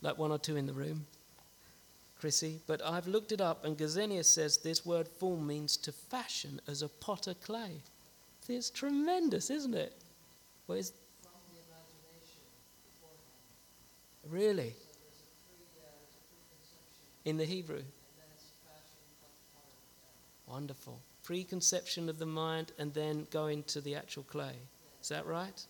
like 0.00 0.18
one 0.18 0.32
or 0.32 0.38
two 0.38 0.56
in 0.56 0.66
the 0.66 0.72
room, 0.72 1.06
Chrissy, 2.18 2.60
but 2.66 2.82
I've 2.84 3.06
looked 3.06 3.32
it 3.32 3.40
up, 3.40 3.64
and 3.64 3.76
Gesenius 3.76 4.24
says 4.24 4.56
this 4.58 4.84
word 4.86 5.06
form 5.06 5.46
means 5.46 5.76
to 5.78 5.92
fashion 5.92 6.60
as 6.66 6.82
a 6.82 6.88
potter 6.88 7.34
clay. 7.34 7.82
It's 8.48 8.70
tremendous, 8.70 9.50
isn't 9.50 9.74
it? 9.74 9.94
Well, 10.66 10.80
really? 14.28 14.74
in 17.24 17.36
the 17.36 17.44
Hebrew? 17.44 17.82
Wonderful. 20.46 21.00
Preconception 21.22 22.08
of 22.08 22.18
the 22.18 22.26
mind 22.26 22.72
and 22.78 22.92
then 22.92 23.26
go 23.30 23.46
into 23.46 23.80
the 23.80 23.94
actual 23.94 24.24
clay. 24.24 24.54
Is 25.00 25.08
that 25.08 25.26
right? 25.26 25.64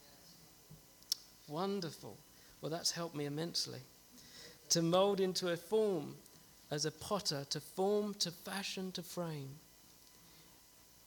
Wonderful. 1.51 2.17
Well, 2.61 2.71
that's 2.71 2.93
helped 2.93 3.15
me 3.15 3.27
immensely. 3.27 3.81
To 4.71 4.83
mold 4.83 5.21
into 5.21 5.51
a 5.51 5.57
form 5.57 6.15
as 6.71 6.85
a 6.85 6.91
potter, 6.91 7.45
to 7.51 7.61
form, 7.61 8.15
to 8.15 8.31
fashion, 8.31 8.93
to 8.93 9.03
frame. 9.03 9.51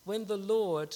When 0.03 0.25
the 0.25 0.37
Lord 0.37 0.95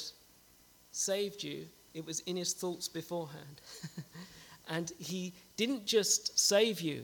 saved 0.92 1.44
you, 1.44 1.66
it 1.94 2.06
was 2.06 2.20
in 2.22 2.36
his 2.36 2.54
thoughts 2.54 2.88
beforehand. 2.88 3.62
and 4.70 4.92
he 5.00 5.34
didn't 5.56 5.86
just 5.86 6.38
save 6.38 6.82
you 6.82 7.04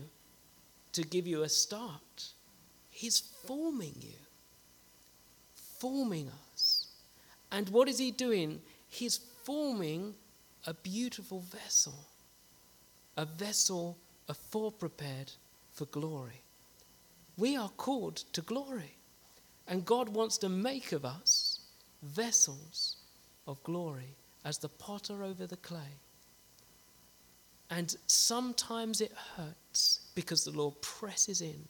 to 0.91 1.03
give 1.03 1.25
you 1.25 1.43
a 1.43 1.49
start. 1.49 2.27
He's 2.89 3.19
forming 3.19 3.95
you, 3.99 4.19
forming 5.79 6.29
us. 6.53 6.87
And 7.51 7.69
what 7.69 7.87
is 7.87 7.97
He 7.97 8.11
doing? 8.11 8.61
He's 8.87 9.17
forming 9.43 10.15
a 10.65 10.73
beautiful 10.73 11.39
vessel, 11.39 12.05
a 13.17 13.25
vessel 13.25 13.97
prepared 14.79 15.31
for 15.71 15.85
glory. 15.85 16.43
We 17.37 17.55
are 17.55 17.69
called 17.69 18.17
to 18.33 18.41
glory, 18.41 18.95
and 19.67 19.85
God 19.85 20.09
wants 20.09 20.37
to 20.39 20.49
make 20.49 20.91
of 20.91 21.05
us 21.05 21.61
vessels 22.01 22.97
of 23.47 23.63
glory 23.63 24.15
as 24.45 24.57
the 24.57 24.69
potter 24.69 25.23
over 25.23 25.47
the 25.47 25.57
clay. 25.57 25.97
And 27.69 27.95
sometimes 28.07 29.01
it 29.01 29.11
hurts 29.35 30.01
because 30.13 30.43
the 30.43 30.51
Lord 30.51 30.79
presses 30.81 31.41
in 31.41 31.67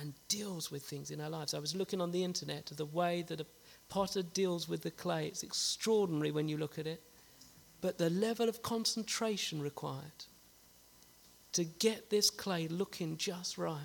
and 0.00 0.14
deals 0.28 0.70
with 0.70 0.82
things 0.82 1.10
in 1.10 1.20
our 1.20 1.30
lives. 1.30 1.54
I 1.54 1.58
was 1.58 1.74
looking 1.74 2.00
on 2.00 2.12
the 2.12 2.22
internet 2.22 2.70
at 2.70 2.76
the 2.76 2.84
way 2.86 3.22
that 3.22 3.40
a 3.40 3.46
potter 3.88 4.22
deals 4.22 4.68
with 4.68 4.82
the 4.82 4.90
clay. 4.92 5.26
It's 5.26 5.42
extraordinary 5.42 6.30
when 6.30 6.48
you 6.48 6.56
look 6.56 6.78
at 6.78 6.86
it. 6.86 7.02
But 7.80 7.98
the 7.98 8.10
level 8.10 8.48
of 8.48 8.62
concentration 8.62 9.60
required 9.60 10.24
to 11.52 11.64
get 11.64 12.10
this 12.10 12.30
clay 12.30 12.68
looking 12.68 13.16
just 13.16 13.58
right. 13.58 13.78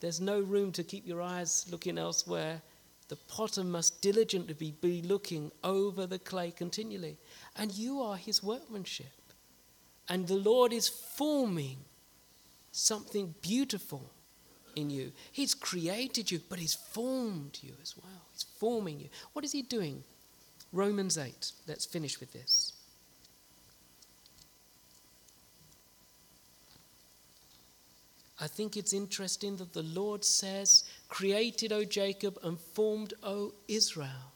There's 0.00 0.20
no 0.20 0.40
room 0.40 0.72
to 0.72 0.84
keep 0.84 1.06
your 1.06 1.22
eyes 1.22 1.66
looking 1.70 1.98
elsewhere. 1.98 2.62
The 3.08 3.16
potter 3.16 3.64
must 3.64 4.00
diligently 4.00 4.74
be 4.80 5.02
looking 5.02 5.52
over 5.62 6.06
the 6.06 6.18
clay 6.18 6.50
continually. 6.50 7.18
And 7.56 7.72
you 7.72 8.00
are 8.00 8.16
his 8.16 8.42
workmanship. 8.42 9.06
And 10.08 10.26
the 10.26 10.36
Lord 10.36 10.72
is 10.72 10.88
forming 10.88 11.78
something 12.72 13.34
beautiful 13.40 14.10
in 14.76 14.90
you. 14.90 15.12
He's 15.32 15.54
created 15.54 16.30
you, 16.30 16.40
but 16.48 16.58
He's 16.58 16.74
formed 16.74 17.58
you 17.62 17.74
as 17.82 17.96
well. 17.96 18.22
He's 18.32 18.42
forming 18.42 19.00
you. 19.00 19.08
What 19.32 19.44
is 19.44 19.52
He 19.52 19.62
doing? 19.62 20.04
Romans 20.74 21.16
8. 21.16 21.52
Let's 21.68 21.86
finish 21.86 22.18
with 22.18 22.32
this. 22.32 22.72
I 28.40 28.48
think 28.48 28.76
it's 28.76 28.92
interesting 28.92 29.56
that 29.58 29.72
the 29.72 29.84
Lord 29.84 30.24
says, 30.24 30.82
Created, 31.08 31.72
O 31.72 31.84
Jacob, 31.84 32.38
and 32.42 32.58
formed, 32.58 33.14
O 33.22 33.54
Israel. 33.68 34.32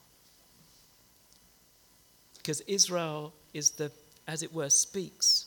Because 2.36 2.61
Israel 2.62 3.34
is 3.53 3.72
the, 3.72 3.91
as 4.28 4.45
it 4.45 4.55
were, 4.55 4.70
speaks 4.70 5.47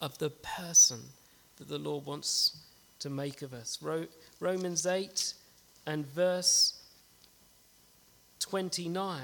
of 0.00 0.16
the 0.16 0.30
person 0.30 1.00
that 1.58 1.68
the 1.68 1.78
Lord 1.78 2.06
wants 2.06 2.56
to 3.00 3.10
make 3.10 3.42
of 3.42 3.52
us. 3.52 3.78
Romans 4.40 4.86
8 4.86 5.34
and 5.86 6.06
verse 6.06 6.80
29. 8.40 9.20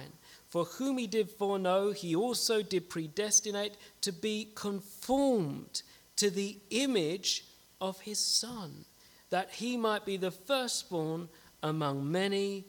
For 0.50 0.64
whom 0.64 0.98
he 0.98 1.06
did 1.06 1.30
foreknow, 1.30 1.92
he 1.92 2.14
also 2.14 2.60
did 2.60 2.90
predestinate 2.90 3.76
to 4.00 4.12
be 4.12 4.50
conformed 4.54 5.82
to 6.16 6.28
the 6.28 6.58
image 6.70 7.44
of 7.80 8.00
his 8.00 8.18
Son, 8.18 8.84
that 9.30 9.50
he 9.52 9.76
might 9.76 10.04
be 10.04 10.16
the 10.16 10.32
firstborn 10.32 11.28
among 11.62 12.10
many 12.10 12.64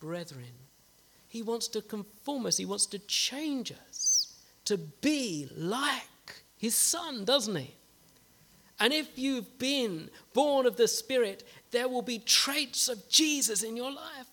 brethren. 0.00 0.54
He 1.28 1.42
wants 1.42 1.68
to 1.68 1.82
conform 1.82 2.46
us, 2.46 2.56
he 2.56 2.64
wants 2.64 2.86
to 2.86 2.98
change 3.00 3.72
us 3.88 4.42
to 4.64 4.78
be 4.78 5.48
like 5.54 6.42
his 6.56 6.74
Son, 6.74 7.26
doesn't 7.26 7.56
he? 7.56 7.74
And 8.80 8.92
if 8.92 9.18
you've 9.18 9.58
been 9.58 10.08
born 10.32 10.64
of 10.64 10.76
the 10.76 10.88
Spirit, 10.88 11.46
there 11.72 11.88
will 11.88 12.02
be 12.02 12.20
traits 12.20 12.88
of 12.88 13.08
Jesus 13.08 13.62
in 13.62 13.76
your 13.76 13.90
life. 13.92 14.26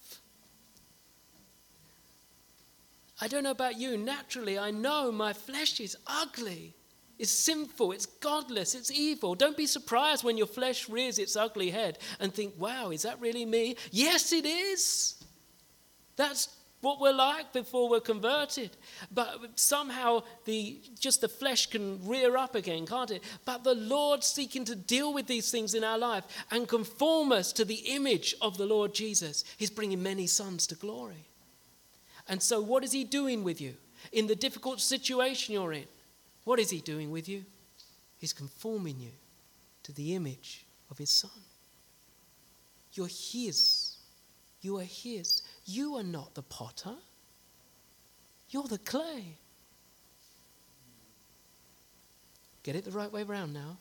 I 3.21 3.27
don't 3.27 3.43
know 3.43 3.51
about 3.51 3.77
you. 3.77 3.97
Naturally, 3.97 4.59
I 4.59 4.71
know 4.71 5.11
my 5.11 5.33
flesh 5.33 5.79
is 5.79 5.95
ugly, 6.05 6.75
it's 7.17 7.31
sinful, 7.31 7.93
it's 7.93 8.05
godless, 8.05 8.75
it's 8.75 8.91
evil. 8.91 9.35
Don't 9.35 9.55
be 9.55 9.67
surprised 9.67 10.23
when 10.23 10.37
your 10.37 10.47
flesh 10.47 10.89
rears 10.89 11.17
its 11.17 11.35
ugly 11.35 11.69
head 11.69 11.97
and 12.19 12.33
think, 12.33 12.53
wow, 12.57 12.89
is 12.89 13.03
that 13.03 13.21
really 13.21 13.45
me? 13.45 13.77
Yes, 13.91 14.33
it 14.33 14.45
is. 14.45 15.23
That's 16.17 16.49
what 16.81 16.99
we're 16.99 17.13
like 17.13 17.51
before 17.51 17.89
we're 17.89 17.99
converted. 17.99 18.69
But 19.11 19.59
somehow 19.59 20.23
the 20.43 20.79
just 20.99 21.21
the 21.21 21.29
flesh 21.29 21.67
can 21.67 22.05
rear 22.05 22.37
up 22.37 22.53
again, 22.53 22.85
can't 22.85 23.11
it? 23.11 23.23
But 23.45 23.63
the 23.63 23.75
Lord 23.75 24.23
seeking 24.23 24.65
to 24.65 24.75
deal 24.75 25.13
with 25.13 25.25
these 25.25 25.49
things 25.49 25.73
in 25.73 25.83
our 25.83 25.97
life 25.97 26.25
and 26.51 26.67
conform 26.67 27.31
us 27.31 27.53
to 27.53 27.65
the 27.65 27.81
image 27.95 28.35
of 28.41 28.57
the 28.57 28.65
Lord 28.65 28.93
Jesus. 28.93 29.43
He's 29.57 29.71
bringing 29.71 30.03
many 30.03 30.27
sons 30.27 30.67
to 30.67 30.75
glory. 30.75 31.27
And 32.27 32.41
so 32.41 32.61
what 32.61 32.83
is 32.83 32.91
he 32.91 33.03
doing 33.03 33.43
with 33.43 33.61
you 33.61 33.75
in 34.11 34.27
the 34.27 34.35
difficult 34.35 34.81
situation 34.81 35.53
you're 35.53 35.73
in? 35.73 35.85
What 36.43 36.59
is 36.59 36.69
he 36.69 36.79
doing 36.79 37.11
with 37.11 37.27
you? 37.29 37.45
He's 38.17 38.33
conforming 38.33 38.99
you 38.99 39.11
to 39.83 39.91
the 39.93 40.15
image 40.15 40.65
of 40.89 40.97
his 40.97 41.09
son. 41.09 41.31
You're 42.93 43.07
his. 43.07 43.97
You 44.61 44.79
are 44.79 44.83
his. 44.83 45.43
You 45.65 45.95
are 45.97 46.03
not 46.03 46.33
the 46.33 46.41
potter, 46.41 46.95
you're 48.49 48.63
the 48.63 48.77
clay. 48.77 49.37
Get 52.63 52.75
it 52.75 52.83
the 52.83 52.91
right 52.91 53.11
way 53.11 53.21
around 53.21 53.53
now. 53.53 53.77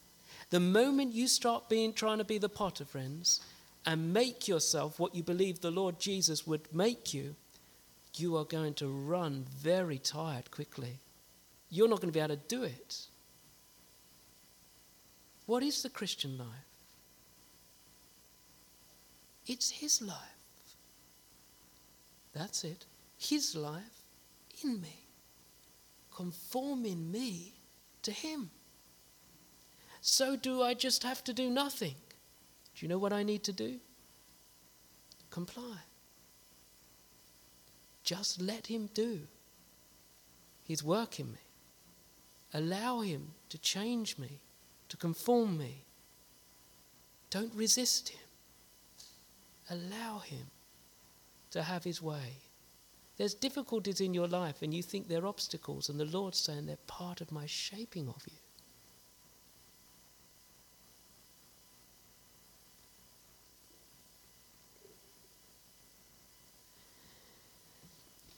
The 0.51 0.61
moment 0.61 1.15
you 1.15 1.27
start 1.27 1.71
being 1.71 1.95
trying 1.95 2.19
to 2.19 2.25
be 2.25 2.37
the 2.37 2.51
potter, 2.51 2.85
friends, 2.85 3.41
and 3.87 4.13
make 4.13 4.47
yourself 4.47 4.99
what 4.99 5.15
you 5.15 5.23
believe 5.23 5.61
the 5.61 5.71
Lord 5.71 5.99
Jesus 5.99 6.47
would 6.47 6.75
make 6.75 7.15
you, 7.15 7.35
you 8.19 8.37
are 8.37 8.45
going 8.45 8.75
to 8.75 8.87
run 8.87 9.45
very 9.51 9.99
tired 9.99 10.51
quickly. 10.51 10.99
You're 11.71 11.89
not 11.89 12.01
going 12.01 12.13
to 12.13 12.17
be 12.17 12.23
able 12.23 12.37
to 12.37 12.43
do 12.49 12.63
it. 12.63 13.07
What 15.47 15.63
is 15.63 15.83
the 15.83 15.91
Christian 15.91 16.39
life? 16.39 16.47
It's 19.47 19.71
His 19.71 20.01
life. 20.01 20.17
That's 22.33 22.65
it. 22.65 22.87
His 23.19 23.55
life 23.55 24.03
in 24.63 24.81
me, 24.81 25.05
conforming 26.15 27.11
me 27.11 27.53
to 28.03 28.11
Him. 28.11 28.51
So, 30.01 30.37
do 30.37 30.63
I 30.63 30.75
just 30.75 31.03
have 31.03 31.25
to 31.25 31.33
do 31.33 31.49
nothing? 31.49 31.95
Do 32.75 32.85
you 32.85 32.89
know 32.89 32.99
what 32.99 33.13
I 33.13 33.23
need 33.23 33.45
to 33.45 33.53
do? 33.53 33.79
Comply. 35.31 35.79
Just 38.05 38.41
let 38.41 38.69
Him 38.69 38.89
do 38.95 39.21
His 40.63 40.85
work 40.85 41.19
in 41.19 41.33
me. 41.33 41.39
Allow 42.53 43.01
Him 43.01 43.33
to 43.49 43.59
change 43.59 44.19
me, 44.19 44.41
to 44.89 44.97
conform 44.97 45.59
me. 45.59 45.85
Don't 47.31 47.55
resist 47.55 48.11
Him. 48.11 48.21
Allow 49.69 50.19
Him 50.19 50.51
to 51.55 51.63
have 51.63 51.85
his 51.85 52.03
way. 52.03 52.39
There's 53.17 53.33
difficulties 53.33 54.01
in 54.01 54.13
your 54.13 54.27
life 54.27 54.61
and 54.61 54.75
you 54.75 54.83
think 54.83 55.07
they're 55.07 55.27
obstacles, 55.27 55.89
and 55.89 56.01
the 56.01 56.05
Lord's 56.05 56.39
saying 56.39 56.67
they're 56.67 56.77
part 56.89 57.21
of 57.21 57.31
my 57.31 57.47
shaping 57.47 58.09
of 58.09 58.23
you. 58.27 58.44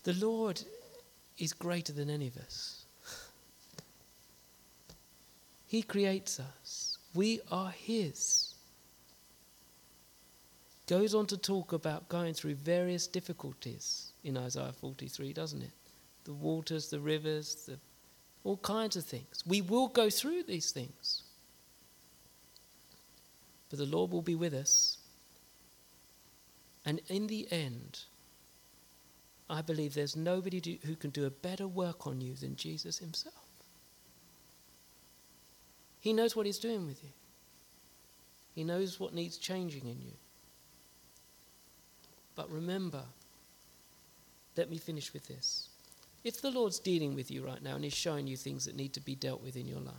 The 0.06 0.14
Lord 0.14 0.62
is 1.36 1.52
greater 1.52 1.92
than 1.92 2.08
any 2.08 2.28
of 2.28 2.36
us. 2.36 2.84
He 5.66 5.82
creates 5.82 6.38
us. 6.38 6.98
We 7.12 7.40
are 7.50 7.70
His 7.70 8.54
goes 10.86 11.12
on 11.12 11.26
to 11.26 11.36
talk 11.36 11.72
about 11.72 12.08
going 12.08 12.34
through 12.34 12.54
various 12.54 13.08
difficulties 13.08 14.12
in 14.22 14.36
Isaiah 14.36 14.72
43, 14.80 15.32
doesn't 15.32 15.62
it? 15.62 15.72
The 16.22 16.32
waters, 16.32 16.90
the 16.90 17.00
rivers, 17.00 17.66
the, 17.66 17.76
all 18.44 18.58
kinds 18.58 18.94
of 18.94 19.04
things. 19.04 19.42
We 19.44 19.60
will 19.60 19.88
go 19.88 20.08
through 20.08 20.44
these 20.44 20.70
things. 20.70 21.24
But 23.70 23.80
the 23.80 23.86
Lord 23.86 24.12
will 24.12 24.22
be 24.22 24.36
with 24.36 24.54
us. 24.54 24.98
And 26.84 27.00
in 27.08 27.26
the 27.26 27.48
end, 27.50 28.04
I 29.48 29.62
believe 29.62 29.94
there's 29.94 30.16
nobody 30.16 30.60
do, 30.60 30.76
who 30.84 30.96
can 30.96 31.10
do 31.10 31.24
a 31.24 31.30
better 31.30 31.68
work 31.68 32.06
on 32.06 32.20
you 32.20 32.34
than 32.34 32.56
Jesus 32.56 32.98
himself. 32.98 33.34
He 36.00 36.12
knows 36.12 36.34
what 36.34 36.46
he's 36.46 36.58
doing 36.58 36.86
with 36.86 37.02
you. 37.02 37.10
He 38.54 38.64
knows 38.64 38.98
what 38.98 39.14
needs 39.14 39.36
changing 39.36 39.82
in 39.82 40.00
you. 40.00 40.12
But 42.34 42.50
remember, 42.50 43.02
let 44.56 44.70
me 44.70 44.78
finish 44.78 45.12
with 45.12 45.26
this. 45.26 45.68
If 46.24 46.40
the 46.40 46.50
Lord's 46.50 46.78
dealing 46.78 47.14
with 47.14 47.30
you 47.30 47.44
right 47.44 47.62
now 47.62 47.76
and 47.76 47.84
He's 47.84 47.94
showing 47.94 48.26
you 48.26 48.36
things 48.36 48.64
that 48.64 48.76
need 48.76 48.92
to 48.94 49.00
be 49.00 49.14
dealt 49.14 49.42
with 49.42 49.56
in 49.56 49.66
your 49.66 49.80
life, 49.80 49.94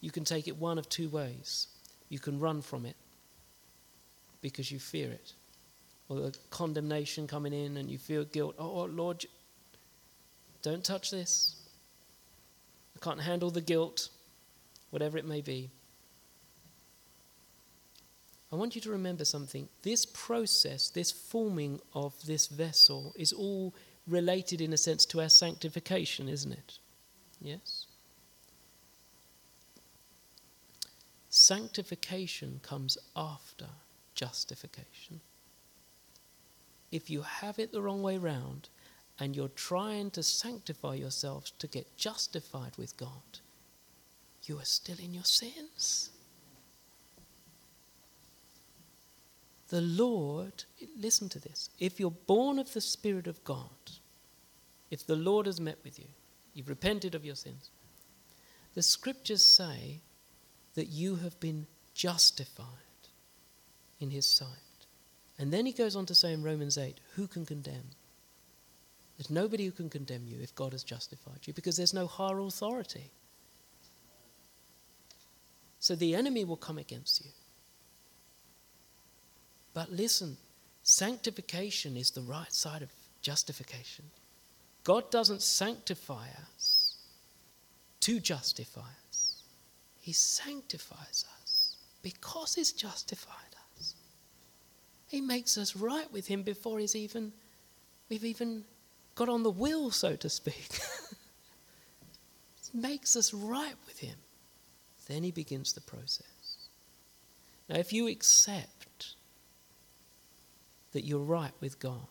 you 0.00 0.10
can 0.10 0.24
take 0.24 0.48
it 0.48 0.56
one 0.56 0.78
of 0.78 0.88
two 0.88 1.08
ways. 1.08 1.68
You 2.08 2.18
can 2.18 2.40
run 2.40 2.60
from 2.60 2.84
it 2.84 2.96
because 4.42 4.70
you 4.70 4.78
fear 4.78 5.10
it, 5.10 5.32
or 6.08 6.20
the 6.20 6.36
condemnation 6.50 7.26
coming 7.26 7.52
in 7.52 7.76
and 7.76 7.90
you 7.90 7.98
feel 7.98 8.24
guilt. 8.24 8.54
Oh, 8.58 8.80
oh 8.80 8.84
Lord, 8.84 9.24
don't 10.62 10.84
touch 10.84 11.10
this. 11.10 11.56
I 12.96 13.04
can't 13.04 13.20
handle 13.20 13.50
the 13.50 13.60
guilt, 13.60 14.08
whatever 14.90 15.18
it 15.18 15.26
may 15.26 15.40
be. 15.40 15.70
I 18.52 18.56
want 18.56 18.76
you 18.76 18.80
to 18.82 18.90
remember 18.90 19.24
something. 19.24 19.68
This 19.82 20.06
process, 20.06 20.88
this 20.88 21.10
forming 21.10 21.80
of 21.92 22.14
this 22.24 22.46
vessel, 22.46 23.12
is 23.16 23.32
all 23.32 23.74
related 24.06 24.60
in 24.60 24.72
a 24.72 24.76
sense 24.76 25.04
to 25.06 25.20
our 25.20 25.28
sanctification, 25.28 26.28
isn't 26.28 26.52
it? 26.52 26.78
Yes? 27.40 27.86
Sanctification 31.30 32.60
comes 32.62 32.96
after 33.16 33.66
justification. 34.14 35.20
If 36.94 37.10
you 37.10 37.22
have 37.22 37.58
it 37.58 37.72
the 37.72 37.82
wrong 37.82 38.04
way 38.04 38.18
round, 38.18 38.68
and 39.18 39.34
you're 39.34 39.48
trying 39.48 40.12
to 40.12 40.22
sanctify 40.22 40.94
yourselves 40.94 41.50
to 41.58 41.66
get 41.66 41.96
justified 41.96 42.76
with 42.78 42.96
God, 42.96 43.40
you 44.44 44.60
are 44.60 44.64
still 44.64 44.98
in 45.02 45.12
your 45.12 45.24
sins. 45.24 46.10
The 49.70 49.80
Lord, 49.80 50.66
listen 50.96 51.28
to 51.30 51.40
this, 51.40 51.68
if 51.80 51.98
you're 51.98 52.12
born 52.12 52.60
of 52.60 52.72
the 52.72 52.80
Spirit 52.80 53.26
of 53.26 53.42
God, 53.42 53.90
if 54.88 55.04
the 55.04 55.16
Lord 55.16 55.46
has 55.46 55.60
met 55.60 55.78
with 55.82 55.98
you, 55.98 56.06
you've 56.52 56.68
repented 56.68 57.16
of 57.16 57.24
your 57.24 57.34
sins, 57.34 57.70
the 58.74 58.82
scriptures 58.82 59.44
say 59.44 60.00
that 60.76 60.90
you 60.90 61.16
have 61.16 61.40
been 61.40 61.66
justified 61.92 62.68
in 63.98 64.10
His 64.10 64.26
sight. 64.26 64.63
And 65.38 65.52
then 65.52 65.66
he 65.66 65.72
goes 65.72 65.96
on 65.96 66.06
to 66.06 66.14
say 66.14 66.32
in 66.32 66.42
Romans 66.42 66.78
8, 66.78 66.98
who 67.16 67.26
can 67.26 67.44
condemn? 67.44 67.90
There's 69.16 69.30
nobody 69.30 69.64
who 69.66 69.72
can 69.72 69.90
condemn 69.90 70.26
you 70.26 70.38
if 70.40 70.54
God 70.54 70.72
has 70.72 70.84
justified 70.84 71.46
you 71.46 71.52
because 71.52 71.76
there's 71.76 71.94
no 71.94 72.06
higher 72.06 72.38
authority. 72.40 73.10
So 75.78 75.94
the 75.94 76.14
enemy 76.14 76.44
will 76.44 76.56
come 76.56 76.78
against 76.78 77.24
you. 77.24 77.30
But 79.72 79.90
listen, 79.90 80.36
sanctification 80.82 81.96
is 81.96 82.10
the 82.10 82.22
right 82.22 82.52
side 82.52 82.82
of 82.82 82.90
justification. 83.20 84.06
God 84.84 85.10
doesn't 85.10 85.42
sanctify 85.42 86.28
us 86.52 86.96
to 88.00 88.20
justify 88.20 88.90
us, 89.08 89.42
He 89.98 90.12
sanctifies 90.12 91.24
us 91.40 91.76
because 92.02 92.54
He's 92.54 92.72
justified 92.72 93.54
us. 93.54 93.63
He 95.14 95.20
makes 95.20 95.56
us 95.56 95.76
right 95.76 96.12
with 96.12 96.26
Him 96.26 96.42
before 96.42 96.80
He's 96.80 96.96
even, 96.96 97.32
we've 98.08 98.24
even 98.24 98.64
got 99.14 99.28
on 99.28 99.44
the 99.44 99.50
wheel, 99.50 99.92
so 99.92 100.16
to 100.16 100.28
speak. 100.28 100.80
makes 102.74 103.14
us 103.14 103.32
right 103.32 103.76
with 103.86 104.00
Him. 104.00 104.16
Then 105.06 105.22
He 105.22 105.30
begins 105.30 105.72
the 105.72 105.82
process. 105.82 106.66
Now, 107.68 107.76
if 107.76 107.92
you 107.92 108.08
accept 108.08 109.14
that 110.90 111.04
you're 111.04 111.20
right 111.20 111.54
with 111.60 111.78
God 111.78 112.08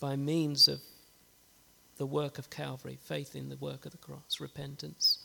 by 0.00 0.16
means 0.16 0.66
of 0.66 0.80
the 1.98 2.06
work 2.06 2.38
of 2.38 2.48
Calvary, 2.48 2.98
faith 3.02 3.36
in 3.36 3.50
the 3.50 3.56
work 3.56 3.84
of 3.84 3.92
the 3.92 3.98
cross, 3.98 4.40
repentance, 4.40 5.18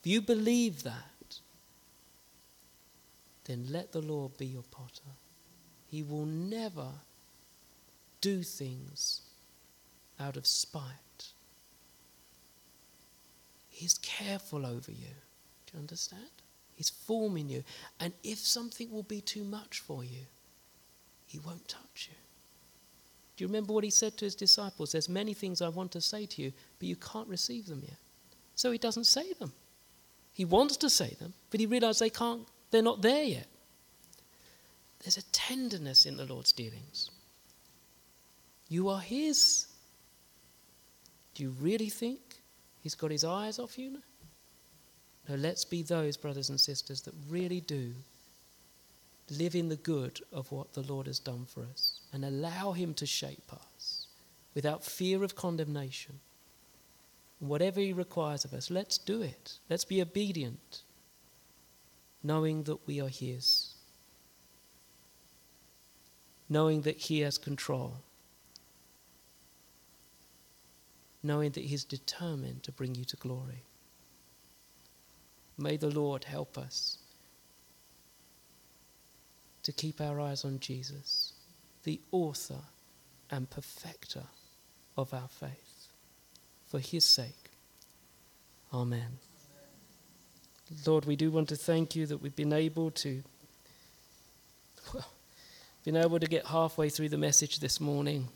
if 0.00 0.06
you 0.06 0.22
believe 0.22 0.84
that, 0.84 1.40
then 3.44 3.66
let 3.68 3.92
the 3.92 4.00
Lord 4.00 4.38
be 4.38 4.46
your 4.46 4.64
potter. 4.70 5.02
He 5.90 6.04
will 6.04 6.26
never 6.26 6.88
do 8.20 8.42
things 8.42 9.22
out 10.20 10.36
of 10.36 10.46
spite. 10.46 10.84
He's 13.68 13.98
careful 13.98 14.64
over 14.64 14.92
you. 14.92 15.14
Do 15.66 15.72
you 15.74 15.80
understand? 15.80 16.30
He's 16.74 16.90
forming 16.90 17.48
you. 17.48 17.64
And 17.98 18.12
if 18.22 18.38
something 18.38 18.90
will 18.92 19.02
be 19.02 19.20
too 19.20 19.42
much 19.42 19.80
for 19.80 20.04
you, 20.04 20.26
he 21.26 21.40
won't 21.40 21.66
touch 21.66 22.08
you. 22.10 22.16
Do 23.36 23.44
you 23.44 23.48
remember 23.48 23.72
what 23.72 23.84
he 23.84 23.90
said 23.90 24.16
to 24.18 24.26
his 24.26 24.34
disciples? 24.34 24.92
There's 24.92 25.08
many 25.08 25.34
things 25.34 25.60
I 25.60 25.70
want 25.70 25.90
to 25.92 26.00
say 26.00 26.26
to 26.26 26.42
you, 26.42 26.52
but 26.78 26.86
you 26.86 26.96
can't 26.96 27.26
receive 27.26 27.66
them 27.66 27.82
yet. 27.82 27.96
So 28.54 28.70
he 28.70 28.78
doesn't 28.78 29.04
say 29.04 29.32
them. 29.32 29.52
He 30.34 30.44
wants 30.44 30.76
to 30.78 30.90
say 30.90 31.16
them, 31.18 31.32
but 31.50 31.58
he 31.58 31.66
realizes 31.66 31.98
they 31.98 32.10
can't, 32.10 32.46
they're 32.70 32.82
not 32.82 33.02
there 33.02 33.24
yet. 33.24 33.46
There's 35.02 35.16
a 35.16 35.22
tenderness 35.32 36.06
in 36.06 36.16
the 36.16 36.26
Lord's 36.26 36.52
dealings. 36.52 37.10
You 38.68 38.88
are 38.88 39.00
his. 39.00 39.66
Do 41.34 41.42
you 41.42 41.54
really 41.60 41.88
think 41.88 42.20
he's 42.82 42.94
got 42.94 43.10
his 43.10 43.24
eyes 43.24 43.58
off 43.58 43.78
you? 43.78 43.98
No, 45.28 45.36
let's 45.36 45.64
be 45.64 45.82
those 45.82 46.16
brothers 46.16 46.50
and 46.50 46.60
sisters 46.60 47.02
that 47.02 47.14
really 47.28 47.60
do 47.60 47.94
live 49.30 49.54
in 49.54 49.68
the 49.68 49.76
good 49.76 50.20
of 50.32 50.50
what 50.50 50.72
the 50.72 50.82
Lord 50.82 51.06
has 51.06 51.20
done 51.20 51.46
for 51.46 51.62
us 51.62 52.00
and 52.12 52.24
allow 52.24 52.72
him 52.72 52.94
to 52.94 53.06
shape 53.06 53.52
us 53.52 54.06
without 54.54 54.84
fear 54.84 55.22
of 55.22 55.36
condemnation. 55.36 56.18
whatever 57.38 57.80
he 57.80 57.92
requires 57.92 58.44
of 58.44 58.52
us, 58.52 58.70
let's 58.70 58.98
do 58.98 59.22
it. 59.22 59.58
Let's 59.70 59.86
be 59.86 60.02
obedient, 60.02 60.82
knowing 62.22 62.64
that 62.64 62.86
we 62.86 63.00
are 63.00 63.08
his, 63.08 63.74
knowing 66.50 66.82
that 66.82 66.98
he 66.98 67.20
has 67.20 67.38
control 67.38 68.02
knowing 71.22 71.50
that 71.52 71.64
He's 71.64 71.84
determined 71.84 72.62
to 72.62 72.72
bring 72.72 72.94
you 72.94 73.04
to 73.04 73.16
glory. 73.16 73.64
May 75.58 75.76
the 75.76 75.90
Lord 75.90 76.24
help 76.24 76.56
us 76.56 76.98
to 79.62 79.72
keep 79.72 80.00
our 80.00 80.20
eyes 80.20 80.44
on 80.44 80.58
Jesus, 80.58 81.34
the 81.84 82.00
author 82.12 82.62
and 83.30 83.50
perfecter 83.50 84.24
of 84.96 85.12
our 85.12 85.28
faith. 85.28 85.88
For 86.66 86.78
His 86.78 87.04
sake. 87.04 87.50
Amen. 88.72 89.18
Lord, 90.86 91.04
we 91.04 91.16
do 91.16 91.30
want 91.32 91.48
to 91.48 91.56
thank 91.56 91.96
you 91.96 92.06
that 92.06 92.18
we've 92.18 92.36
been 92.36 92.52
able 92.52 92.92
to, 92.92 93.24
well, 94.94 95.12
been 95.84 95.96
able 95.96 96.20
to 96.20 96.26
get 96.26 96.46
halfway 96.46 96.88
through 96.88 97.08
the 97.08 97.18
message 97.18 97.60
this 97.60 97.80
morning. 97.80 98.28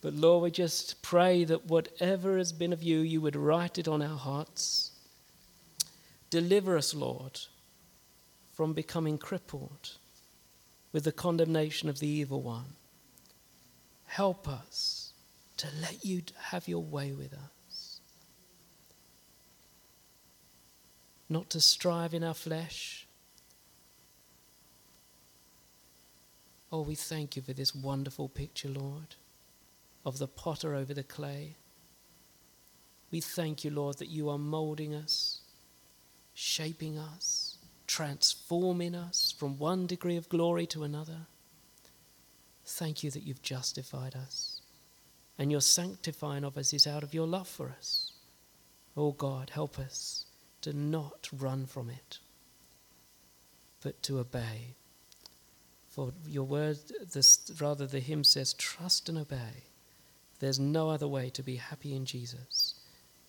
But 0.00 0.14
Lord, 0.14 0.42
we 0.44 0.50
just 0.50 1.02
pray 1.02 1.44
that 1.44 1.66
whatever 1.66 2.38
has 2.38 2.52
been 2.52 2.72
of 2.72 2.82
you, 2.82 3.00
you 3.00 3.20
would 3.20 3.36
write 3.36 3.78
it 3.78 3.88
on 3.88 4.00
our 4.00 4.16
hearts. 4.16 4.92
Deliver 6.30 6.76
us, 6.76 6.94
Lord, 6.94 7.40
from 8.54 8.72
becoming 8.72 9.18
crippled 9.18 9.96
with 10.92 11.04
the 11.04 11.12
condemnation 11.12 11.88
of 11.88 11.98
the 11.98 12.08
evil 12.08 12.40
one. 12.40 12.76
Help 14.06 14.48
us 14.48 15.12
to 15.56 15.66
let 15.82 16.04
you 16.04 16.22
have 16.44 16.66
your 16.66 16.82
way 16.82 17.12
with 17.12 17.32
us. 17.32 18.00
Not 21.28 21.50
to 21.50 21.60
strive 21.60 22.14
in 22.14 22.24
our 22.24 22.34
flesh. 22.34 23.06
Oh, 26.72 26.82
we 26.82 26.94
thank 26.94 27.36
you 27.36 27.42
for 27.42 27.52
this 27.52 27.74
wonderful 27.74 28.28
picture, 28.28 28.68
Lord 28.68 29.16
of 30.04 30.18
the 30.18 30.28
potter 30.28 30.74
over 30.74 30.94
the 30.94 31.02
clay. 31.02 31.56
We 33.10 33.20
thank 33.20 33.64
you, 33.64 33.70
Lord, 33.70 33.98
that 33.98 34.08
you 34.08 34.28
are 34.30 34.38
molding 34.38 34.94
us, 34.94 35.40
shaping 36.32 36.96
us, 36.96 37.58
transforming 37.86 38.94
us 38.94 39.34
from 39.36 39.58
one 39.58 39.86
degree 39.86 40.16
of 40.16 40.28
glory 40.28 40.66
to 40.66 40.84
another. 40.84 41.26
Thank 42.64 43.02
you 43.02 43.10
that 43.10 43.24
you've 43.24 43.42
justified 43.42 44.14
us. 44.14 44.60
And 45.38 45.50
your 45.50 45.60
sanctifying 45.60 46.44
of 46.44 46.56
us 46.56 46.72
is 46.72 46.86
out 46.86 47.02
of 47.02 47.14
your 47.14 47.26
love 47.26 47.48
for 47.48 47.74
us. 47.76 48.12
Oh 48.96 49.12
God, 49.12 49.50
help 49.50 49.78
us 49.78 50.26
to 50.60 50.72
not 50.72 51.28
run 51.36 51.66
from 51.66 51.90
it, 51.90 52.18
but 53.82 54.02
to 54.04 54.18
obey. 54.18 54.74
For 55.90 56.12
your 56.26 56.44
word, 56.44 56.78
this, 57.12 57.40
rather, 57.60 57.86
the 57.86 58.00
hymn 58.00 58.24
says, 58.24 58.54
trust 58.54 59.08
and 59.08 59.18
obey. 59.18 59.64
There's 60.38 60.58
no 60.58 60.88
other 60.88 61.08
way 61.08 61.30
to 61.30 61.42
be 61.42 61.56
happy 61.56 61.94
in 61.94 62.06
Jesus 62.06 62.74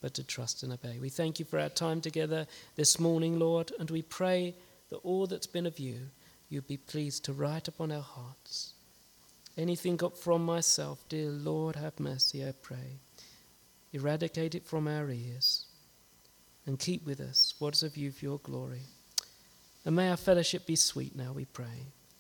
but 0.01 0.13
to 0.15 0.23
trust 0.23 0.63
and 0.63 0.73
obey. 0.73 0.97
We 0.99 1.09
thank 1.09 1.39
you 1.39 1.45
for 1.45 1.59
our 1.59 1.69
time 1.69 2.01
together 2.01 2.47
this 2.75 2.99
morning, 2.99 3.37
Lord, 3.37 3.71
and 3.79 3.89
we 3.89 4.01
pray 4.01 4.55
that 4.89 4.97
all 4.97 5.27
that's 5.27 5.47
been 5.47 5.67
of 5.67 5.79
you, 5.79 5.97
you'd 6.49 6.67
be 6.67 6.77
pleased 6.77 7.23
to 7.25 7.33
write 7.33 7.67
upon 7.67 7.91
our 7.91 8.01
hearts. 8.01 8.73
Anything 9.57 9.97
got 9.97 10.17
from 10.17 10.43
myself, 10.43 11.03
dear 11.07 11.29
Lord, 11.29 11.75
have 11.75 11.99
mercy, 11.99 12.43
I 12.45 12.53
pray. 12.61 12.99
Eradicate 13.93 14.55
it 14.55 14.65
from 14.65 14.87
our 14.87 15.09
ears 15.09 15.65
and 16.65 16.79
keep 16.79 17.05
with 17.05 17.19
us 17.19 17.53
what 17.59 17.75
is 17.75 17.83
of 17.83 17.97
you 17.97 18.11
for 18.11 18.25
your 18.25 18.39
glory. 18.39 18.81
And 19.85 19.95
may 19.95 20.09
our 20.09 20.17
fellowship 20.17 20.65
be 20.65 20.75
sweet 20.75 21.15
now, 21.15 21.31
we 21.33 21.45
pray. 21.45 21.91